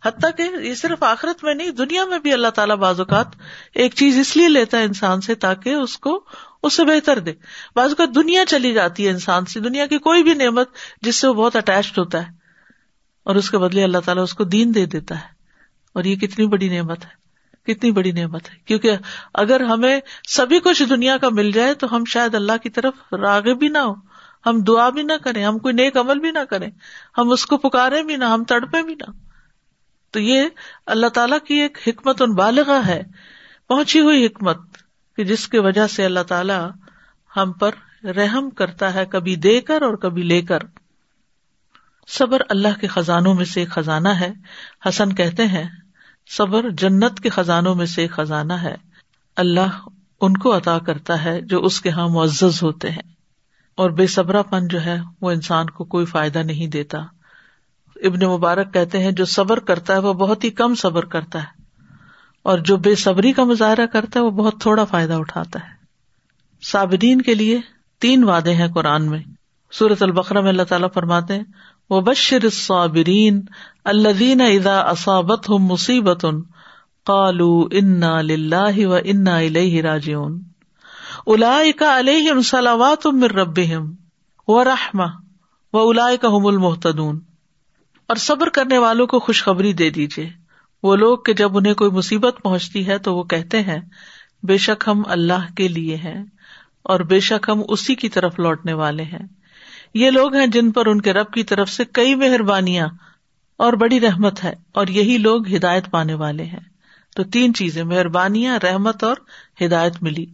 حتیٰ 0.08 0.30
کہ 0.38 0.66
یہ 0.68 0.74
صرف 0.74 1.04
آخرت 1.04 1.44
میں 1.44 1.54
نہیں، 1.54 1.72
دنیا 1.72 2.06
میں 2.06 2.20
بھی 2.20 2.34
اللہ 2.34 2.48
تعالیٰ 2.48 2.76
بعض 2.76 3.00
اوقات 3.00 3.28
ایک 3.74 3.96
چیز 3.96 4.20
اس 4.20 4.38
لیے 4.38 4.48
لیتا 4.48 4.78
ہے 4.78 4.84
انسان 4.84 5.22
سے 5.22 5.36
تاکہ 5.36 5.74
اس 5.74 5.98
کو 5.98 6.26
اس 6.64 6.74
سے 6.74 6.86
بہتر 6.86 7.20
دے۔ 7.20 7.34
بعض 7.76 7.90
اوقات 7.90 8.16
دنیا 8.16 8.46
چلی 8.46 8.74
جاتی 8.74 9.06
ہے 9.06 9.12
انسان 9.12 9.46
سے، 9.46 9.60
دنیا 9.60 9.86
کی 9.86 9.98
کوئی 9.98 10.24
بھی 10.24 10.34
نعمت 10.34 10.70
جس 11.02 11.16
سے 11.16 11.28
وہ 11.28 11.34
بہت 11.34 11.56
اٹیچڈ 11.56 11.98
ہوتا 11.98 12.28
ہے 12.28 12.32
اور 13.24 13.36
اس 13.36 13.52
کے 13.52 13.58
بدلے 13.58 13.84
اللہ 13.84 13.98
تعالیٰ 14.06 14.24
اس 14.24 14.34
کو 14.34 14.44
دین 14.44 14.76
دے 14.76 14.86
دیتا 14.86 15.16
ہے۔ 15.16 15.36
اور 15.94 16.04
یہ 16.04 16.16
کتنی 16.16 16.48
بڑی 16.48 16.70
نعمت 16.70 17.06
ہے۔ 17.06 17.25
کتنی 17.66 17.92
بڑی 17.92 18.12
نعمت 18.12 18.50
ہے۔ 18.52 18.56
کیونکہ 18.66 18.92
اگر 19.34 19.62
ہمیں 19.62 20.00
سبھی 20.30 20.60
کچھ 20.60 20.84
دنیا 20.84 21.18
کا 21.18 21.30
مل 21.30 21.52
جائے 21.52 21.74
تو 21.74 21.96
ہم 21.96 22.04
شاید 22.06 22.36
اللہ 22.36 22.58
کی 22.64 22.70
طرف 22.70 23.14
راغے 23.14 23.54
بھی 23.54 23.68
نہ 23.68 23.78
ہو 23.78 24.16
ہم 24.46 24.62
دعا 24.62 24.90
بھی 24.90 25.04
نہ 25.04 25.14
کریں، 25.24 25.46
ہم 25.46 25.60
کوئی 25.60 25.74
نیک 25.74 25.98
عمل 25.98 26.20
بھی 26.20 26.32
نہ 26.32 26.40
کریں۔ 26.50 26.72
ہم 27.18 27.32
اس 27.32 27.46
کو 27.46 27.58
پکارے 27.58 28.04
بھی 28.04 28.16
نہ، 28.16 28.26
ہم 28.26 28.44
تڑپے 28.44 28.84
بھی 28.84 28.96
نہ۔ 28.96 29.12
تو 30.12 30.20
یہ 30.20 30.44
اللہ 30.86 31.08
تعالیٰ 31.08 31.38
کی 31.48 31.54
ایک 31.54 31.78
حکمت 31.88 32.22
ان 32.22 32.34
بالغ 32.34 32.82
ہے۔ 32.88 33.04
پہنچی 33.68 34.00
ہوئی 34.00 34.26
حکمت 34.26 34.58
کہ 35.16 35.24
جس 35.24 35.48
کی 35.48 35.60
وجہ 35.60 35.88
سے 35.88 36.06
اللہ 36.06 36.20
تعالی 36.20 36.54
ہم 37.38 37.52
پر 37.52 37.72
رحم 38.04 38.50
کرتا 38.50 38.94
ہے، 38.94 39.06
کبھی 39.06 39.36
دے 39.36 39.62
کر 39.62 39.82
اور 39.82 39.94
کبھی 39.94 40.22
لے 40.22 40.42
کر۔ 40.42 40.60
صبر 42.08 42.42
اللہ 42.50 42.80
کے 42.82 42.88
خزانوں 42.88 43.34
میں 43.34 43.46
سے 43.46 43.60
ایک 43.60 43.70
خزانہ 43.70 44.10
ہے۔ 44.10 44.34
حسن 44.90 45.16
کہتے 45.16 45.48
ہیں 45.48 45.70
صبر 46.30 46.70
جنت 46.70 47.20
کے 47.20 47.30
خزانوں 47.30 47.76
میں 47.76 47.86
سے 47.86 48.02
ایک 48.02 48.12
خزانہ 48.12 48.54
ہے۔ 48.54 48.76
اللہ 49.36 49.88
ان 50.22 50.38
کو 50.38 50.58
عطا 50.58 50.80
کرتا 50.80 51.24
ہے 51.24 51.42
جو 51.42 51.64
اس 51.64 51.82
کے 51.82 51.90
یہاں 51.90 52.10
معزز 52.10 52.64
ہوتے 52.64 52.90
ہیں۔ 52.90 53.16
اور 53.76 53.90
بے 53.90 54.08
صبرا 54.08 54.42
پن 54.42 54.68
جو 54.68 54.86
ہے، 54.86 54.98
وہ 55.22 55.32
انسان 55.32 55.70
کو 55.70 55.84
کوئی 55.84 56.06
فائدہ 56.06 56.40
نہیں 56.40 56.68
دیتا۔ 56.68 56.98
ابن 57.96 58.26
مبارک 58.26 58.74
کہتے 58.74 59.04
ہیں، 59.04 59.12
جو 59.12 59.26
صبر 59.26 59.60
کرتا 59.60 59.94
ہے، 59.94 60.00
وہ 60.00 60.14
بہت 60.14 60.44
ہی 60.44 60.50
کم 60.50 60.76
صبر 60.76 61.06
کرتا 61.06 61.44
ہے۔ 61.44 61.62
اور 62.44 62.60
جو 62.60 62.78
بے 62.78 62.96
صبری 62.96 63.34
کا 63.34 63.44
مظاہرہ 63.44 63.86
کرتا 63.86 64.20
ہے، 64.20 64.26
وہ 64.26 64.32
بہت 64.32 64.54
تھوڑا 64.62 64.86
فائدہ 64.86 65.14
اٹھاتا 65.14 65.60
ہے۔ 65.60 65.76
صابرین 66.64 67.22
کے 67.22 67.36
لیے 67.36 67.60
تین 68.00 68.24
وعدے 68.24 68.54
ہیں 68.54 68.68
قرآن 68.68 69.10
میں۔ 69.10 69.20
سورت 69.72 70.04
البقرہ 70.04 70.42
میں 70.42 70.50
اللہ 70.50 70.64
تعالیٰ 70.64 70.88
فرماتے 70.94 71.36
ہیں 71.36 71.44
وہ 71.90 72.02
بشر 72.02 72.50
صابرین 72.50 73.42
اللہ 73.84 74.44
ادا 74.44 74.80
اصابت 74.80 75.50
ہوں 75.50 75.60
مصیبت 75.60 76.26
کالو 77.06 77.68
انا 77.72 78.22
لاہ 78.22 78.78
و 78.78 78.94
انا 78.94 79.42
راجیون 79.84 80.44
الا 81.26 81.62
کا 81.78 82.00
علیہ 82.00 82.42
صلاوات 82.42 83.06
مر 83.06 83.32
رب 83.32 83.60
و 84.48 84.64
رحما 84.64 85.06
و 85.74 85.90
الا 85.90 86.16
کا 86.22 86.28
المحتدون 86.28 87.20
اور 88.08 88.16
صبر 88.16 88.50
کرنے 88.50 88.78
والوں 88.78 89.08
کو 89.08 89.20
خوشخبری 89.20 89.74
دے 89.74 89.90
دیجیے 89.90 90.30
وہ 90.84 90.96
لوگ 90.96 91.18
کہ 91.18 91.34
جب 91.34 91.58
انہیں 91.58 91.74
کوئی 91.74 91.92
مصیبت 91.92 92.36
پہنچتی 92.44 92.88
ہے 92.88 92.98
تو 92.98 93.16
وہ 93.16 93.24
کہتے 93.24 93.62
ہیں، 93.62 93.80
بے 94.44 94.58
شک 94.58 94.84
ہم 94.88 95.04
اللہ 95.06 95.54
کے 95.58 95.68
لیے 95.68 95.96
ہیں 95.96 96.24
اور 96.84 97.00
بے 97.00 97.20
شک 97.20 97.50
ہم 97.50 97.62
اسی 97.70 97.96
کی 97.96 98.10
طرف 98.10 98.40
لوٹنے 98.40 98.74
والے 98.74 99.04
ہیں۔ 99.04 99.28
یہ 99.96 100.12
لوگ 100.12 100.36
ہیں 100.36 100.48
جن 100.48 100.72
پر 100.72 100.86
ان 100.86 101.02
کے 101.02 101.14
رب 101.14 101.32
کی 101.32 101.44
طرف 101.44 101.70
سے 101.70 101.86
کئی 101.86 102.16
مہربانیاں 102.16 102.88
اور 103.58 103.74
بڑی 103.74 104.00
رحمت 104.00 104.44
ہے 104.44 104.54
اور 104.74 104.88
یہی 104.88 105.18
لوگ 105.18 105.54
ہدایت 105.54 105.92
پانے 105.92 106.14
والے 106.14 106.44
ہیں۔ 106.44 106.60
تو 107.16 107.24
تین 107.24 107.54
چیزیں، 107.54 107.84
مہربانیاں، 107.84 108.60
رحمت 108.64 109.04
اور 109.04 109.16
ہدایت 109.62 110.04
ملی۔ 110.04 110.26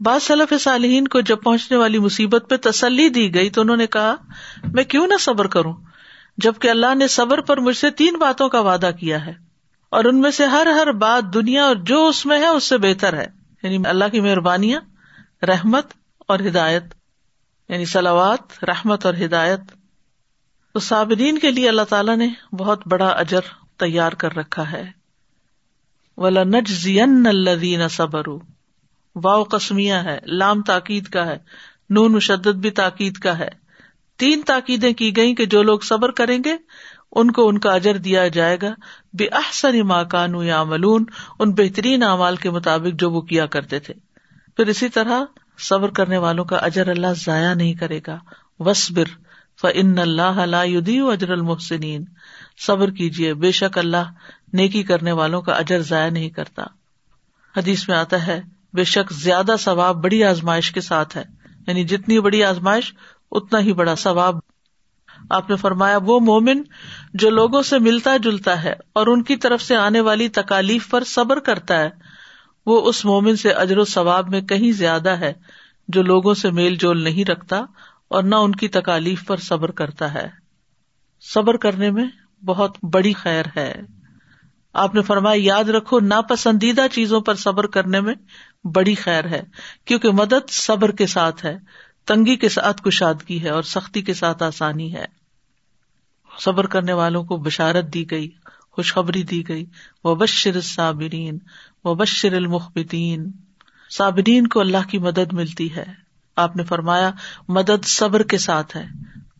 بعض 0.00 0.22
صلف 0.22 0.62
صالحین 0.62 1.08
کو 1.08 1.20
جب 1.20 1.36
پہنچنے 1.42 1.76
والی 1.76 1.98
مصیبت 1.98 2.44
پہ 2.50 2.70
تسلی 2.70 3.08
دی 3.08 3.34
گئی 3.34 3.50
تو 3.50 3.60
انہوں 3.60 3.76
نے 3.76 3.86
کہا، 3.86 4.14
میں 4.64 4.84
کیوں 4.84 5.06
نہ 5.06 5.14
صبر 5.20 5.46
کروں؟ 5.46 5.74
جبکہ 6.36 6.68
اللہ 6.68 6.94
نے 6.94 7.08
صبر 7.08 7.40
پر 7.40 7.56
مجھ 7.56 7.76
سے 7.76 7.90
تین 7.90 8.18
باتوں 8.18 8.48
کا 8.48 8.60
وعدہ 8.60 8.90
کیا 9.00 9.26
ہے۔ 9.26 9.32
اور 9.90 10.04
ان 10.04 10.20
میں 10.20 10.30
سے 10.30 10.46
ہر 10.46 10.66
ہر 10.66 10.92
بات 10.92 11.34
دنیا 11.34 11.64
اور 11.64 11.76
جو 11.76 12.06
اس 12.06 12.26
میں 12.26 12.38
ہے، 12.38 12.46
اس 12.46 12.64
سے 12.64 12.78
بہتر 12.78 13.16
ہے۔ 13.16 13.26
یعنی 13.62 13.78
اللہ 13.84 14.04
کی 14.12 14.20
مہربانیاں، 14.20 14.80
رحمت 15.44 15.86
اور 16.28 16.38
ہدایت۔ 16.38 16.82
یعنی 17.68 17.84
سلاوات 17.84 18.64
رحمت 18.64 19.06
اور 19.06 19.14
ہدایت، 19.14 19.60
تو 20.72 20.80
صابرین 20.80 21.38
کے 21.38 21.50
لیے 21.50 21.68
اللہ 21.68 21.82
تعالیٰ 21.82 22.16
نے 22.16 22.28
بہت 22.52 22.82
بڑا 22.86 23.08
اجر 23.08 23.40
تیار 23.76 24.12
کر 24.12 24.36
رکھا 24.36 24.72
ہے۔ 24.72 24.90
ولا 26.16 26.42
نج 26.44 26.70
زین 26.70 27.26
الدین 27.26 27.88
صبر 27.88 28.22
واؤ 29.14 29.44
قسمیا 29.44 30.04
ہے، 30.04 30.18
لام 30.26 30.62
تاکید 30.62 31.06
کا 31.06 31.26
ہے، 31.26 31.38
نون 31.90 32.12
مشدد 32.12 32.54
بھی 32.54 32.70
تاکید 32.70 33.14
کا 33.14 33.38
ہے۔ 33.38 33.48
تین 34.16 34.42
تاکیدیں 34.46 34.92
کی 34.92 35.16
گئی 35.16 35.34
کہ 35.34 35.46
جو 35.46 35.62
لوگ 35.62 35.80
صبر 35.80 36.10
کریں 36.10 36.38
گے، 36.44 36.56
ان 37.12 37.30
کو 37.30 37.48
ان 37.48 37.58
کا 37.58 37.72
اجر 37.72 37.96
دیا 37.96 38.28
جائے 38.28 38.56
گا۔ 38.62 38.74
بے 39.12 39.26
احسن 39.32 39.80
ماں 39.80 40.04
یا 40.44 40.64
ملون 40.64 41.04
ان 41.38 41.50
بہترین 41.50 42.02
اعمال 42.02 42.36
کے 42.36 42.50
مطابق 42.50 43.00
جو 43.00 43.10
وہ 43.10 43.20
کیا 43.20 43.46
کرتے 43.46 43.78
تھے۔ 43.78 43.94
پھر 44.56 44.66
اسی 44.66 44.88
طرح 44.88 45.22
صبر 45.58 45.88
کرنے 45.88 46.16
والوں 46.16 46.44
کا 46.44 46.56
اجر 46.56 46.88
اللہ 46.88 47.06
ضائع 47.24 47.54
نہیں 47.54 47.74
کرے 47.74 48.00
گا۔ 48.06 48.18
وسبر 48.58 49.04
فن 49.60 49.98
اللہ 49.98 50.56
اجر 51.12 51.30
المحسنین 51.30 52.04
صبر 52.66 52.90
کیجیے 52.90 53.34
بے 53.34 53.50
شک 53.50 53.78
اللہ 53.78 54.12
نیکی 54.52 54.82
کرنے 54.82 55.12
والوں 55.12 55.42
کا 55.42 55.52
اجر 55.52 55.82
ضائع 55.82 56.10
نہیں 56.10 56.30
کرتا۔ 56.30 56.62
حدیث 57.56 57.88
میں 57.88 57.96
آتا 57.96 58.26
ہے، 58.26 58.42
بے 58.72 58.84
شک 58.84 59.12
زیادہ 59.12 59.54
ثواب 59.58 60.02
بڑی 60.02 60.24
آزمائش 60.24 60.72
کے 60.72 60.80
ساتھ 60.80 61.16
ہے۔ 61.16 61.24
یعنی 61.66 61.84
جتنی 61.84 62.20
بڑی 62.20 62.44
آزمائش، 62.44 62.94
اتنا 63.30 63.60
ہی 63.60 63.72
بڑا 63.72 63.94
ثواب۔ 63.94 64.34
آپ 65.30 65.50
نے 65.50 65.56
فرمایا، 65.56 65.98
وہ 66.02 66.20
مومن 66.20 66.62
جو 67.14 67.30
لوگوں 67.30 67.62
سے 67.62 67.78
ملتا 67.78 68.16
جلتا 68.16 68.64
ہے 68.64 68.72
اور 68.92 69.06
ان 69.06 69.22
کی 69.22 69.36
طرف 69.36 69.62
سے 69.62 69.76
آنے 69.76 70.00
والی 70.00 70.28
تکالیف 70.28 70.90
پر 70.90 71.04
صبر 71.04 71.40
کرتا 71.40 71.80
ہے 71.80 72.11
وہ 72.66 72.88
اس 72.88 73.04
مومن 73.04 73.36
سے 73.36 73.50
اجر 73.50 73.78
و 73.78 73.84
ثواب 73.84 74.28
میں 74.28 74.40
کہیں 74.40 74.72
زیادہ 74.72 75.10
ہے 75.10 75.32
جو 75.88 76.02
لوگوں 76.02 76.34
سے 76.34 76.50
میل 76.50 76.76
جول 76.76 77.02
نہیں 77.02 77.24
رکھتا 77.24 77.60
اور 78.08 78.22
نہ 78.22 78.34
ان 78.34 78.52
کی 78.52 78.68
تکالیف 78.68 79.26
پر 79.26 79.36
صبر 79.36 79.70
کرتا 79.70 80.14
ہے۔ 80.14 80.28
صبر 81.20 81.56
کرنے 81.56 81.90
میں 81.90 82.04
بہت 82.44 82.78
بڑی 82.92 83.12
خیر 83.12 83.44
ہے۔ 83.56 83.74
آپ 84.72 84.94
نے 84.94 85.02
فرمایا، 85.02 85.40
یاد 85.42 85.64
رکھو، 85.64 86.00
ناپسندیدہ 86.00 86.86
چیزوں 86.92 87.20
پر 87.20 87.34
صبر 87.34 87.66
کرنے 87.66 88.00
میں 88.00 88.14
بڑی 88.64 88.94
خیر 88.94 89.26
ہے، 89.26 89.42
کیونکہ 89.84 90.10
مدد 90.10 90.50
صبر 90.50 90.90
کے 90.90 91.06
ساتھ 91.06 91.44
ہے، 91.44 91.58
تنگی 92.06 92.36
کے 92.36 92.48
ساتھ 92.48 92.82
کشادگی 92.82 93.42
ہے 93.42 93.48
اور 93.48 93.62
سختی 93.62 94.02
کے 94.02 94.14
ساتھ 94.14 94.42
آسانی 94.42 94.94
ہے۔ 94.94 95.04
صبر 96.38 96.66
کرنے 96.66 96.92
والوں 96.92 97.24
کو 97.24 97.36
بشارت 97.36 97.84
دی 97.94 98.10
گئی، 98.10 98.30
خوشخبری 98.70 99.22
دی 99.22 99.48
گئی۔ 99.48 99.64
وہ 100.04 100.14
بشر 100.14 100.60
صابرین 100.60 101.38
و 101.84 101.94
بشر 101.94 102.32
المخبتین۔ 102.32 103.32
صابرین 103.90 104.46
کو 104.46 104.60
اللہ 104.60 104.88
کی 104.90 104.98
مدد 104.98 105.32
ملتی 105.32 105.76
ہے۔ 105.76 105.84
آپ 106.36 106.56
نے 106.56 106.64
فرمایا، 106.64 107.10
مدد 107.48 107.84
صبر 107.84 108.22
کے 108.22 108.38
ساتھ 108.38 108.76
ہے، 108.76 108.86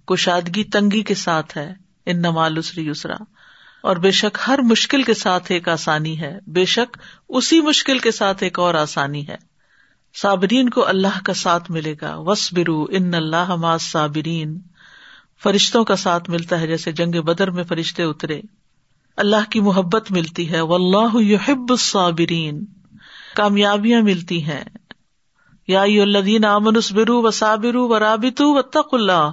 کشادگی 0.07 0.64
تنگی 0.64 1.03
کے 1.03 1.14
ساتھ 1.14 1.59
ہے 1.59 1.74
ان 2.07 2.18
نمال 2.18 2.59
اسری 2.59 2.88
اسرا 2.88 3.14
اور 3.82 3.97
بے 3.97 4.11
شک 4.11 4.38
ہر 4.47 4.59
مشکل 4.59 5.03
کے 5.03 5.14
ساتھ 5.14 5.53
ایک 5.53 5.68
آسانی 5.68 6.20
ہے۔ 6.20 6.38
بے 6.47 6.64
شک 6.64 6.99
اسی 7.28 7.61
مشکل 7.61 7.99
کے 7.99 8.11
ساتھ 8.11 8.43
ایک 8.43 8.59
اور 8.59 8.74
آسانی 8.74 9.28
ہے۔ 9.28 9.36
صابرین 10.20 10.70
کو 10.70 10.86
اللہ 10.86 11.20
کا 11.24 11.34
ساتھ 11.34 11.70
ملے 11.70 11.95
گا۔ 12.01 12.16
وس 12.16 12.53
برو 12.53 12.86
ان 12.90 13.14
اللہ 13.14 13.76
صابرین 13.80 14.61
فرشتوں 15.43 15.84
کا 15.84 15.97
ساتھ 15.97 16.30
ملتا 16.30 16.61
ہے، 16.61 16.66
جیسے 16.66 16.93
جنگ 16.93 17.22
بدر 17.22 17.51
میں 17.51 17.64
فرشتے 17.64 18.03
اترے۔ 18.03 18.40
اللہ 19.17 19.51
کی 19.51 19.61
محبت 19.61 20.11
ملتی 20.11 20.51
ہے۔ 20.51 20.61
و 20.61 20.75
اللہ 20.75 21.17
یحب 21.17 21.67
الصابرین۔ 21.69 22.65
کامیابیاں 23.37 24.03
ملتی 24.03 24.45
ہیں۔ 24.45 24.65
یا 25.69 25.83
الذین 25.83 26.45
آمنوا 26.45 26.73
اصبروا 26.77 27.21
وصابروا 27.25 27.95
ورابطوا 27.95 28.55
واتقوا 28.55 28.99
اللہ۔ 28.99 29.31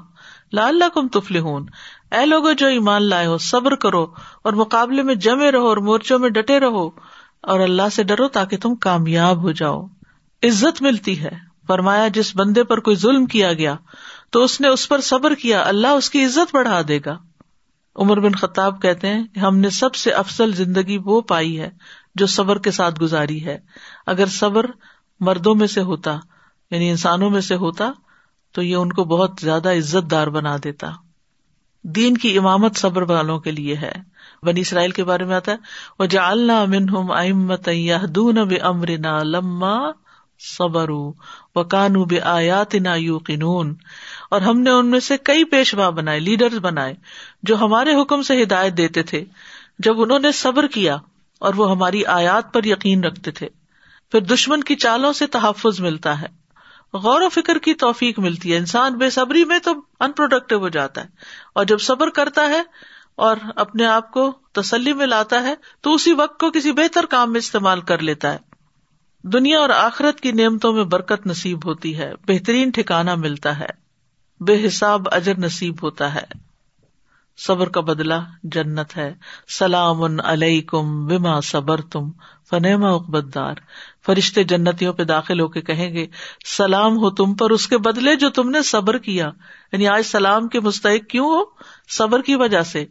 لعلکم 0.53 1.07
تفلحون۔ 1.07 1.65
اے 2.11 2.25
لوگو 2.25 2.51
جو 2.51 2.67
ایمان 2.67 3.03
لائے 3.03 3.25
ہو، 3.25 3.37
صبر 3.37 3.75
کرو 3.75 4.07
اور 4.43 4.53
مقابلے 4.53 5.03
میں 5.03 5.15
جمے 5.15 5.51
رہو 5.51 5.67
اور 5.67 5.77
مورچوں 5.77 6.19
میں 6.19 6.29
ڈٹے 6.29 6.59
رہو۔ 6.59 6.89
اور 7.41 7.59
اللہ 7.59 7.89
سے 7.91 8.03
ڈرو 8.03 8.27
تاکہ 8.27 8.57
تم 8.57 8.75
کامیاب 8.75 9.41
ہو 9.41 9.51
جاؤ۔ 9.51 9.85
عزت 10.43 10.81
ملتی 10.81 11.19
ہے۔ 11.19 11.49
فرمایا، 11.67 12.07
جس 12.07 12.35
بندے 12.35 12.63
پر 12.63 12.79
کوئی 12.79 12.95
ظلم 12.95 13.25
کیا 13.25 13.53
گیا، 13.53 13.75
تو 14.29 14.43
اس 14.43 14.61
نے 14.61 14.67
اس 14.67 14.89
پر 14.89 15.01
صبر 15.01 15.33
کیا۔ 15.33 15.61
اللہ 15.61 15.87
اس 15.87 16.09
کی 16.09 16.25
عزت 16.25 16.55
بڑھا 16.55 16.81
دے 16.87 16.99
گا۔ 17.05 17.17
عمر 17.99 18.19
بن 18.19 18.31
خطاب 18.31 18.81
کہتے 18.81 19.07
ہیں 19.07 19.39
ہم 19.39 19.57
نے 19.57 19.69
سب 19.69 19.95
سے 19.95 20.11
افسل 20.11 20.53
زندگی 20.53 20.97
وہ 21.05 21.21
پائی 21.21 21.59
ہے 21.59 21.69
جو 22.15 22.27
صبر 22.27 22.57
کے 22.57 22.71
ساتھ 22.71 23.01
گزاری 23.01 23.45
ہے۔ 23.45 23.57
اگر 24.05 24.25
صبر 24.25 24.65
مردوں 25.19 25.55
میں 25.55 25.67
سے 25.67 25.81
ہوتا 25.81 26.17
یعنی 26.71 26.89
انسانوں 26.89 27.29
میں 27.29 27.41
سے 27.41 27.55
ہوتا، 27.55 27.91
تو 28.51 28.61
یہ 28.61 28.75
ان 28.75 28.93
کو 28.93 29.03
بہت 29.03 29.31
زیادہ 29.41 29.71
عزت 29.71 30.11
دار 30.11 30.27
بنا 30.27 30.57
دیتا۔ 30.63 30.91
دین 31.83 32.17
کی 32.17 32.37
امامت 32.37 32.75
صبر 32.75 33.01
والوں 33.01 33.39
کے 33.39 33.51
لیے 33.51 33.75
ہے۔ 33.75 33.91
بنی 34.43 34.61
اسرائیل 34.61 34.91
کے 34.91 35.03
بارے 35.03 35.23
میں 35.23 35.35
آتا 35.35 35.51
ہے 35.51 35.57
وہ 35.99 36.05
جالنا 36.05 36.65
منہم 36.65 37.11
امت 37.11 37.69
دون 38.09 38.37
امرنا 38.61 39.23
لما 39.23 39.77
صبر 40.57 40.89
و 40.89 41.63
کانو 41.63 42.05
بے 42.05 42.21
آیات 42.21 42.75
نا 42.75 42.95
یو 42.95 43.17
اور 44.31 44.41
ہم 44.41 44.59
نے 44.59 44.69
ان 44.69 44.87
میں 44.87 44.99
سے 44.99 45.17
کئی 45.17 45.43
پیشوا 45.43 45.89
بنائے 45.89 46.19
لیڈر 46.19 46.59
بنائے۔ 46.59 46.93
جو 47.43 47.57
ہمارے 47.57 48.01
حکم 48.01 48.21
سے 48.21 48.43
ہدایت 48.43 48.77
دیتے 48.77 49.03
تھے، 49.03 49.25
جب 49.79 50.01
انہوں 50.01 50.19
نے 50.19 50.31
صبر 50.31 50.67
کیا 50.67 50.97
اور 51.39 51.53
وہ 51.53 51.71
ہماری 51.71 52.05
آیات 52.05 52.53
پر 52.53 52.63
یقین 52.63 53.03
رکھتے 53.03 53.31
تھے، 53.31 53.49
پھر 54.11 54.19
دشمن 54.19 54.63
کی 54.63 54.75
چالوں 54.75 55.13
سے 55.13 55.27
تحفظ 55.27 55.79
ملتا 55.79 56.21
ہے۔ 56.21 56.27
غور 56.93 57.21
و 57.21 57.29
فکر 57.29 57.57
کی 57.57 57.73
توفیق 57.73 58.19
ملتی 58.19 58.51
ہے۔ 58.51 58.57
انسان 58.57 58.97
بے 58.97 59.09
صبری 59.09 59.45
میں 59.45 59.59
تو 59.59 59.73
ان 59.99 60.11
پروڈکٹیو 60.11 60.59
ہو 60.59 60.69
جاتا 60.69 61.03
ہے۔ 61.03 61.07
اور 61.55 61.65
جب 61.65 61.79
صبر 61.79 62.09
کرتا 62.09 62.49
ہے 62.49 62.61
اور 63.15 63.37
اپنے 63.55 63.85
آپ 63.85 64.11
کو 64.11 64.31
تسلی 64.51 64.93
میں 64.93 65.05
لاتا 65.05 65.43
ہے، 65.43 65.55
تو 65.81 65.93
اسی 65.93 66.13
وقت 66.13 66.39
کو 66.39 66.51
کسی 66.51 66.71
بہتر 66.71 67.05
کام 67.05 67.31
میں 67.31 67.39
استعمال 67.39 67.81
کر 67.81 67.99
لیتا 67.99 68.33
ہے۔ 68.33 68.37
دنیا 69.23 69.59
اور 69.59 69.69
آخرت 69.69 70.21
کی 70.21 70.31
نعمتوں 70.31 70.73
میں 70.73 70.83
برکت 70.83 71.27
نصیب 71.27 71.65
ہوتی 71.65 71.97
ہے۔ 71.97 72.13
بہترین 72.27 72.69
ٹھکانا 72.69 73.15
ملتا 73.15 73.59
ہے۔ 73.59 73.67
بے 74.39 74.67
حساب 74.67 75.01
اجر 75.11 75.37
نصیب 75.37 75.75
ہوتا 75.83 76.15
ہے۔ 76.15 76.48
صبر 77.47 77.69
کا 77.69 77.81
بدلا 77.81 78.19
جنت 78.43 78.97
ہے۔ 78.97 79.15
سلام 79.47 80.01
علیکم 80.23 81.07
بما 81.07 81.41
صبر 81.41 81.81
تم 81.81 82.11
فنیما 82.49 82.89
اقبدار 82.89 83.55
فرشتے 84.05 84.43
جنتیوں 84.43 84.93
پہ 84.93 85.03
داخل 85.03 85.39
ہو 85.39 85.47
کے 85.47 85.61
کہیں 85.61 85.93
گے، 85.93 86.07
سلام 86.45 86.97
ہو 86.97 87.09
تم 87.09 87.35
پر 87.35 87.49
اس 87.49 87.67
کے 87.67 87.77
بدلے 87.77 88.15
جو 88.15 88.29
تم 88.29 88.49
نے 88.49 88.61
صبر 88.61 88.97
کیا۔ 88.97 89.29
یعنی 89.71 89.87
آج 89.87 90.03
سلام 90.03 90.47
کے 90.47 90.59
مستحق 90.59 91.09
کیوں 91.09 91.25
ہو؟ 91.25 91.41
صبر 91.89 92.21
کی 92.21 92.35
وجہ 92.35 92.61
سے۔ 92.61 92.85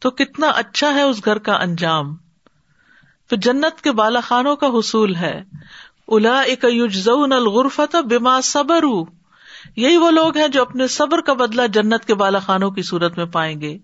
تو 0.00 0.10
کتنا 0.10 0.48
اچھا 0.48 0.94
ہے 0.94 1.02
اس 1.02 1.24
گھر 1.24 1.38
کا 1.38 1.54
انجام۔ 1.54 2.16
پھر 3.28 3.36
جنت 3.36 3.80
کے 3.80 3.92
بالا 3.92 4.20
خانوں 4.20 4.56
کا 4.56 4.66
حصول 4.66 5.14
ہے۔ 5.14 5.42
الا 6.08 6.40
ایک 6.40 6.64
الغرفت 6.64 7.96
بما 7.96 8.40
صبر 8.40 8.82
یہی 9.76 9.96
وہ 9.96 10.10
لوگ 10.10 10.36
ہیں 10.36 10.48
جو 10.48 10.62
اپنے 10.62 10.86
صبر 10.86 11.20
کا 11.20 11.32
بدلہ 11.32 11.66
جنت 11.66 12.04
کے 12.04 12.14
بالا 12.14 12.38
خانوں 12.38 12.70
کی 12.70 12.82
صورت 12.82 13.18
میں 13.18 13.26
پائیں 13.26 13.60
گے۔ 13.60 13.78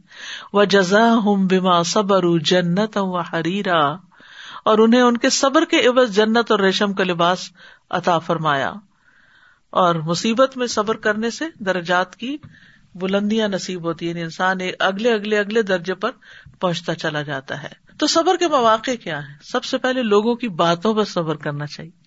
وہ 0.52 0.64
جزا 0.64 1.14
ہوں 1.14 1.48
بیما 1.48 1.82
صبر 1.82 2.38
جنت 2.38 2.96
و 2.96 3.18
حریرا 3.18 3.96
اور 4.64 4.78
انہیں 4.78 5.00
ان 5.00 5.16
کے 5.16 5.30
صبر 5.30 5.64
کے 5.64 5.86
عوض 5.86 6.14
جنت 6.14 6.50
اور 6.50 6.58
ریشم 6.58 6.92
کا 6.92 7.04
لباس 7.04 7.50
عطا 7.90 8.18
فرمایا۔ 8.18 8.72
اور 9.70 9.94
مصیبت 9.94 10.56
میں 10.56 10.66
صبر 10.66 10.96
کرنے 10.96 11.30
سے 11.30 11.44
درجات 11.58 12.16
کی 12.16 12.36
بلندیاں 12.94 13.48
نصیب 13.48 13.82
ہوتی 13.82 14.06
ہیں۔ 14.06 14.10
یعنی 14.10 14.22
انسان 14.22 14.58
اگلے 14.78 15.12
اگلے 15.12 15.38
اگلے 15.38 15.62
درجے 15.62 15.94
پر 15.94 16.10
پہنچتا 16.60 16.94
چلا 16.94 17.22
جاتا 17.22 17.62
ہے۔ 17.62 17.82
تو 17.98 18.06
صبر 18.06 18.36
کے 18.36 18.48
مواقع 18.48 18.90
کیا 19.04 19.18
ہے 19.18 19.32
سب 19.42 19.64
سے 19.64 19.78
پہلے 19.78 20.02
لوگوں 20.02 20.34
کی 20.34 20.48
باتوں 20.48 20.94
پر 20.94 21.04
صبر 21.04 21.34
کرنا 21.34 21.66
چاہیے۔ 21.66 22.01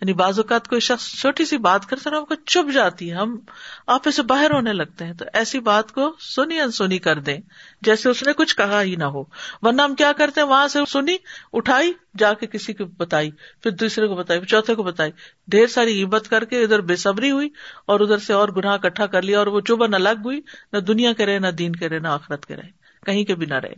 یعنی 0.00 0.12
بعض 0.12 0.38
اوقات 0.38 0.68
کوئی 0.68 0.80
شخص 0.80 1.20
چھوٹی 1.20 1.44
سی 1.44 1.56
بات 1.56 1.86
کرتے 1.86 2.16
ہم 2.16 2.24
کو 2.24 2.34
چپ 2.34 2.72
جاتی 2.72 3.10
ہے، 3.10 3.16
ہم 3.16 3.38
آپ 3.86 4.08
سے 4.10 4.22
باہر 4.22 4.50
ہونے 4.50 4.72
لگتے 4.72 5.04
ہیں، 5.04 5.12
تو 5.12 5.24
ایسی 5.32 5.60
بات 5.60 5.92
کو 5.92 6.16
سنی 6.20 6.60
انسنی 6.60 6.98
کر 6.98 7.18
دیں، 7.18 7.38
جیسے 7.82 8.08
اس 8.08 8.22
نے 8.22 8.32
کچھ 8.32 8.56
کہا 8.56 8.82
ہی 8.82 8.96
نہ 8.96 9.04
ہو۔ 9.04 9.24
ورنہ 9.62 9.82
ہم 9.82 9.94
کیا 9.94 10.12
کرتے 10.12 10.40
ہیں؟ 10.40 10.48
وہاں 10.48 10.68
سے 10.68 10.78
سنی، 10.88 11.16
اٹھائی، 11.52 11.92
جا 12.18 12.32
کے 12.32 12.46
کسی 12.46 12.72
کو 12.72 12.84
بتائی، 12.84 13.30
پھر 13.62 13.70
دوسرے 13.70 14.06
کو 14.06 14.14
بتائی، 14.14 14.40
پھر 14.40 14.46
چوتھے 14.46 14.74
کو 14.74 14.82
بتائی۔ 14.82 15.10
ڈھیر 15.48 15.66
ساری 15.66 16.04
ہمت 16.04 16.28
کر 16.28 16.44
کے 16.44 16.62
ادھر 16.62 16.80
بےصبری 16.80 17.30
ہوئی 17.30 17.48
اور 17.86 18.00
ادھر 18.00 18.18
سے 18.18 18.32
اور 18.32 18.48
گناہ 18.48 18.72
اکٹھا 18.72 19.06
کر 19.06 19.22
لیا 19.22 19.38
اور 19.38 19.46
وہ 19.46 19.60
چوبا 19.60 19.86
نہ 19.86 19.96
لگ 19.96 20.18
ہوئی، 20.24 20.40
نہ 20.72 20.78
دنیا 20.78 21.12
کے 21.12 21.26
رہے، 21.26 21.38
نہ 21.38 21.48
دین 21.48 21.76
کے 21.76 21.88
رہے، 21.88 21.98
نہ 21.98 22.08
آخرت 22.08 22.46
کے 22.46 22.56
رہے، 22.56 22.68
کہیں 23.06 23.24
کے 23.24 23.34
بھی 23.34 23.46
نہ 23.46 23.54
رہے۔ 23.54 23.74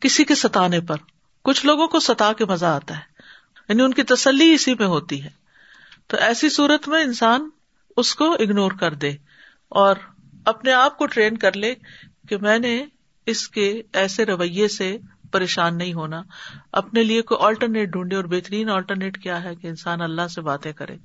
کسی 0.00 0.24
کے 0.24 0.34
ستانے 0.34 0.80
پر، 0.80 0.96
کچھ 1.44 1.66
لوگوں 1.66 1.88
کو 1.88 2.00
ستا 2.00 2.32
کے 2.32 2.44
مزہ 2.44 2.66
آتا 2.66 2.96
ہے۔ 2.96 3.09
یعنی 3.70 3.82
ان 3.82 3.94
کی 3.94 4.02
تسلی 4.02 4.52
اسی 4.52 4.74
میں 4.74 4.86
ہوتی 4.86 5.24
ہے۔ 5.24 5.28
تو 6.06 6.16
ایسی 6.16 6.48
صورت 6.48 6.88
میں 6.88 7.02
انسان 7.02 7.48
اس 7.96 8.14
کو 8.14 8.32
اگنور 8.32 8.72
کر 8.72 8.94
دے 8.94 9.10
اور 9.68 9.96
اپنے 10.44 10.72
آپ 10.72 10.98
کو 10.98 11.06
ٹرین 11.06 11.36
کر 11.36 11.56
لے 11.56 11.74
کہ 12.28 12.36
میں 12.36 12.58
نے 12.58 12.84
اس 13.26 13.48
کے 13.48 13.82
ایسے 13.92 14.24
رویے 14.24 14.68
سے 14.68 14.96
پریشان 15.30 15.78
نہیں 15.78 15.92
ہونا۔ 15.92 16.22
اپنے 16.72 17.02
لیے 17.02 17.22
کوئی 17.22 17.46
آلٹرنیٹ 17.46 17.88
ڈھونڈے 17.88 18.16
اور 18.16 18.24
بہترین 18.24 18.70
آلٹرنیٹ 18.70 19.22
کیا 19.22 19.44
ہے 19.44 19.54
کہ 19.54 19.66
انسان 19.66 20.00
اللہ 20.00 20.28
سے 20.28 20.40
باتیں 20.40 20.72
کرے، 20.72 20.96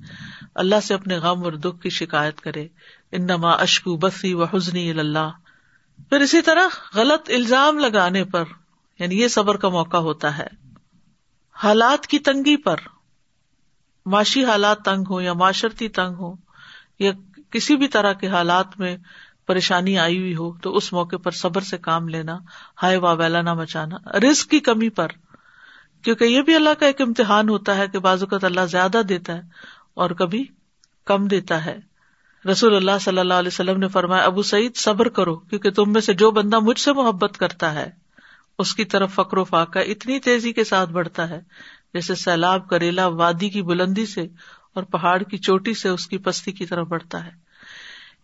اللہ 0.56 0.76
سے 0.84 0.94
اپنے 0.94 1.18
غم 1.18 1.44
اور 1.44 1.54
دکھ 1.54 1.82
کی 1.82 1.90
شکایت 1.90 2.42
کرے۔ 2.42 2.68
انما 3.12 3.52
اشکو 3.52 3.98
بسی 3.98 4.34
و 4.34 4.44
حزنی 4.44 4.90
اللہ 4.92 5.32
پھر 6.10 6.20
اسی 6.20 6.42
طرح 6.42 6.68
غلط 6.96 7.30
الزام 7.30 7.80
لگانے 7.80 8.24
پر 8.24 8.44
یعنی 9.00 9.22
یہ 9.22 9.28
صبر 9.28 9.58
کا 9.58 9.70
موقع 9.70 9.98
ہوتا 9.98 10.38
ہے۔ 10.38 10.65
حالات 11.64 12.08
کی 12.08 12.20
تنگی 12.20 12.58
پر، 12.58 12.76
معاشی 14.06 14.46
حالات 14.46 14.82
تنگ 14.82 15.04
ہو 15.10 15.22
یا 15.22 15.34
معاشرتی 15.34 15.90
تنگ 15.90 16.16
ہو 16.16 16.36
یا 17.00 17.12
کسی 17.52 17.76
بھی 17.76 17.88
طرح 17.88 18.14
کے 18.14 18.28
حالات 18.28 18.80
میں 18.80 18.98
پریشانی 19.46 20.00
آئی 20.00 20.20
ہوئی 20.20 20.36
ہو، 20.36 20.58
تو 20.58 20.76
اس 20.76 20.94
موقع 20.94 21.16
پر 21.16 21.32
صبر 21.32 21.62
سے 21.62 21.78
کام 21.78 22.08
لینا، 22.08 22.38
ہائے 22.84 22.98
واویلا 22.98 23.42
نہ 23.42 23.54
مچانا 23.54 23.98
رسک 24.32 24.50
کی 24.50 24.60
کمی 24.60 24.90
پر۔ 24.90 25.08
کیونکہ 26.02 26.24
یہ 26.24 26.42
بھی 26.42 26.56
اللہ 26.56 26.70
کا 26.80 26.86
ایک 26.86 27.02
امتحان 27.02 27.50
ہوتا 27.50 27.78
ہے 27.78 27.88
کہ 27.88 28.00
بعض 28.00 28.24
اوقات 28.24 28.44
اللہ 28.44 28.66
زیادہ 28.66 29.02
دیتا 29.10 29.34
ہے 29.34 29.42
اور 29.94 30.10
کبھی 30.10 30.46
کم 31.06 31.28
دیتا 31.28 31.66
ہے۔ 31.66 31.80
رسول 32.52 32.76
اللہ 32.76 32.98
صلی 33.02 33.20
اللہ 33.20 33.34
علیہ 33.34 33.48
وسلم 33.48 33.80
نے 33.80 33.88
فرمایا، 33.88 34.24
ابو 34.24 34.44
سعید، 34.44 34.76
صبر 34.76 35.10
کرو، 35.10 35.36
کیونکہ 35.36 35.72
تم 35.72 35.94
میں 35.94 36.02
سے 36.02 36.14
جو 36.14 36.32
بندہ 36.32 36.60
مجھ 36.60 36.80
سے 36.80 36.94
محبت 36.94 37.38
کرتا 37.38 37.74
ہے 37.74 38.05
اس 38.60 38.76
کی 38.76 38.86
طرف 38.86 39.14
فکر 39.16 39.38
و 39.38 39.44
فاقہ 39.44 39.80
اتنی 39.80 40.20
تیزی 40.20 40.54
کے 40.54 40.64
ساتھ 40.64 40.90
بڑھتا 40.90 41.30
ہے، 41.30 41.42
جیسے 41.94 42.16
سیلاب 42.16 42.70
کریلا 42.70 43.08
وادی 43.08 43.50
کی 43.50 43.62
بلندی 43.62 44.06
سے 44.06 44.22
اور 44.74 44.84
پہاڑ 44.84 45.24
کی 45.24 45.38
چوٹی 45.38 45.74
سے 45.74 45.90
اس 45.90 46.08
کی 46.08 46.18
پستی 46.18 46.52
کی 46.52 46.66
طرف 46.66 46.88
بڑھتا 46.88 47.26
ہے۔ 47.26 47.32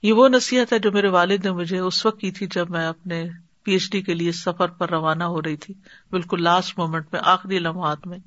یہ 0.01 0.13
وہ 0.13 0.27
نصیحت 0.29 0.73
ہے 0.73 0.79
جو 0.79 0.91
میرے 0.91 1.07
والد 1.07 1.45
نے 1.45 1.51
مجھے 1.51 1.79
اس 1.79 2.05
وقت 2.05 2.19
کی 2.19 2.32
تھی 2.32 2.47
جب 2.55 2.69
میں 2.69 2.88
اپنے 2.88 3.25
پی 3.63 3.71
ایچ 3.71 3.91
ڈی 3.91 4.01
کے 4.01 4.13
لیے 4.13 4.32
سفر 4.32 4.67
پر 4.67 4.89
روانہ 4.89 5.23
ہو 5.23 5.41
رہی 5.41 5.57
تھی۔ 5.57 5.73
بالکل 6.11 6.43
لاسٹ 6.43 6.77
مومنٹ 6.77 7.05
میں، 7.11 7.21
آخری 7.23 7.59
لمحات 7.59 8.07
میں۔ 8.07 8.17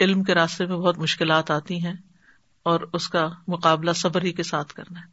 علم 0.00 0.22
کے 0.22 0.34
راستے 0.34 0.66
میں 0.66 0.76
بہت 0.76 0.98
مشکلات 0.98 1.50
آتی 1.50 1.84
ہیں 1.84 1.94
اور 2.62 2.80
اس 2.92 3.08
کا 3.08 3.28
مقابلہ 3.48 3.92
صبر 3.92 4.22
ہی 4.22 4.32
کے 4.32 4.42
ساتھ 4.42 4.74
کرنا 4.74 5.00
ہے۔ 5.00 5.06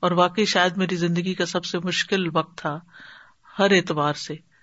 اور 0.00 0.10
واقعی 0.10 0.44
شاید 0.44 0.76
میری 0.76 0.96
زندگی 0.96 1.34
کا 1.34 1.46
سب 1.46 1.64
سے 1.64 1.78
مشکل 1.78 2.36
وقت 2.36 2.58
تھا 2.58 2.80
ہر 3.58 3.70
اعتبار 3.70 4.14
سے۔ 4.14 4.53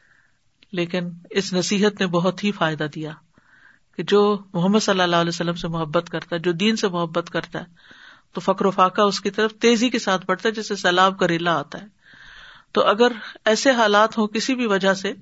لیکن 0.72 1.10
اس 1.30 1.54
نصیحت 1.54 2.02
نے 2.02 2.08
بہت 2.08 2.44
ہی 2.44 2.52
فائدہ 2.52 2.88
دیا 2.96 3.12
کہ 3.98 4.04
جو 4.04 4.38
محمد 4.54 4.80
صلی 4.80 5.02
اللہ 5.02 5.16
علیہ 5.16 5.30
وسلم 5.30 5.54
سے 5.54 5.68
محبت 5.68 6.10
کرتا 6.10 6.36
ہے، 6.36 6.40
جو 6.40 6.52
دین 6.52 6.76
سے 6.76 6.88
محبت 6.88 7.30
کرتا 7.30 7.60
ہے، 7.60 7.66
تو 8.34 8.42
فکر 8.42 8.66
و 8.66 8.72
فاقہ 8.72 9.02
اس 9.02 9.22
کی 9.22 9.30
طرف 9.30 9.54
تیزی 9.54 9.90
کے 9.90 10.00
ساتھ 10.00 10.26
بڑھتا 10.26 10.50
ہے، 10.50 10.54
جیسے 10.54 10.76
سیلاب 10.76 11.20
کا 11.20 11.28
ریلا 11.28 11.60
آتا 11.60 11.82
ہے۔ 11.82 11.88
تو 12.72 12.86
اگر 12.86 13.12
ایسے 13.46 13.72
حالات 13.72 14.18
ہوں 14.18 14.28
کسی 14.28 14.56
بھی 14.56 14.66
وجہ 14.66 14.94
سے، 14.94 15.14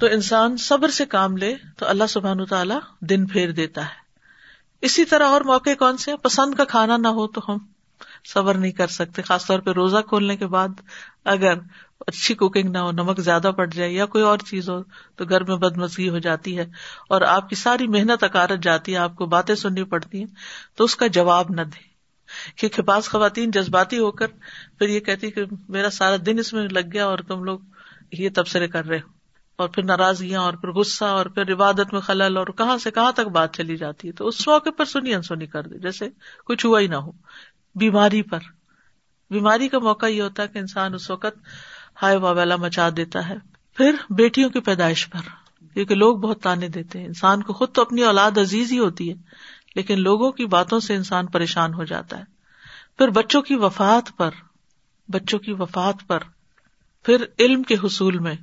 تو 0.00 0.06
انسان 0.06 0.56
صبر 0.56 0.88
سے 0.88 1.06
کام 1.06 1.36
لے، 1.36 1.54
تو 1.76 1.88
اللہ 1.88 2.06
سبحان 2.08 2.44
تعالیٰ 2.44 2.78
دن 3.00 3.26
پھیر 3.26 3.50
دیتا 3.50 3.84
ہے۔ 3.84 4.00
اسی 4.80 5.04
طرح 5.04 5.26
اور 5.26 5.40
موقع 5.40 5.70
کون 5.78 5.96
سے 5.96 6.16
پسند 6.16 6.54
کا 6.54 6.64
کھانا 6.64 6.96
نہ 6.96 7.08
ہو 7.08 7.26
تو 7.26 7.40
ہم 7.48 7.58
صبر 8.24 8.54
نہیں 8.54 8.72
کر 8.72 8.86
سکتے، 8.86 9.22
خاص 9.22 9.46
طور 9.46 9.58
پہ 9.58 9.70
روزہ 9.70 9.98
کھولنے 10.08 10.36
کے 10.36 10.46
بعد۔ 10.46 10.68
اگر 11.24 11.54
اچھی 12.06 12.34
کوکنگ 12.34 12.70
نہ 12.70 12.78
ہو، 12.78 12.92
نمک 12.92 13.20
زیادہ 13.20 13.50
پڑ 13.56 13.66
جائے 13.66 13.92
یا 13.92 14.06
کوئی 14.06 14.24
اور 14.24 14.38
چیز 14.38 14.70
ہو، 14.70 14.82
تو 15.16 15.24
گھر 15.24 15.44
میں 15.44 15.56
بد 15.56 15.76
مزگی 15.76 16.08
ہو 16.08 16.18
جاتی 16.18 16.58
ہے 16.58 16.66
اور 17.08 17.20
آپ 17.20 17.48
کی 17.48 17.54
ساری 17.54 17.86
محنت 17.86 18.24
اکارت 18.24 18.62
جاتی 18.62 18.92
ہے، 18.92 18.96
آپ 18.96 19.16
کو 19.16 19.26
باتیں 19.26 19.54
سننی 19.54 19.84
پڑتی 19.84 20.18
ہیں، 20.18 20.26
تو 20.74 20.84
اس 20.84 20.96
کا 20.96 21.06
جواب 21.06 21.46
نہ 21.50 21.62
دے 21.62 21.90
کیونکہ 22.56 22.82
بعض 22.82 23.08
خواتین 23.08 23.50
جذباتی 23.50 23.98
ہو 23.98 24.10
کر 24.10 24.26
پھر 24.78 24.88
یہ 24.88 25.00
کہتی 25.00 25.30
کہ 25.30 25.44
میرا 25.68 25.90
سارا 25.90 26.16
دن 26.26 26.38
اس 26.38 26.52
میں 26.52 26.68
لگ 26.70 26.92
گیا 26.92 27.06
اور 27.06 27.18
تم 27.18 27.44
لوگ 27.44 27.58
یہ 28.12 28.28
تبصرے 28.34 28.68
کر 28.68 28.84
رہے 28.84 28.96
ہو۔ 28.96 29.20
اور 29.56 29.68
پھر 29.68 29.82
ناراضگیاں 29.82 30.40
اور 30.40 30.54
پھر 30.54 30.68
غصہ 30.68 31.04
اور 31.04 31.26
پھر 31.26 31.52
عبادت 31.52 31.92
میں 31.92 32.00
خلل 32.00 32.36
اور 32.36 32.46
کہاں 32.46 32.78
سے 32.78 32.90
کہاں 32.90 33.12
تک 33.12 33.20
بات 33.20 33.56
چلی 33.56 33.76
جاتی 33.76 34.08
ہے۔ 34.08 34.12
تو 34.12 34.28
اس 34.28 34.48
موقع 34.48 34.70
پر 34.70 34.84
سنی 34.84 35.14
انسونی 35.14 35.46
کر 35.46 35.62
دے 35.62 35.78
جیسے 35.78 36.08
کچھ 36.44 36.66
ہوا 36.66 36.80
ہی 36.80 36.86
نہ 36.86 36.96
ہو۔ 36.96 37.12
بیماری 37.74 38.22
پر۔ 38.22 38.38
بیماری 39.30 39.68
کا 39.68 39.78
موقع 39.78 40.06
یہ 40.06 40.22
ہوتا 40.22 40.42
ہے 40.42 40.48
کہ 40.48 40.58
انسان 40.58 40.94
اس 40.94 41.10
وقت 41.10 41.38
ہائے 42.02 42.16
واویلا 42.16 42.56
مچا 42.56 42.88
دیتا 42.96 43.28
ہے۔ 43.28 43.36
پھر 43.76 43.94
بیٹیوں 44.10 44.50
کی 44.50 44.60
پیدائش 44.60 45.10
پر، 45.10 45.20
کیونکہ 45.74 45.94
لوگ 45.94 46.16
بہت 46.16 46.42
تانے 46.42 46.68
دیتے 46.68 46.98
ہیں۔ 46.98 47.06
انسان 47.06 47.42
کو 47.42 47.52
خود 47.52 47.72
تو 47.72 47.82
اپنی 47.82 48.04
اولاد 48.04 48.38
عزیز 48.38 48.72
ہی 48.72 48.78
ہوتی 48.78 49.10
ہے، 49.10 49.14
لیکن 49.74 50.00
لوگوں 50.00 50.32
کی 50.32 50.46
باتوں 50.46 50.80
سے 50.80 50.94
انسان 50.94 51.26
پریشان 51.26 51.74
ہو 51.74 51.84
جاتا 51.84 52.18
ہے۔ 52.18 52.24
پھر 52.98 53.08
بچوں 53.08 53.42
کی 53.42 53.54
وفات 53.54 54.16
پر، 54.16 54.30
بچوں 55.08 55.38
کی 55.38 55.52
وفات 55.52 56.06
پر، 56.06 56.18
پھر 57.02 57.24
علم 57.38 57.62
کے 57.62 57.74
حصول 57.84 58.18
میں۔ 58.18 58.34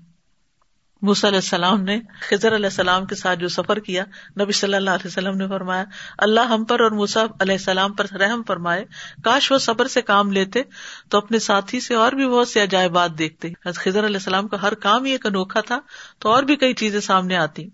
علیہ 1.01 1.37
السلام 1.37 1.83
نے 1.83 1.99
خزر 2.29 2.55
علیہ 2.55 2.65
السلام 2.65 3.05
کے 3.05 3.15
ساتھ 3.15 3.39
جو 3.39 3.47
سفر 3.47 3.79
کیا، 3.79 4.03
نبی 4.41 4.51
صلی 4.51 4.73
اللہ 4.73 4.89
علیہ 4.89 5.07
وسلم 5.07 5.37
نے 5.37 5.47
فرمایا، 5.47 5.83
اللہ 6.17 6.39
ہم 6.39 6.63
پر 6.63 6.79
اور 6.79 6.91
موسا 6.91 7.23
علیہ 7.39 7.55
السلام 7.55 7.93
پر 7.93 8.05
رحم 8.19 8.41
فرمائے، 8.47 8.85
کاش 9.23 9.51
وہ 9.51 9.57
صبر 9.57 9.87
سے 9.87 10.01
کام 10.01 10.31
لیتے 10.31 10.61
تو 11.09 11.17
اپنے 11.17 11.39
ساتھی 11.39 11.79
سے 11.79 11.95
اور 11.95 12.11
بھی 12.11 12.27
بہت 12.27 12.47
سی 12.47 12.59
عجائب 12.59 12.91
بات 12.91 13.17
دیکھتے 13.17 13.49
خزر 13.75 14.05
علیہ 14.05 14.15
السلام 14.15 14.47
کا 14.47 14.61
ہر 14.61 14.73
کام 14.73 15.05
ہی 15.05 15.11
ایک 15.11 15.25
انوکھا 15.25 15.61
تھا 15.61 15.79
تو 16.19 16.29
اور 16.29 16.43
بھی 16.43 16.55
کئی 16.55 16.73
چیزیں 16.73 16.99
سامنے 16.99 17.35
آتی۔ 17.35 17.69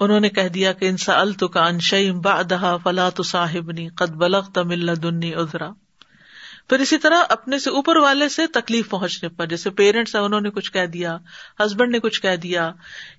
انہوں 0.00 0.20
نے 0.20 0.28
کہہ 0.28 0.48
دیا 0.48 0.72
کہ 0.72 0.88
انسا 0.88 1.20
التکان 1.20 1.74
انشیم 1.74 2.20
با 2.20 2.42
دہا 2.42 2.76
فلاں 2.76 3.10
تو 3.10 3.22
صاحبنی 3.22 3.88
قد 3.88 4.10
بلغ 4.10 4.50
تمل 4.50 5.02
دنی 5.02 5.34
ادھرا 5.34 5.70
پھر 6.70 6.78
اسی 6.78 6.98
طرح 6.98 7.24
اپنے 7.28 7.58
سے 7.58 7.70
اوپر 7.70 7.96
والے 7.96 8.28
سے 8.28 8.46
تکلیف 8.46 8.88
پہنچنے 8.90 9.28
پر، 9.28 9.46
جیسے 9.46 9.70
پیرنٹس 9.70 10.14
انہوں 10.16 10.40
نے 10.40 10.50
کچھ 10.50 10.70
کہہ 10.72 10.86
دیا 10.86 11.16
ہسبینڈ 11.60 11.92
نے 11.92 11.98
کچھ 11.98 12.20
کہہ 12.22 12.36
دیا، 12.36 12.70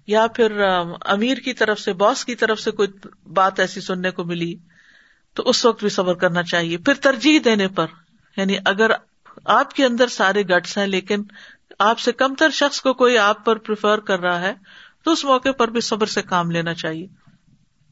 یا 0.08 0.26
پھر 0.28 0.62
امیر 1.06 1.38
کی 1.38 1.54
طرف 1.54 1.80
سے 1.80 1.94
باس 1.94 2.24
کی 2.26 2.36
طرف 2.36 2.60
سے 2.60 2.72
کوئی 2.72 2.88
بات 3.34 3.60
ایسی 3.60 3.82
سننے 3.82 4.12
کو 4.12 4.24
ملی، 4.24 4.54
تو 5.34 5.44
اس 5.46 5.66
وقت 5.66 5.80
بھی 5.80 5.90
صبر 5.90 6.14
کرنا 6.14 6.44
چاہیے۔ 6.44 6.78
پھر 6.78 6.94
ترجیح 6.94 7.40
دینے 7.46 7.68
پر 7.68 7.88
یعنی 8.38 8.58
اگر 8.66 8.92
آپ 9.46 9.74
کے 9.74 9.86
اندر 9.86 10.08
سارے 10.08 10.42
گٹس 10.42 10.78
ہیں، 10.78 10.88
لیکن 10.88 11.24
آپ 11.80 12.00
سے 12.00 12.12
کم 12.12 12.36
تر 12.36 12.50
شخص 12.50 12.82
کو 12.82 12.94
کوئی 12.94 13.18
آپ 13.18 13.46
پر 13.46 13.58
پریفر 13.58 14.00
کر 14.00 14.20
رہا 14.20 14.40
ہے، 14.42 14.54
تو 15.04 15.12
اس 15.12 15.24
موقع 15.26 15.52
پر 15.52 15.68
بھی 15.68 15.82
صبر 15.82 16.06
سے 16.06 16.22
کام 16.22 16.52
لینا 16.52 16.74
چاہیے۔ 16.74 17.08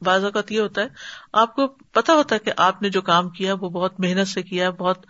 بعض 0.01 0.23
اوقات 0.23 0.51
یہ 0.51 0.59
ہوتا 0.59 0.81
ہے، 0.81 0.87
آپ 1.33 1.55
کو 1.55 1.67
پتا 1.67 2.13
ہوتا 2.13 2.35
ہے 2.35 2.39
کہ 2.39 2.51
آپ 2.57 2.81
نے 2.81 2.89
جو 2.89 3.01
کام 3.01 3.29
کیا، 3.29 3.53
وہ 3.53 3.69
بہت 3.69 3.99
محنت 3.99 4.27
سے 4.27 4.41
کیا، 4.41 4.69
بہت 4.69 5.05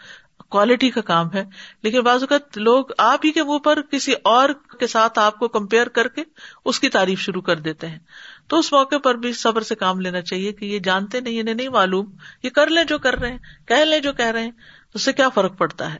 کوالٹی 0.49 0.89
کا 0.89 1.01
کام 1.01 1.33
ہے، 1.33 1.43
لیکن 1.83 2.01
بعض 2.01 2.23
اوقات 2.23 2.57
لوگ 2.57 2.85
آپ 2.97 3.19
ہی 3.25 3.31
کے 3.31 3.43
منہ 3.43 3.57
پر 3.57 3.81
کسی 3.81 4.13
اور 4.23 4.49
کے 4.79 4.87
ساتھ 4.87 5.19
آپ 5.19 5.39
کو 5.39 5.47
کمپیئر 5.47 5.87
کر 5.87 6.07
کے 6.07 6.23
اس 6.65 6.79
کی 6.79 6.89
تعریف 6.89 7.19
شروع 7.19 7.41
کر 7.41 7.55
دیتے 7.55 7.87
ہیں۔ 7.87 7.99
تو 8.47 8.59
اس 8.59 8.73
موقع 8.73 8.95
پر 8.97 9.15
بھی 9.15 9.33
صبر 9.33 9.61
سے 9.61 9.75
کام 9.75 9.99
لینا 9.99 10.21
چاہیے 10.21 10.53
کہ 10.53 10.65
یہ 10.65 10.79
جانتے 10.79 11.19
نہیں، 11.19 11.39
انہیں 11.39 11.55
نہیں 11.55 11.69
معلوم، 11.69 12.11
یہ 12.43 12.49
کر 12.49 12.67
لیں 12.67 12.83
جو 12.83 12.97
کر 12.97 13.19
رہے 13.19 13.31
ہیں، 13.31 13.37
کہہ 13.67 13.75
لیں 13.75 13.99
جو 13.99 14.13
کہہ 14.13 14.25
رہے 14.25 14.43
ہیں 14.43 14.51
اس 14.93 15.01
سے 15.01 15.13
کیا 15.13 15.29
فرق 15.29 15.57
پڑتا 15.57 15.93
ہے؟ 15.93 15.99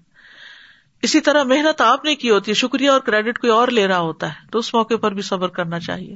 اسی 1.02 1.22
طرح 1.22 1.44
محنت 1.44 1.82
آپ 1.82 2.06
نے 2.06 2.16
کی 2.16 2.30
ہوتی 2.30 2.52
ہے، 2.52 2.56
شکریہ 2.56 2.90
اور 2.90 3.00
کریڈٹ 3.00 3.40
کوئی 3.40 3.52
اور 3.52 3.68
لے 3.68 3.88
رہا 3.88 4.00
ہوتا 4.00 4.30
ہے، 4.30 4.48
تو 4.52 4.60
اس 4.60 4.74
موقع 4.74 4.94
پر 4.94 5.12
بھی 5.12 5.22
صبر 5.22 5.48
کرنا 5.48 5.80
چاہیے۔ 5.80 6.16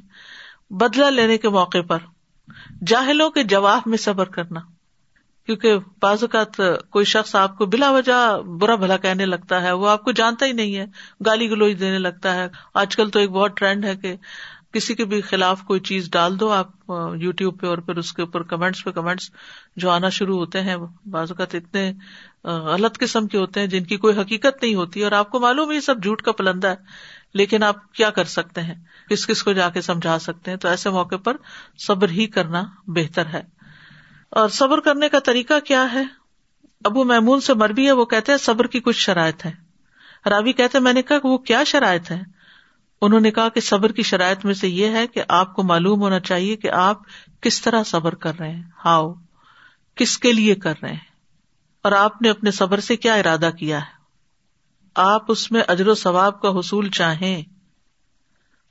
بدلا 0.70 1.10
لینے 1.10 1.38
کے 1.38 1.50
موقع 1.50 1.82
پر، 1.88 1.98
جاہلوں 2.88 3.30
کے 3.30 3.44
جواب 3.44 3.82
میں 3.86 3.98
صبر 3.98 4.26
کرنا۔ 4.26 4.60
کیونکہ 5.48 5.78
بعض 6.02 6.24
اوقات 6.24 6.60
کوئی 6.90 7.06
شخص 7.06 7.36
آپ 7.36 7.58
کو 7.58 7.66
بلا 7.66 7.90
وجہ 7.92 8.38
برا 8.60 8.76
بھلا 8.76 8.98
کہنے 8.98 9.26
لگتا 9.26 9.62
ہے، 9.62 9.72
وہ 9.72 9.90
آپ 9.90 10.04
کو 10.04 10.12
جانتا 10.12 10.46
ہی 10.46 10.52
نہیں 10.52 10.76
ہے، 10.76 10.86
گالی 11.26 11.50
گلوچ 11.50 11.80
دینے 11.80 12.00
لگتا 12.00 12.36
ہے۔ 12.36 12.48
آج 12.74 12.96
کل 12.96 13.10
تو 13.10 13.20
ایک 13.20 13.30
بہت 13.30 13.58
ٹرینڈ 13.58 13.86
ہے 13.86 13.96
کہ 13.96 14.16
کسی 14.74 14.96
کے 14.96 15.06
بھی 15.06 15.20
خلاف 15.22 15.62
کوئی 15.64 15.80
چیز 15.80 16.10
ڈال 16.12 16.40
دو، 16.40 16.52
آپ 16.52 16.92
یو 17.16 17.32
ٹیوب 17.32 17.60
پہ 17.60 17.68
اور 17.68 17.78
پھر 17.78 17.98
اس 17.98 18.12
کے 18.14 18.22
اوپر 18.22 18.44
کمنٹس 18.44 18.84
پہ 18.84 18.92
کمنٹس 18.92 19.30
جو 19.76 19.90
آنا 19.90 20.10
شروع 20.10 20.38
ہوتے 20.38 20.62
ہیں، 20.62 20.76
بعض 21.06 21.32
اوقات 21.32 21.56
اتنے 21.56 21.92
غلط 22.44 22.98
قسم 22.98 23.28
کے 23.28 23.38
ہوتے 23.38 23.60
ہیں 23.60 23.68
جن 23.68 23.84
کی 23.84 23.98
کوئی 23.98 24.20
حقیقت 24.20 24.64
نہیں 24.64 24.76
ہوتی 24.76 25.04
اور 25.04 25.12
آپ 25.12 25.32
کو 25.32 25.40
معلوم 25.40 25.72
یہ 25.72 25.80
سب 25.80 26.04
جھوٹ 26.04 26.22
کا 26.22 26.32
پلندہ 26.32 26.68
ہے، 26.68 26.76
لیکن 27.34 27.64
آپ 27.64 27.92
کیا 27.94 28.10
کر 28.10 28.26
سکتے 28.26 28.62
ہیں؟ 28.62 28.76
کس 29.10 29.26
کس 29.28 29.44
کو 29.44 29.54
جا 29.54 29.70
کے 29.70 29.82
سمجھا 29.82 30.18
سکتے 30.20 30.52
ہیں؟ 30.52 30.58
تو 30.58 30.68
ایسے 30.68 30.90
موقع 30.90 31.16
پر 31.16 31.38
صبر 31.78 32.10
ہی 32.10 32.28
کرنا 32.28 32.64
بہتر 32.88 33.26
ہے۔ 33.26 33.42
اور 34.30 34.50
صبر 34.50 34.80
کرنے 34.80 35.10
کا 35.10 35.20
طریقہ 35.20 35.60
کیا 35.60 35.94
ہے؟ 35.94 36.04
ابو 36.84 37.04
محمون 37.04 37.42
سے 37.42 37.54
مربی 37.54 37.86
ہے، 37.86 37.92
وہ 37.92 38.06
کہتے 38.06 38.32
ہیں 38.32 38.40
صبر 38.40 38.68
کی 38.68 38.80
کچھ 38.80 38.98
شرائط 38.98 39.46
ہے 39.46 39.68
راوی 40.30 40.54
کہتے 40.54 40.80
میں 40.80 40.94
نے 40.94 41.02
کہا 41.02 41.20
کہ 41.20 41.28
وہ 41.28 41.38
کیا 41.38 41.64
شرائط 41.64 42.12
ہے 42.12 42.22
انہوں 43.02 43.20
نے 43.20 43.32
کہا 43.32 43.50
کہ 43.50 43.62
صبر 43.62 43.92
کی 43.92 44.04
شرائط 44.04 44.46
میں 44.46 44.54
سے 44.54 44.68
یہ 44.68 44.88
ہے 44.88 45.08
کہ 45.08 45.24
آپ 45.28 45.56
کو 45.56 45.64
معلوم 45.64 46.02
ہونا 46.02 46.20
چاہیے 46.20 46.56
کہ 46.56 46.72
آپ 46.72 46.98
کس 47.42 47.62
طرح 47.62 47.84
صبر 47.84 48.16
کر 48.16 48.40
رہے 48.40 48.52
ہیں۔ 48.52 48.64
ہاؤ؟ 48.86 49.14
کس 49.96 50.18
کے 50.18 50.34
لیے 50.34 50.56
کر 50.56 50.74
رہے 50.82 50.90
ہیں؟ 50.90 51.00
اور 51.84 51.92
آپ 51.92 52.22
نے 52.22 52.30
اپنے 52.30 52.52
صبر 52.52 52.80
سے 52.80 52.96
کیا 52.96 53.14
ارادہ 53.14 53.50
کیا 53.60 53.78
ہے؟ 53.78 53.98
آپ 54.96 55.22
اس 55.28 55.52
میں 55.52 55.62
اجر 55.68 55.88
و 55.88 55.96
ثواب 55.96 56.42
کا 56.42 56.50
حصول 56.50 56.90
چاہیں 56.90 57.44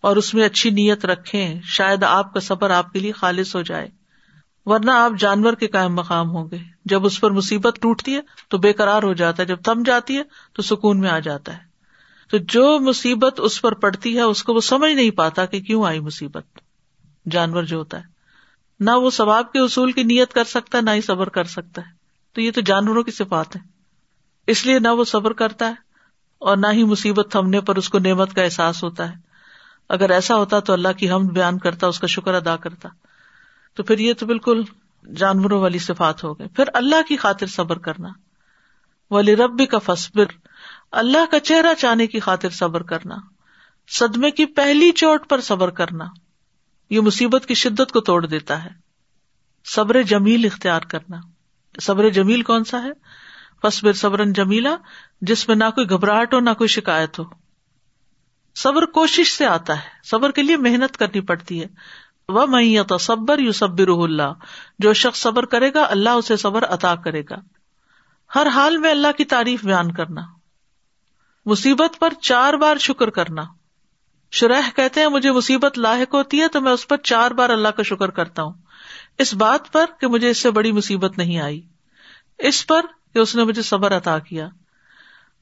اور 0.01 0.17
اس 0.17 0.35
میں 0.35 0.45
اچھی 0.45 0.71
نیت 0.71 1.07
رکھیں، 1.07 1.61
شاید 1.65 2.03
آپ 2.03 2.35
کا 2.35 2.41
صبر 2.41 2.71
آپ 2.71 2.93
کے 2.93 2.99
لیے 2.99 3.13
خالص 3.13 3.57
ہو 3.57 3.63
جائے۔ 3.63 3.89
ورنہ 4.67 4.91
آپ 4.91 5.13
جانور 5.19 5.53
کے 5.53 5.67
قائم 5.67 5.95
مقام 5.95 6.31
ہوں 6.31 6.51
گے۔ 6.51 6.59
جب 6.85 7.07
اس 7.07 7.21
پر 7.21 7.31
مصیبت 7.31 7.79
ٹوٹتی 7.81 8.17
ہے 8.17 8.21
تو 8.49 8.59
بے 8.59 8.73
قرار 8.73 9.03
ہو 9.03 9.13
جاتا 9.13 9.43
ہے۔ 9.43 9.49
جب 9.49 9.63
تھم 9.63 9.83
جاتی 9.83 10.19
ہے 10.19 10.23
تو 10.53 10.63
سکون 10.63 11.01
میں 11.01 11.11
آ 11.11 11.19
جاتا 11.19 11.53
ہے۔ 11.53 11.63
تو 12.31 12.39
جو 12.39 12.79
مصیبت 12.81 13.41
اس 13.41 13.63
پر 13.63 13.75
پڑتی 13.75 14.17
ہے 14.17 14.23
اس 14.23 14.43
کو 14.43 14.55
وہ 14.55 14.61
سمجھ 14.61 14.93
نہیں 14.93 15.11
پاتا 15.11 15.47
کہ 15.47 15.61
کیوں 15.61 15.85
آئی 15.85 16.01
مصیبت۔ 16.01 16.45
جانور 17.31 17.63
جو 17.63 17.79
ہوتا 17.79 17.99
ہے۔ 17.99 18.03
نہ 18.81 18.91
وہ 18.91 19.11
ثواب 19.11 19.53
کے 19.53 19.59
اصول 19.59 19.93
کی 19.93 20.03
نیت 20.03 20.33
کر 20.33 20.45
سکتا 20.45 20.79
ہے، 20.79 20.83
نہ 20.83 20.91
ہی 20.91 21.01
صبر 21.01 21.29
کر 21.29 21.45
سکتا 21.45 21.83
ہے۔ 21.83 21.91
تو 22.35 22.41
یہ 22.41 22.51
تو 22.51 22.61
جانوروں 22.61 23.03
کی 23.03 23.11
صفات 23.11 23.57
ہے 23.57 23.61
اس 24.47 24.67
لیے 24.67 24.79
نہ 24.79 24.89
وہ 24.89 25.05
صبر 25.05 25.33
کرتا 25.33 25.69
ہے 25.69 25.75
اور 26.39 26.57
نہ 26.57 26.67
ہی 26.73 26.85
مصیبت 26.85 27.27
تھمنے 27.31 27.61
پر 27.61 27.77
اس 27.77 27.89
کو 27.89 27.99
نعمت 27.99 28.35
کا 28.35 28.43
احساس 28.43 28.85
ہوتا 28.85 29.11
ہے۔ 29.11 29.15
اگر 29.89 30.11
ایسا 30.11 30.37
ہوتا 30.37 30.61
تو 30.61 30.73
اللہ 30.73 30.89
کی 30.97 31.11
ہم 31.11 31.27
بیان 31.27 31.59
کرتا، 31.59 31.87
اس 31.87 32.01
کا 32.01 32.07
شکر 32.07 32.35
ادا 32.35 32.57
کرتا۔ 32.57 32.89
تو 33.77 33.83
پھر 33.83 33.99
یہ 33.99 34.13
تو 34.15 34.27
بالکل 34.27 34.63
جانوروں 35.17 35.61
والی 35.61 35.79
صفات 35.79 36.25
ہو 36.25 36.39
گئے۔ 36.39 36.49
پھر 36.49 36.65
اللہ 36.75 37.03
کی 37.09 37.17
خاطر 37.17 37.47
صبر 37.47 37.79
کرنا۔ 37.79 38.09
ولی 39.11 39.37
ربی 39.37 39.67
کا 39.67 39.79
فصبر 39.79 40.25
اللہ 40.93 41.31
کا 41.31 41.41
چہرہ 41.41 41.75
چاہنے 41.75 42.07
کی 42.07 42.21
خاطر 42.21 42.49
صبر 42.49 42.83
کرنا۔ 42.83 43.15
صدمے 43.89 44.31
کی 44.31 44.47
پہلی 44.47 44.93
چوٹ 44.93 45.29
پر 45.29 45.41
صبر 45.41 45.71
کرنا۔ 45.71 46.05
یہ 46.91 47.01
مصیبت 47.01 47.47
کی 47.47 47.55
شدت 47.55 47.93
کو 47.93 48.01
توڑ 48.01 48.27
دیتا 48.27 48.65
ہے۔ 48.65 48.71
صبر 49.65 50.03
جمیل 50.03 50.45
اختیار 50.45 50.81
کرنا۔ 50.81 51.17
صبر 51.83 52.09
جمیل 52.09 52.43
کون 52.43 52.65
سا 52.65 52.83
ہے؟ 52.83 52.93
فصبر 53.63 53.93
صبرن 53.93 54.33
جمیلا، 54.33 54.77
جس 55.21 55.49
میں 55.49 55.57
نہ 55.57 55.65
کوئی 55.75 55.91
گھبراہٹ 55.91 56.35
ہو، 56.35 56.41
نہ 56.41 56.51
کوئی 56.59 56.69
شکایت 56.69 57.19
ہو۔ 57.19 57.25
صبر 58.55 58.87
کوشش 58.87 59.33
سے 59.33 59.47
آتا 59.47 59.77
ہے۔ 59.77 59.89
صبر 60.05 60.31
کے 60.31 60.43
لیے 60.43 60.57
محنت 60.57 60.97
کرنی 60.97 61.21
پڑتی 61.21 61.63
ہے۔ 61.63 61.67
وہ 62.29 62.47
میں 62.47 62.83
تصبر 62.83 63.39
یو 63.39 63.53
صبر 63.53 63.89
اللہ 63.89 64.33
جو 64.79 64.93
شخص 64.93 65.19
صبر 65.19 65.47
کرے 65.47 65.75
گا، 65.75 65.87
اللہ 65.91 66.11
اسے 66.11 66.37
صبر 66.37 66.65
عطا 66.65 66.95
کرے 66.95 67.23
گا۔ 67.31 67.35
ہر 68.35 68.47
حال 68.47 68.77
میں 68.77 68.91
اللہ 68.91 69.13
کی 69.19 69.25
تعریف 69.25 69.65
بیان 69.65 69.93
کرنا۔ 69.93 70.21
مصیبت 71.47 71.99
پر 71.99 72.13
چار 72.21 72.55
بار 72.55 72.77
شکر 72.77 73.11
کرنا۔ 73.11 73.45
شرح 74.31 74.61
کہتے 74.77 75.01
ہیں، 75.01 75.09
مجھے 75.09 75.33
مصیبت 75.33 75.79
لاحق 75.79 76.15
ہوتی 76.15 76.41
ہے 76.41 76.49
تو 76.49 76.61
میں 76.61 76.73
اس 76.73 76.89
پر 76.89 76.97
چار 76.97 77.31
بار 77.31 77.51
اللہ 77.51 77.69
کا 77.69 77.83
شکر 77.83 78.11
کرتا 78.11 78.43
ہوں۔ 78.43 78.53
اس 79.19 79.35
بات 79.35 79.73
پر 79.73 79.85
کہ 80.01 80.07
مجھے 80.07 80.31
اس 80.31 80.43
سے 80.43 80.51
بڑی 80.51 80.73
مصیبت 80.73 81.19
نہیں 81.19 81.39
آئی۔ 81.39 81.61
اس 82.39 82.67
پر 82.67 82.81
کہ 83.15 83.19
اس 83.19 83.37
نے 83.37 83.45
مجھے 83.45 83.63
صبر 83.63 83.97
عطا 83.97 84.19
کیا۔ 84.19 84.49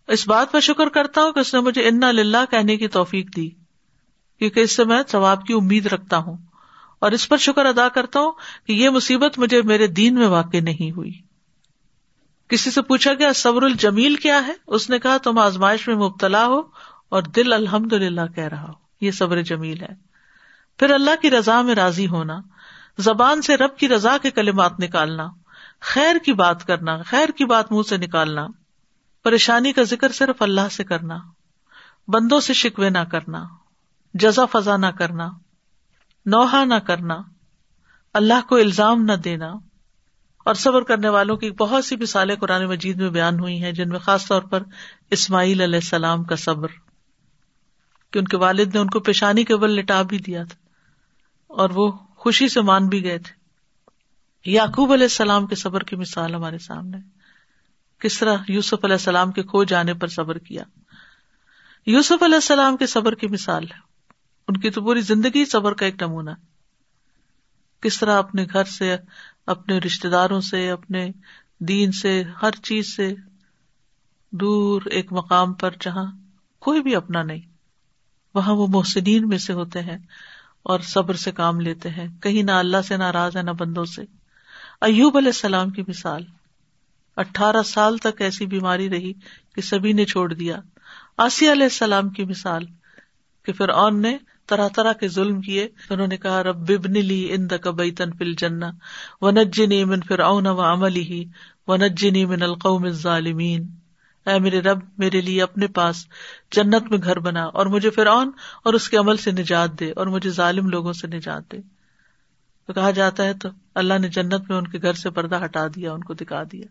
اس 0.08 0.28
بات 0.28 0.52
پر 0.52 0.60
شکر 0.60 0.88
کرتا 0.88 1.22
ہوں 1.22 1.32
کہ 1.32 1.38
اس 1.38 1.54
نے 1.54 1.60
مجھے 1.60 1.88
انا 1.88 2.12
للہ 2.12 2.44
کہنے 2.50 2.76
کی 2.76 2.88
توفیق 2.88 3.36
دی۔ 3.36 3.48
کیونکہ 4.38 4.60
اس 4.60 4.76
سے 4.76 4.84
میں 4.84 5.02
ثواب 5.08 5.44
کی 5.44 5.54
امید 5.54 5.86
رکھتا 5.86 6.16
ہوں۔ 6.18 6.36
اور 7.04 7.12
اس 7.12 7.28
پر 7.28 7.36
شکر 7.36 7.66
ادا 7.66 7.88
کرتا 7.88 8.20
ہوں 8.20 8.32
کہ 8.66 8.72
یہ 8.72 8.90
مصیبت 8.90 9.38
مجھے 9.38 9.62
میرے 9.62 9.86
دین 9.86 10.14
میں 10.14 10.26
واقع 10.26 10.56
نہیں 10.62 10.90
ہوئی۔ 10.90 11.12
کسی 12.48 12.70
سے 12.70 12.82
پوچھا 12.82 13.14
گیا، 13.14 13.32
صبر 13.32 13.62
الجمیل 13.62 14.16
کیا 14.16 14.46
ہے؟ 14.46 14.52
اس 14.66 14.90
نے 14.90 14.98
کہا، 14.98 15.16
تم 15.16 15.38
آزمائش 15.38 15.88
میں 15.88 15.96
مبتلا 15.96 16.46
ہو 16.46 16.62
اور 17.08 17.22
دل 17.22 17.52
الحمد 17.52 17.92
للہ 17.92 18.26
کہہ 18.34 18.44
رہا 18.44 18.62
ہو، 18.62 18.72
یہ 19.00 19.10
صبر 19.10 19.42
جمیل 19.42 19.82
ہے۔ 19.82 19.94
پھر 20.78 20.90
اللہ 20.90 21.10
کی 21.22 21.30
رضا 21.30 21.62
میں 21.62 21.74
راضی 21.74 22.06
ہونا، 22.06 22.40
زبان 22.98 23.42
سے 23.42 23.56
رب 23.56 23.76
کی 23.76 23.88
رضا 23.88 24.16
کے 24.22 24.30
کلمات 24.30 24.80
نکالنا، 24.80 25.28
خیر 25.80 26.16
کی 26.24 26.32
بات 26.32 26.64
کرنا، 26.64 27.02
خیر 27.02 27.28
کی 27.28 27.44
بات 27.44 27.72
منہ 27.72 27.88
سے 27.88 27.96
نکالنا، 27.96 28.46
پریشانی 29.22 29.72
کا 29.72 29.82
ذکر 29.82 30.12
صرف 30.12 30.42
اللہ 30.42 30.68
سے 30.72 30.84
کرنا، 30.84 31.18
بندوں 32.08 32.40
سے 32.40 32.52
شکوے 32.52 32.90
نہ 32.90 33.04
کرنا، 33.10 33.44
جزا 34.14 34.44
فضا 34.44 34.76
نہ 34.76 34.86
کرنا۔ 34.86 35.30
نوحا 36.26 36.64
نہ 36.64 36.74
کرنا، 36.74 37.16
اللہ 38.14 38.46
کو 38.48 38.56
الزام 38.56 39.04
نہ 39.04 39.12
دینا۔ 39.12 39.52
اور 40.44 40.54
صبر 40.54 40.82
کرنے 40.82 41.08
والوں 41.08 41.36
کی 41.36 41.50
بہت 41.50 41.84
سی 41.84 41.96
مثالیں 41.96 42.36
قرآن 42.36 42.64
مجید 42.64 43.00
میں 43.00 43.10
بیان 43.10 43.40
ہوئی 43.40 43.62
ہیں، 43.62 43.72
جن 43.72 43.88
میں 43.88 43.98
خاص 43.98 44.26
طور 44.26 44.42
پر 44.42 44.62
اسماعیل 45.10 45.60
علیہ 45.60 45.74
السلام 45.74 46.24
کا 46.24 46.36
صبر، 46.36 46.68
کہ 48.12 48.18
ان 48.18 48.24
کے 48.24 48.36
والد 48.36 48.74
نے 48.74 48.80
ان 48.80 48.90
کو 48.90 49.00
پیشانی 49.00 49.44
کے 49.44 49.56
بل 49.56 49.70
لٹا 49.70 50.02
بھی 50.02 50.18
دیا 50.18 50.44
تھا، 50.44 50.56
اور 51.46 51.70
وہ 51.70 51.90
خوشی 51.90 52.48
سے 52.48 52.60
مان 52.60 52.88
بھی 52.88 53.04
گئے 53.04 53.18
تھے۔ 53.18 53.44
یعقوب 54.50 54.92
علیہ 54.92 55.04
السلام 55.04 55.46
کے 55.46 55.54
صبر 55.54 55.80
کی 55.80 55.96
مثال 55.96 56.34
ہمارے 56.34 56.58
سامنے۔ 56.58 56.98
کس 57.98 58.18
طرح 58.18 58.36
یوسف 58.48 58.84
علیہ 58.84 58.94
السلام 58.94 59.32
کے 59.32 59.42
کھو 59.42 59.64
جانے 59.64 59.94
پر 59.94 60.06
صبر 60.06 60.38
کیا۔ 60.38 60.62
یوسف 61.86 62.22
علیہ 62.22 62.34
السلام 62.34 62.76
کے 62.76 62.86
صبر 62.86 63.14
کی 63.14 63.26
مثال 63.28 63.64
ہے۔ 63.64 63.93
ان 64.48 64.56
کی 64.56 64.70
تو 64.70 64.82
پوری 64.82 65.00
زندگی 65.00 65.44
صبر 65.44 65.74
کا 65.74 65.86
ایک 65.86 66.02
نمونہ 66.02 66.30
کس 67.80 68.00
طرح 68.00 68.18
اپنے 68.18 68.46
گھر 68.52 68.64
سے، 68.64 68.96
اپنے 69.46 69.78
رشتے 69.78 70.08
داروں 70.08 70.40
سے، 70.40 70.70
اپنے 70.70 71.10
دین 71.58 71.92
سے، 71.92 72.22
ہر 72.42 72.50
چیز 72.50 72.96
سے 72.96 73.14
دور 74.30 74.82
ایک 74.82 75.12
مقام 75.12 75.52
پر 75.52 75.70
جہاں 75.80 76.12
کوئی 76.58 76.82
بھی 76.82 76.96
اپنا 76.96 77.22
نہیں، 77.22 77.40
وہاں 78.34 78.54
وہ 78.54 78.66
محسنین 78.70 79.28
میں 79.28 79.38
سے 79.38 79.52
ہوتے 79.52 79.82
ہیں 79.82 79.98
اور 80.62 80.80
صبر 80.80 81.14
سے 81.14 81.32
کام 81.32 81.60
لیتے 81.60 81.90
ہیں۔ 81.90 82.08
کہیں 82.20 82.42
نہ 82.42 82.50
اللہ 82.50 82.82
سے 82.82 82.96
ناراض 82.96 83.36
ہے، 83.36 83.42
نہ 83.42 83.50
بندوں 83.50 83.84
سے۔ 83.84 84.02
ایوب 84.80 85.16
علیہ 85.16 85.28
السلام 85.28 85.70
کی 85.70 85.82
مثال، 85.88 86.24
اٹھارہ 87.16 87.62
سال 87.62 87.96
تک 87.96 88.20
ایسی 88.20 88.46
بیماری 88.46 88.90
رہی 88.90 89.12
کہ 89.54 89.60
سبھی 89.60 89.92
نے 89.92 90.04
چھوڑ 90.04 90.34
دیا۔ 90.34 90.56
آسیہ 91.16 91.52
علیہ 91.52 91.62
السلام 91.62 92.08
کی 92.08 92.24
مثال 92.24 92.64
کہ 93.42 93.52
پھر 93.52 93.68
اون 93.68 94.02
نے 94.02 94.16
طرح 94.46 94.68
طرح 94.68 94.92
کے 94.92 95.08
ظلم 95.08 95.40
کیے۔ 95.40 95.68
انہوں 95.90 96.06
نے 96.06 96.16
کہا، 96.16 96.42
رب 96.42 96.56
ببن 96.56 96.92
لی 96.92 97.32
ان 97.32 97.46
بیتن 97.46 98.12
فل 98.12 98.34
جنا 98.34 98.70
و 99.20 99.30
نجنی 99.30 99.84
من 99.84 100.00
پھر 100.00 100.18
اون 100.18 100.46
و 100.46 100.60
عملی 100.60 101.02
ہی 101.02 101.24
و 101.66 101.76
نجنی 101.76 102.24
من 102.24 102.42
القوم 102.42 102.84
الظالمین۔ 102.84 103.66
اے 104.26 104.38
میرے 104.38 104.60
رب، 104.60 104.78
میرے 104.98 105.20
لیے 105.20 105.42
اپنے 105.42 105.66
پاس 105.66 106.06
جنت 106.52 106.90
میں 106.90 106.98
گھر 107.04 107.18
بنا 107.18 107.44
اور 107.44 107.66
مجھے 107.66 107.90
فرعون 107.90 108.30
اور 108.64 108.74
اس 108.74 108.88
کے 108.88 108.96
عمل 108.96 109.16
سے 109.16 109.30
نجات 109.30 109.80
دے 109.80 109.92
اور 109.96 110.06
مجھے 110.06 110.30
ظالم 110.30 110.68
لوگوں 110.68 110.92
سے 110.92 111.06
نجات 111.06 111.52
دے۔ 111.52 111.56
تو 112.66 112.72
کہا 112.72 112.90
جاتا 112.90 113.24
ہے، 113.24 113.34
تو 113.34 113.48
اللہ 113.74 113.98
نے 113.98 114.08
جنت 114.08 114.42
میں 114.48 114.56
ان 114.56 114.66
کے 114.66 114.78
گھر 114.82 114.92
سے 114.92 115.10
پردہ 115.10 115.44
ہٹا 115.44 115.66
دیا، 115.66 115.92
ان 115.92 116.04
کو 116.04 116.14
دکھا 116.14 116.42
دیا۔ 116.52 116.66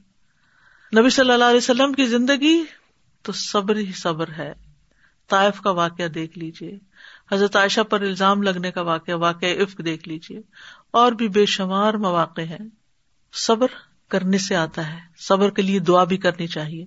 نبی 1.00 1.10
صلی 1.10 1.32
اللہ 1.32 1.44
علیہ 1.44 1.58
وسلم 1.58 1.94
کی 1.94 2.06
زندگی 2.06 2.64
تو 3.22 3.32
صبر 3.32 3.76
ہی 3.76 3.92
صبر 3.92 4.26
ہے۔ 4.38 4.54
طائف 5.28 5.62
کا 5.62 5.72
واقعہ 5.72 6.08
دیکھ 6.08 6.38
لیجیے 6.38 6.78
حضرت 7.34 7.56
عائشہ 7.56 7.82
پر 7.82 8.02
الزام 8.02 8.42
لگنے 8.42 8.72
کا 8.72 8.82
واقعہ 8.82 9.14
واقع 9.14 9.46
عفق 9.46 9.82
دیکھ 9.86 10.08
لیجیے 10.08 10.42
اور 10.92 11.12
بھی 11.12 11.28
بے 11.28 11.46
شمار 11.46 11.94
مواقع 11.94 12.42
ہیں۔ 12.42 12.70
صبر 13.34 13.68
کرنے 14.08 14.38
سے 14.38 14.56
آتا 14.56 14.94
ہے۔ 14.94 14.98
صبر 15.18 15.50
کے 15.50 15.62
لیے 15.62 15.80
دعا 15.80 16.04
بھی 16.04 16.18
کرنی 16.18 16.48
چاہیے۔ 16.48 16.86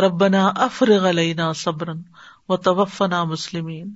ربنا 0.00 0.46
افرغ 0.46 1.08
علینا 1.08 1.52
صبرن 1.52 2.02
و 2.48 2.56
توفنا 2.56 3.24
مسلمین۔ 3.24 3.94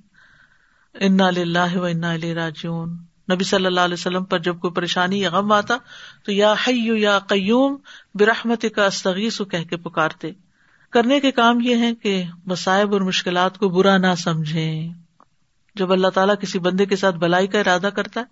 انا 1.00 1.30
للہ 1.30 1.76
و 1.76 1.84
انا 1.84 2.10
الیہ 2.10 2.34
راجعون۔ 2.34 2.96
نبی 3.32 3.44
صلی 3.44 3.66
اللہ 3.66 3.80
علیہ 3.80 3.94
وسلم 3.94 4.24
پر 4.24 4.38
جب 4.38 4.58
کوئی 4.58 4.72
پریشانی 4.72 5.20
یا 5.20 5.30
غم 5.30 5.52
آتا 5.52 5.76
تو 6.24 6.32
یا 6.32 6.54
حیو 6.68 6.96
یا 6.96 7.18
قیوم 7.18 7.76
برحمت 8.14 8.64
کا 8.74 8.86
استغیث 8.86 9.40
کہہ 9.50 9.64
کے 9.64 9.76
پکارتے۔ 9.76 10.30
کرنے 10.90 11.20
کے 11.20 11.30
کام 11.30 11.60
یہ 11.60 11.76
ہے 11.76 11.94
کہ 11.94 12.24
مصائب 12.46 12.92
اور 12.92 13.00
مشکلات 13.00 13.58
کو 13.58 13.68
برا 13.68 13.96
نہ 13.96 14.14
سمجھیں۔ 14.18 15.01
جب 15.74 15.92
اللہ 15.92 16.08
تعالیٰ 16.08 16.34
کسی 16.40 16.58
بندے 16.58 16.86
کے 16.86 16.96
ساتھ 16.96 17.16
بلائی 17.16 17.46
کا 17.46 17.58
ارادہ 17.58 17.88
کرتا 17.96 18.20
ہے، 18.20 18.24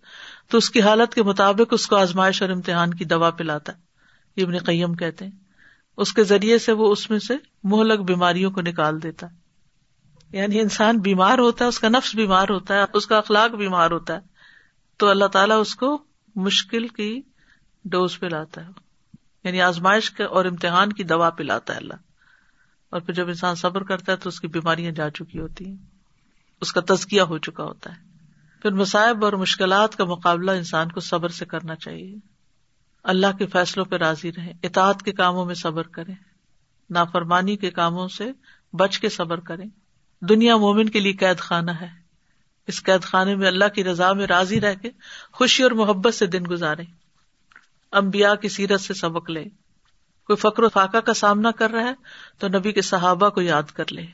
تو 0.49 0.59
اس 0.59 0.70
کی 0.70 0.82
حالت 0.82 1.14
کے 1.14 1.22
مطابق 1.22 1.72
اس 1.72 1.86
کو 1.86 1.97
آزمائش 1.97 2.43
اور 2.43 2.51
امتحان 2.51 2.95
کی 2.95 3.05
دوا 3.05 3.30
پلاتا 3.30 3.72
ہے۔ 3.72 3.78
یہ 4.36 4.45
ابن 4.45 4.59
قیم 4.59 4.95
کہتے 4.95 5.24
ہیں۔ 5.24 5.32
اس 5.97 6.12
کے 6.12 6.24
ذریعے 6.24 6.59
سے 6.59 6.72
وہ 6.72 6.93
اس 6.93 7.11
میں 7.11 7.18
سے 7.18 7.34
مہلک 7.64 8.01
بیماریوں 8.01 8.51
کو 8.51 8.61
نکال 8.61 9.03
دیتا 9.03 9.30
ہے۔ 9.30 9.41
یعنی 10.38 10.61
انسان 10.61 10.99
بیمار 10.99 11.38
ہوتا 11.38 11.64
ہے، 11.64 11.68
اس 11.68 11.80
کا 11.80 11.88
نفس 11.88 12.14
بیمار 12.14 12.47
ہوتا 12.51 12.74
ہے، 12.74 12.84
اس 12.93 13.07
کا 13.07 13.18
اخلاق 13.18 13.51
بیمار 13.51 13.91
ہوتا 13.91 14.14
ہے، 14.14 14.20
تو 14.97 15.09
اللہ 15.09 15.24
تعالیٰ 15.24 15.61
اس 15.61 15.76
کو 15.76 16.03
مشکل 16.36 16.88
کی 16.88 17.20
ڈوز 17.84 18.18
پہ 18.18 18.26
لاتا 18.26 18.66
ہے۔ 18.66 18.70
یعنی 19.45 19.62
آزمائش 19.62 20.12
اور 20.30 20.45
امتحان 20.45 20.93
کی 20.93 21.05
دوا 21.05 21.30
پلاتا 21.30 21.72
ہے 21.72 21.78
اللہ۔ 21.78 21.95
اور 22.91 23.01
پھر 23.01 23.14
جب 23.14 23.28
انسان 23.28 23.55
صبر 23.55 23.82
کرتا 23.82 24.12
ہے 24.12 24.16
تو 24.16 24.28
اس 24.28 24.41
کی 24.41 24.47
بیماریاں 24.47 24.93
جا 24.93 25.11
چکی 25.11 25.38
ہوتی 25.38 25.66
ہیں۔ 25.66 25.89
اس 26.61 26.73
کا 26.73 26.81
تزکیا 26.81 27.25
ہو 27.25 27.39
چکا 27.39 27.65
ہوتا 27.65 27.91
ہے۔ 27.91 28.03
پھر 28.63 28.71
مصائب 28.71 29.25
اور 29.25 29.33
مشکلات 29.33 29.97
کا 29.97 30.05
مقابلہ 30.05 30.51
انسان 30.51 30.89
کو 30.89 31.01
صبر 31.01 31.29
سے 31.29 31.45
کرنا 31.45 31.75
چاہیے۔ 31.75 32.17
اللہ 33.05 33.27
کے 33.39 33.47
فیصلوں 33.47 33.85
پہ 33.85 33.97
راضی 33.97 34.33
رہے 34.33 34.53
اطاعت 34.63 35.03
کے 35.03 35.13
کاموں 35.13 35.45
میں 35.45 35.55
صبر 35.55 35.83
کرے 35.83 36.13
نافرمانی 36.91 37.57
کے 37.57 37.71
کاموں 37.71 38.09
سے 38.09 38.33
بچ 38.73 38.99
کے 38.99 39.09
صبر 39.09 39.41
کرے 39.41 39.63
دنیا 40.21 40.57
مومن 40.57 40.89
کے 40.89 41.01
لیے 41.01 41.13
قید 41.13 41.39
خانہ 41.39 41.71
ہے۔ 41.71 42.01
اس 42.67 42.83
قید 42.83 43.03
خانے 43.03 43.37
میں 43.37 43.47
اللہ 43.47 43.65
کی 43.75 43.85
رضا 43.85 44.13
میں 44.13 44.27
راضی 44.27 44.61
رہ 44.61 44.75
کے 44.75 44.91
خوشی 45.33 45.63
اور 45.63 45.71
محبت 45.71 46.15
سے 46.15 46.27
دن 46.27 46.43
گزارے 46.51 46.83
امبیا 47.93 48.35
کی 48.35 48.49
سیرت 48.49 48.81
سے 48.81 48.95
سبق 48.95 49.31
لے 49.31 49.45
کوئی 50.27 50.37
فکر 50.37 50.63
و 50.63 50.69
فاقہ 50.69 50.99
کا 50.99 51.15
سامنا 51.15 51.51
کر 51.51 51.71
رہا 51.71 51.83
ہے 51.83 51.95
تو 52.39 52.49
نبی 52.49 52.73
کے 52.73 52.83
صحابہ 52.83 53.29
کو 53.29 53.41
یاد 53.41 53.63
کر 53.63 53.85
لے 53.93 54.07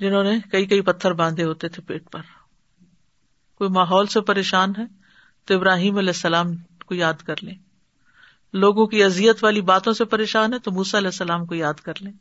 جنہوں 0.00 0.24
نے 0.24 0.38
کئی 0.52 0.66
کئی 0.66 0.80
پتھر 0.80 1.12
باندھے 1.12 1.44
ہوتے 1.44 1.68
تھے 1.68 1.82
پیٹ 1.82 2.10
پر۔ 2.10 2.20
کوئی 3.54 3.70
ماحول 3.70 4.06
سے 4.06 4.20
پریشان 4.20 4.72
ہے 4.78 4.84
تو 5.44 5.54
ابراہیم 5.54 5.96
علیہ 5.96 6.08
السلام 6.08 6.46
کو 6.86 6.94
یاد 6.94 7.14
کر 7.14 7.34
لیں۔ 7.42 7.54
لوگوں 8.52 8.86
کی 8.86 9.04
ازیت 9.04 9.44
والی 9.44 9.60
باتوں 9.60 9.92
سے 9.92 10.04
پریشان 10.04 10.54
ہے 10.54 10.58
تو 10.58 10.70
موسا 10.70 10.98
علیہ 10.98 11.08
السلام 11.08 11.46
کو 11.46 11.54
یاد 11.54 11.74
کر 11.74 11.92
لیں۔ 12.00 12.12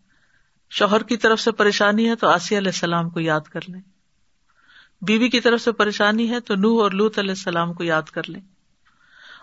شوہر 0.69 1.03
کی 1.03 1.17
طرف 1.17 1.39
سے 1.39 1.51
پریشانی 1.51 2.09
ہے 2.09 2.15
تو 2.15 2.27
آسیہ 2.27 2.57
علیہ 2.57 2.67
السلام 2.67 3.09
کو 3.09 3.19
یاد 3.19 3.41
کر 3.41 3.59
لیں۔ 3.67 3.81
بیوی 5.01 5.29
کی 5.29 5.39
طرف 5.39 5.61
سے 5.61 5.71
پریشانی 5.71 6.29
ہے 6.29 6.39
تو 6.39 6.55
نوح 6.55 6.81
اور 6.81 6.91
لوت 6.91 7.19
علیہ 7.19 7.31
السلام 7.31 7.73
کو 7.73 7.83
یاد 7.83 8.01
کر 8.01 8.29
لیں۔ 8.29 8.41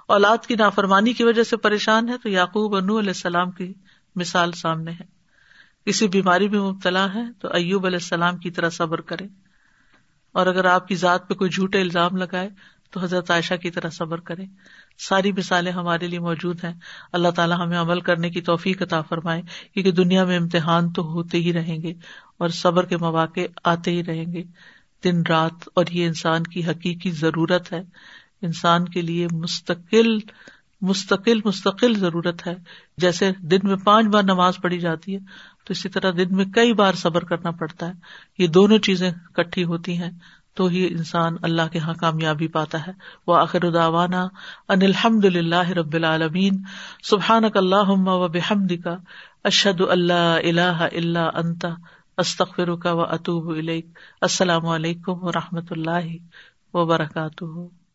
اولاد 0.09 0.47
کی 0.47 0.55
نافرمانی 0.55 1.13
کی 1.13 1.25
وجہ 1.25 1.43
سے 1.43 1.57
پریشان 1.57 2.09
ہے 2.09 2.19
تو 2.19 2.29
یعقوب 2.29 2.75
اور 2.75 2.83
نوح 2.83 2.99
علیہ 2.99 3.11
السلام 3.11 3.51
کی 3.51 3.73
مثال 4.15 4.53
سامنے 4.53 4.91
ہے۔ 4.91 5.16
کسی 5.87 6.09
بیماری 6.09 6.49
میں 6.49 6.61
مبتلا 6.61 7.15
ہے 7.15 7.23
تو 7.39 7.49
ایوب 7.49 7.87
علیہ 7.87 7.97
السلام 7.97 8.37
کی 8.37 8.51
طرح 8.51 8.71
صبر 8.71 9.01
کرے 9.01 9.27
اور 10.33 10.47
اگر 10.47 10.65
آپ 10.65 10.89
کی 10.89 10.95
ذات 10.95 11.29
پہ 11.29 11.35
کوئی 11.35 11.51
جھوٹے 11.51 11.81
الزام 11.81 12.17
لگائے 12.17 12.49
تو 12.91 13.01
حضرت 13.01 13.31
عائشہ 13.31 13.55
کی 13.55 13.71
طرح 13.71 13.91
صبر 13.91 14.21
کرے۔ 14.21 14.45
ساری 14.99 15.33
مثالیں 15.33 15.73
ہمارے 15.73 16.07
لیے 16.07 16.21
موجود 16.21 16.65
ہیں۔ 16.65 16.73
اللہ 17.13 17.29
تعالیٰ 17.29 17.61
ہمیں 17.61 17.79
عمل 17.79 18.01
کرنے 18.01 18.31
کی 18.31 18.41
توفیق 18.41 18.83
عطا 18.83 19.03
فرمائے 19.03 19.43
کیونکہ 19.75 19.93
دنیا 19.93 20.25
میں 20.25 20.37
امتحان 20.37 20.93
تو 20.93 21.03
ہوتے 21.03 21.39
ہی 21.39 21.53
رہیں 21.53 21.83
گے 21.83 21.93
اور 22.39 22.49
صبر 22.49 22.85
کے 22.85 22.97
مواقع 22.97 23.41
آتے 23.65 23.91
ہی 23.91 24.05
رہیں 24.05 24.33
گے۔ 24.33 24.43
دن 25.05 25.23
رات 25.29 25.69
اور 25.75 25.85
یہ 25.91 26.07
انسان 26.07 26.43
کی 26.43 26.67
حقیقی 26.67 27.11
ضرورت 27.11 27.73
ہے۔ 27.73 27.83
انسان 28.43 28.85
کے 28.85 29.03
لیے 29.03 29.27
مستقل 29.33 30.19
مستقل 30.81 31.41
مستقل 31.45 31.95
ضرورت 31.95 32.47
ہے۔ 32.47 32.55
جیسے 32.97 33.33
دن 33.39 33.59
میں 33.63 33.77
پانچ 33.77 34.07
بار 34.07 34.23
نماز 34.23 34.57
پڑھی 34.57 34.79
جاتی 34.79 35.15
ہے 35.15 35.21
تو 35.67 35.73
اسی 35.73 35.89
طرح 35.89 36.11
دن 36.11 36.37
میں 36.37 36.45
کئی 36.45 36.73
بار 36.73 36.93
صبر 36.93 37.25
کرنا 37.25 37.51
پڑتا 37.51 37.87
ہے۔ 37.87 37.93
یہ 38.39 38.47
دونوں 38.47 38.79
چیزیں 38.79 39.11
کٹھی 39.35 39.65
ہوتی 39.65 39.99
ہیں 39.99 40.11
تو 40.55 40.67
ہی 40.67 40.87
انسان 40.87 41.37
اللہ 41.43 41.63
کے 41.73 41.79
یہاں 41.79 41.95
کامیابی 41.95 42.49
پاتا 42.49 42.87
ہے۔ 42.87 42.93
وہ 43.27 43.37
آخر 43.37 43.65
اداوانا 43.65 44.23
ان 44.69 44.83
الحمد 44.83 45.25
للہ 45.25 45.71
رب 45.71 45.95
العالمین۔ 45.95 46.63
سبحان 47.03 47.45
اللہ 47.55 47.91
و 47.91 48.29
بحمد 48.29 48.73
کا 48.85 48.97
اشد 49.45 49.81
اللہ 49.81 50.39
اللہ 50.45 50.87
اللہ 50.93 51.31
انتا 51.35 51.69
استخر 52.19 52.77
کا 52.77 52.93
و 52.93 53.01
اطوب 53.01 53.51
السلام 54.21 54.67
علیکم 54.67 55.25
و 55.25 55.33
رحمۃ 55.33 55.69
اللہ 55.71 56.17
وبرکاتہ۔ 56.75 57.86